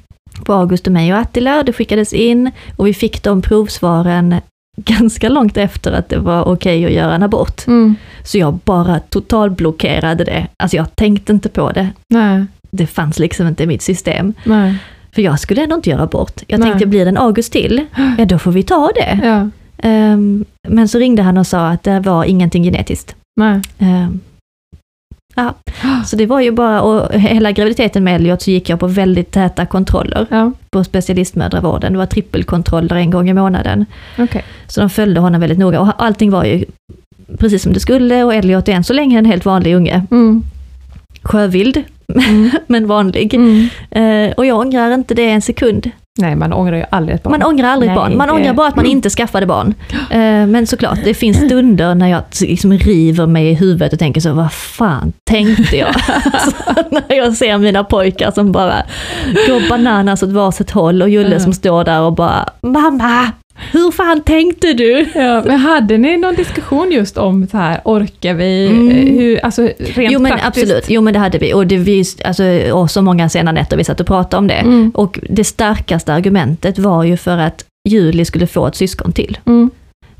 [0.45, 1.63] på August och mig och Attila.
[1.63, 4.35] Det skickades in och vi fick de provsvaren
[4.77, 7.67] ganska långt efter att det var okej att göra en abort.
[7.67, 7.95] Mm.
[8.23, 10.47] Så jag bara totalblockerade det.
[10.57, 11.89] Alltså jag tänkte inte på det.
[12.09, 12.45] Nej.
[12.71, 14.33] Det fanns liksom inte i mitt system.
[14.43, 14.75] Nej.
[15.11, 16.41] För jag skulle ändå inte göra abort.
[16.47, 16.69] Jag Nej.
[16.69, 17.85] tänkte, blir det en August till,
[18.17, 19.19] ja då får vi ta det.
[19.23, 19.49] Ja.
[19.77, 23.15] Ehm, men så ringde han och sa att det var ingenting genetiskt.
[23.35, 23.61] Nej.
[25.37, 25.53] Ja.
[26.05, 29.31] Så det var ju bara, och hela graviditeten med Elliot så gick jag på väldigt
[29.31, 30.51] täta kontroller Ja.
[30.69, 31.91] på specialistmödravården.
[31.93, 33.85] Det var trippelkontroller en gång i månaden.
[34.17, 34.43] Okej.
[34.67, 36.65] Så de följde honom väldigt noga och allting var ju
[37.39, 40.05] precis som det skulle och Elliot är än så länge en helt vanlig unge.
[40.11, 40.43] Mm.
[41.23, 41.83] Sjövild,
[42.15, 42.49] Mm.
[42.67, 43.33] men vanlig.
[43.33, 43.67] Mm.
[43.91, 45.91] Eh, och jag ångrar inte det en sekund.
[46.17, 47.31] Nej, man ångrar ju aldrig ett barn.
[47.31, 48.17] Man ångrar aldrig ett Nej, barn.
[48.17, 49.73] Man det- ångrar bara att man inte skaffade barn.
[50.09, 54.21] Eh, men såklart, det finns stunder när jag liksom river mig i huvudet och tänker
[54.21, 55.87] så, vad fan tänkte jag?
[56.33, 56.51] alltså,
[56.91, 58.75] när jag ser mina pojkar som bara
[59.47, 63.31] går bananas åt varsitt håll och Julle som står där och bara, mamma,
[63.71, 65.07] hur fan tänkte du?
[65.15, 68.67] Ja, men hade ni någon diskussion just om så här, orkar vi?
[68.67, 69.17] Mm.
[69.17, 70.63] Hur, alltså rent Jo men praktiskt?
[70.63, 71.53] absolut, jo men det hade vi.
[71.53, 72.43] Och, det, vi, alltså,
[72.73, 74.53] och så många sena nätter vi satt och pratade om det.
[74.53, 74.91] Mm.
[74.95, 79.37] Och det starkaste argumentet var ju för att Julie skulle få ett syskon till.
[79.45, 79.69] Mm.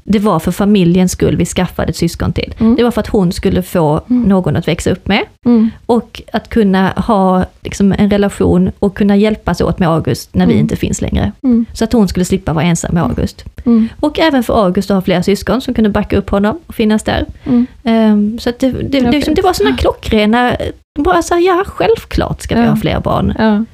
[0.09, 2.53] Det var för familjens skull vi skaffade ett syskon till.
[2.59, 2.75] Mm.
[2.75, 4.23] Det var för att hon skulle få Mm.
[4.23, 5.69] någon att växa upp med Mm.
[5.85, 10.51] och att kunna ha liksom, en relation och kunna hjälpas åt med August när vi
[10.53, 10.61] Mm.
[10.63, 11.31] inte finns längre.
[11.43, 11.65] Mm.
[11.73, 13.45] Så att hon skulle slippa vara ensam med August.
[13.65, 13.89] Mm.
[13.99, 17.03] Och även för August att ha flera syskon som kunde backa upp honom och finnas
[17.03, 17.25] där.
[17.83, 20.55] Ehm, så det, det, det, liksom, det var sådana klockrena,
[20.99, 22.69] bara så här, ja självklart ska vi Ja.
[22.69, 23.33] ha fler barn.
[23.39, 23.65] Ja.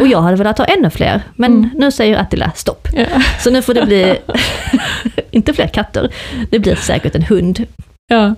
[0.00, 1.70] Och jag hade velat ha ännu fler, men Mm.
[1.74, 2.88] nu säger Attila stopp.
[2.92, 3.04] Ja.
[3.40, 4.16] Så nu får det bli,
[5.30, 6.10] inte fler katter,
[6.50, 7.64] det blir säkert en hund.
[8.12, 8.34] Ja.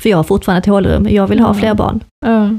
[0.00, 2.00] För jag har fortfarande ett hålrum, jag vill ha fler barn.
[2.26, 2.50] Ja.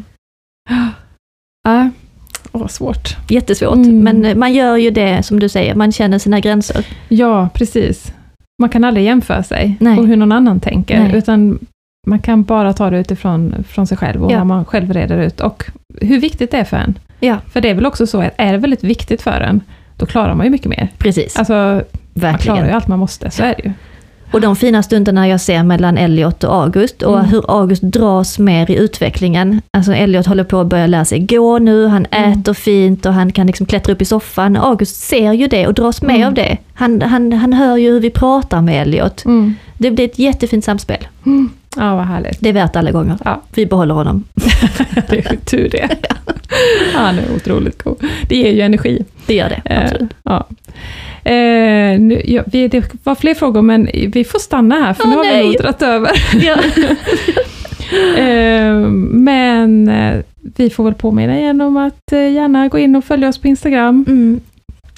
[2.52, 3.18] Åh, svårt.
[3.30, 4.00] Jättesvårt, Mm.
[4.22, 6.86] men man gör ju det som du säger, man känner sina gränser.
[7.10, 8.14] Ja, precis.
[8.62, 9.98] Man kan aldrig jämföra sig Nej.
[9.98, 11.16] på hur någon annan tänker, Nej.
[11.16, 11.60] utan
[12.08, 14.38] man kan bara ta det utifrån från sig själv och Ja.
[14.38, 15.64] vad man själv reder ut och
[16.02, 17.00] hur viktigt det är för en.
[17.20, 17.38] Ja.
[17.54, 19.62] För det är väl också så att är det väldigt viktigt för en,
[19.98, 20.88] då klarar man ju mycket mer.
[20.98, 21.82] Precis, Alltså, man
[22.14, 22.66] klarar verkligen.
[22.66, 23.72] ju allt man måste, så är det ju.
[24.32, 27.30] Och de fina stunderna jag ser mellan Elliot och August och Mm.
[27.32, 29.62] hur August dras mer i utvecklingen.
[29.72, 32.32] Alltså Elliot håller på att börja lära sig gå nu, han Mm.
[32.40, 34.58] äter fint och han kan liksom klättra upp i soffan.
[34.58, 36.28] August ser ju det och dras med Mm.
[36.28, 36.58] av det.
[36.74, 39.26] Han, han, han hör ju hur vi pratar med Elliot.
[39.26, 39.56] Mm.
[39.78, 41.08] Det blir ett jättefint samspel.
[41.78, 42.38] Ja, vad härligt.
[42.40, 43.18] Det är värt alla gånger.
[43.26, 43.42] Ja.
[43.56, 44.24] Vi behåller honom.
[45.10, 45.90] Det är tur det.
[46.94, 47.98] Han är otroligt god.
[48.30, 49.06] Det ger ju energi.
[49.26, 50.12] Det gör det, Eh, absolut.
[50.24, 50.48] ja.
[51.32, 55.10] Eh, nu, ja, vi, det var fler frågor, men vi får stanna här, för Åh,
[55.10, 55.46] nu har vi nej.
[55.46, 56.12] nog dragit över.
[56.42, 56.56] Ja.
[58.18, 58.74] Eh,
[59.12, 63.30] men eh, vi får väl påminna igen om att eh, gärna gå in och följa
[63.30, 64.06] oss på Instagram.
[64.08, 64.40] Mm.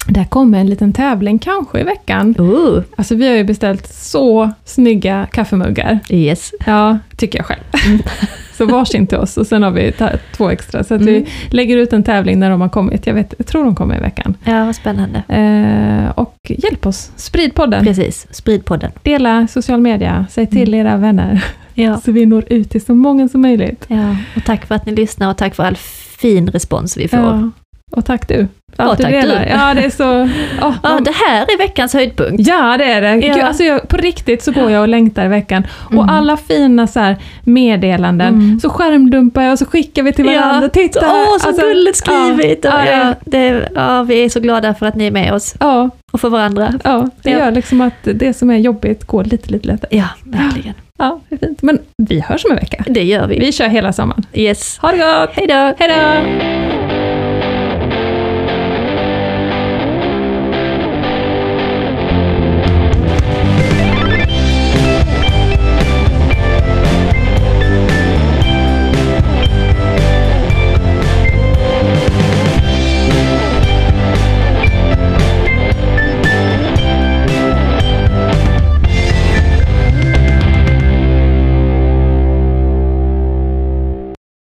[0.08, 2.34] Där kommer en liten tävling kanske i veckan.
[2.38, 5.98] Ooh, Alltså vi har ju beställt så snygga kaffemuggar.
[6.10, 6.52] yes.
[6.66, 7.60] Ja, tycker jag själv.
[7.86, 8.00] Mm.
[8.56, 9.92] så varsin till oss och sen har vi
[10.36, 10.84] två extra.
[10.84, 11.14] Så att Mm.
[11.14, 11.26] vi
[11.56, 13.06] lägger ut en tävling när de har kommit.
[13.06, 14.34] Jag, vet, jag tror de kommer i veckan.
[14.44, 15.22] Ja, vad spännande.
[15.28, 17.84] Eh, och hjälp oss, sprid podden.
[17.84, 18.90] Precis, sprid podden.
[19.02, 20.86] Dela social media, säg till Mm.
[20.86, 21.44] era vänner.
[21.78, 22.00] Ja.
[22.00, 23.84] Så vi når ut till så många som möjligt.
[23.88, 24.16] ja.
[24.36, 25.76] Och tack för att ni lyssnar och tack för all
[26.20, 27.18] fin respons vi får.
[27.18, 27.50] Ja.
[27.92, 28.34] Och tack du.
[28.76, 29.44] för Ja, allt tack delar.
[29.44, 29.50] du.
[29.50, 30.04] Ja, det är så...
[30.66, 32.48] åh, Ja, man- det här är veckans höjdpunkt.
[32.48, 33.26] Ja, det är det.
[33.26, 33.34] Ja.
[33.34, 35.66] Gud, alltså jag, på riktigt så går jag och längtar i veckan.
[35.90, 35.98] Mm.
[35.98, 37.14] Och alla fina så
[37.44, 38.60] meddelanden, Mm.
[38.60, 40.68] så skärmdumpar jag och så skickar vi till varandra.
[40.68, 41.26] Titta här!
[41.28, 42.64] Åh, så Alltså, gulligt skrivit!
[42.64, 45.32] Ja, Ja, ja, ja, det, ja, vi är så glada för att ni är med
[45.34, 46.72] oss ja, och för varandra.
[46.84, 47.38] ja, det Ja.
[47.38, 49.96] gör liksom att det som är jobbigt går lite, lite lättare.
[49.98, 50.74] Ja, verkligen.
[50.98, 51.62] Ja, det är fint.
[51.62, 52.84] Men vi hörs om en vecka.
[52.86, 53.38] Det gör vi.
[53.38, 54.24] Vi kör hela sommaren.
[54.32, 54.78] Yes.
[54.78, 55.30] Ha det gott!
[55.32, 55.74] Hej då!
[55.78, 56.55] Hej då!